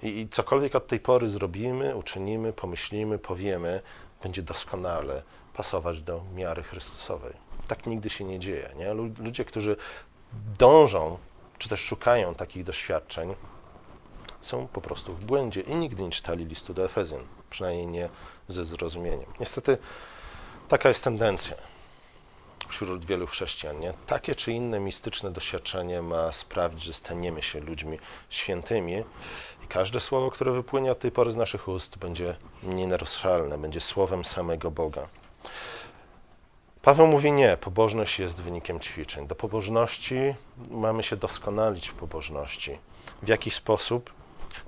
I, 0.03 0.21
I 0.21 0.29
cokolwiek 0.29 0.75
od 0.75 0.87
tej 0.87 1.01
pory 1.01 1.29
zrobimy, 1.29 1.97
uczynimy, 1.97 2.53
pomyślimy, 2.53 3.19
powiemy, 3.19 3.83
będzie 4.23 4.43
doskonale 4.43 5.23
pasować 5.55 6.01
do 6.01 6.23
miary 6.35 6.63
Chrystusowej. 6.63 7.33
Tak 7.69 7.87
nigdy 7.87 8.11
się 8.11 8.25
nie 8.25 8.39
dzieje. 8.39 8.71
Nie? 8.77 8.95
Ludzie, 8.95 9.45
którzy 9.45 9.77
dążą, 10.59 11.19
czy 11.59 11.69
też 11.69 11.81
szukają 11.81 12.35
takich 12.35 12.65
doświadczeń, 12.65 13.35
są 14.41 14.67
po 14.67 14.81
prostu 14.81 15.15
w 15.15 15.25
błędzie 15.25 15.61
i 15.61 15.75
nigdy 15.75 16.03
nie 16.03 16.11
czytali 16.11 16.45
listu 16.45 16.75
do 16.75 16.85
Efezjan, 16.85 17.25
przynajmniej 17.51 17.87
nie 17.87 18.09
ze 18.49 18.65
zrozumieniem. 18.65 19.33
Niestety 19.41 19.79
taka 20.69 20.89
jest 20.89 21.05
tendencja 21.05 21.57
wśród 22.69 23.05
wielu 23.05 23.27
chrześcijan. 23.27 23.81
Nie? 23.81 23.95
Takie 24.07 24.35
czy 24.35 24.53
inne 24.53 24.81
mistyczne 24.81 25.31
doświadczenie 25.31 26.03
ma 26.03 26.33
sprawić, 26.33 26.83
że 26.83 26.93
staniemy 26.93 27.43
się 27.43 27.61
ludźmi 27.61 27.99
świętymi 28.31 29.05
i 29.65 29.67
każde 29.69 30.01
słowo, 30.01 30.31
które 30.31 30.53
wypłynie 30.53 30.93
od 30.93 30.99
tej 30.99 31.11
pory 31.11 31.33
z 31.33 31.37
naszych 31.37 31.69
ust, 31.69 31.99
będzie 31.99 32.37
nienaruszalne, 32.63 33.59
będzie 33.59 33.81
słowem 33.81 34.25
samego 34.25 34.71
Boga. 34.71 35.09
Paweł 36.83 37.07
mówi 37.07 37.33
nie, 37.33 37.57
pobożność 37.57 38.19
jest 38.19 38.43
wynikiem 38.43 38.81
ćwiczeń. 38.81 39.27
Do 39.27 39.35
pobożności 39.35 40.35
mamy 40.71 41.03
się 41.03 41.17
doskonalić 41.17 41.89
w 41.89 41.95
pobożności. 41.95 42.79
W 43.23 43.29
jaki 43.29 43.51
sposób? 43.51 44.13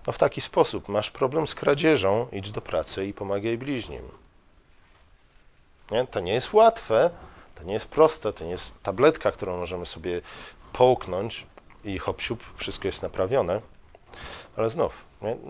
No 0.06 0.12
w 0.12 0.18
taki 0.18 0.40
sposób. 0.40 0.88
Masz 0.88 1.10
problem 1.10 1.46
z 1.46 1.54
kradzieżą, 1.54 2.26
idź 2.32 2.50
do 2.50 2.60
pracy 2.60 3.06
i 3.06 3.12
pomagaj 3.12 3.58
bliźnim. 3.58 4.08
Nie? 5.90 6.06
To 6.06 6.20
nie 6.20 6.32
jest 6.32 6.52
łatwe, 6.52 7.10
to 7.54 7.64
nie 7.64 7.74
jest 7.74 7.88
proste, 7.88 8.32
to 8.32 8.44
nie 8.44 8.50
jest 8.50 8.82
tabletka, 8.82 9.32
którą 9.32 9.58
możemy 9.58 9.86
sobie 9.86 10.20
połknąć 10.72 11.46
i 11.84 11.98
hop 11.98 12.22
wszystko 12.56 12.88
jest 12.88 13.02
naprawione. 13.02 13.60
Ale 14.56 14.70
znów, 14.70 14.92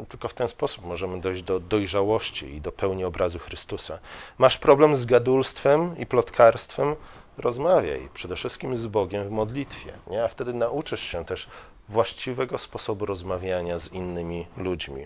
tylko 0.08 0.28
w 0.28 0.34
ten 0.34 0.48
sposób 0.48 0.84
możemy 0.84 1.20
dojść 1.20 1.42
do 1.42 1.60
dojrzałości 1.60 2.54
i 2.54 2.60
do 2.60 2.72
pełni 2.72 3.04
obrazu 3.04 3.38
Chrystusa. 3.38 3.98
Masz 4.38 4.58
problem 4.58 4.96
z 4.96 5.04
gadulstwem 5.04 5.98
i 5.98 6.06
plotkarstwem? 6.06 6.96
Rozmawiaj 7.38 8.08
przede 8.14 8.36
wszystkim 8.36 8.76
z 8.76 8.86
Bogiem 8.86 9.28
w 9.28 9.30
modlitwie, 9.30 9.92
nie? 10.10 10.24
a 10.24 10.28
wtedy 10.28 10.54
nauczysz 10.54 11.00
się 11.00 11.24
też 11.24 11.48
właściwego 11.88 12.58
sposobu 12.58 13.06
rozmawiania 13.06 13.78
z 13.78 13.92
innymi 13.92 14.46
ludźmi. 14.56 15.04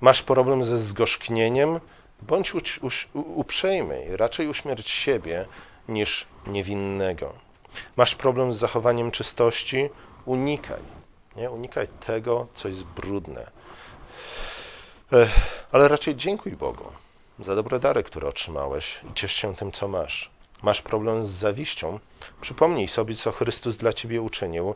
Masz 0.00 0.22
problem 0.22 0.64
ze 0.64 0.78
zgorzknieniem? 0.78 1.80
Bądź 2.22 2.52
uprzejmy, 3.12 4.16
raczej 4.16 4.48
uśmierć 4.48 4.90
siebie 4.90 5.46
niż 5.88 6.26
niewinnego. 6.46 7.32
Masz 7.96 8.14
problem 8.14 8.52
z 8.52 8.58
zachowaniem 8.58 9.10
czystości? 9.10 9.88
Unikaj. 10.24 10.80
Nie? 11.36 11.50
Unikaj 11.50 11.88
tego, 12.06 12.46
co 12.54 12.68
jest 12.68 12.84
brudne. 12.84 13.50
Ale 15.72 15.88
raczej 15.88 16.16
dziękuj 16.16 16.52
Bogu 16.52 16.84
za 17.38 17.54
dobre 17.54 17.80
dary, 17.80 18.02
które 18.02 18.28
otrzymałeś 18.28 19.00
i 19.10 19.14
ciesz 19.14 19.32
się 19.32 19.56
tym, 19.56 19.72
co 19.72 19.88
masz. 19.88 20.30
Masz 20.62 20.82
problem 20.82 21.24
z 21.24 21.28
zawiścią? 21.28 21.98
Przypomnij 22.40 22.88
sobie, 22.88 23.14
co 23.14 23.32
Chrystus 23.32 23.76
dla 23.76 23.92
ciebie 23.92 24.22
uczynił 24.22 24.74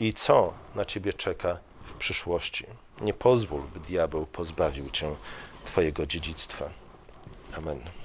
i 0.00 0.14
co 0.14 0.52
na 0.74 0.84
ciebie 0.84 1.12
czeka 1.12 1.58
w 1.82 1.98
przyszłości. 1.98 2.66
Nie 3.00 3.14
pozwól, 3.14 3.62
by 3.62 3.80
diabeł 3.80 4.26
pozbawił 4.26 4.90
cię 4.90 5.16
twojego 5.64 6.06
dziedzictwa. 6.06 6.70
Amen. 7.56 8.01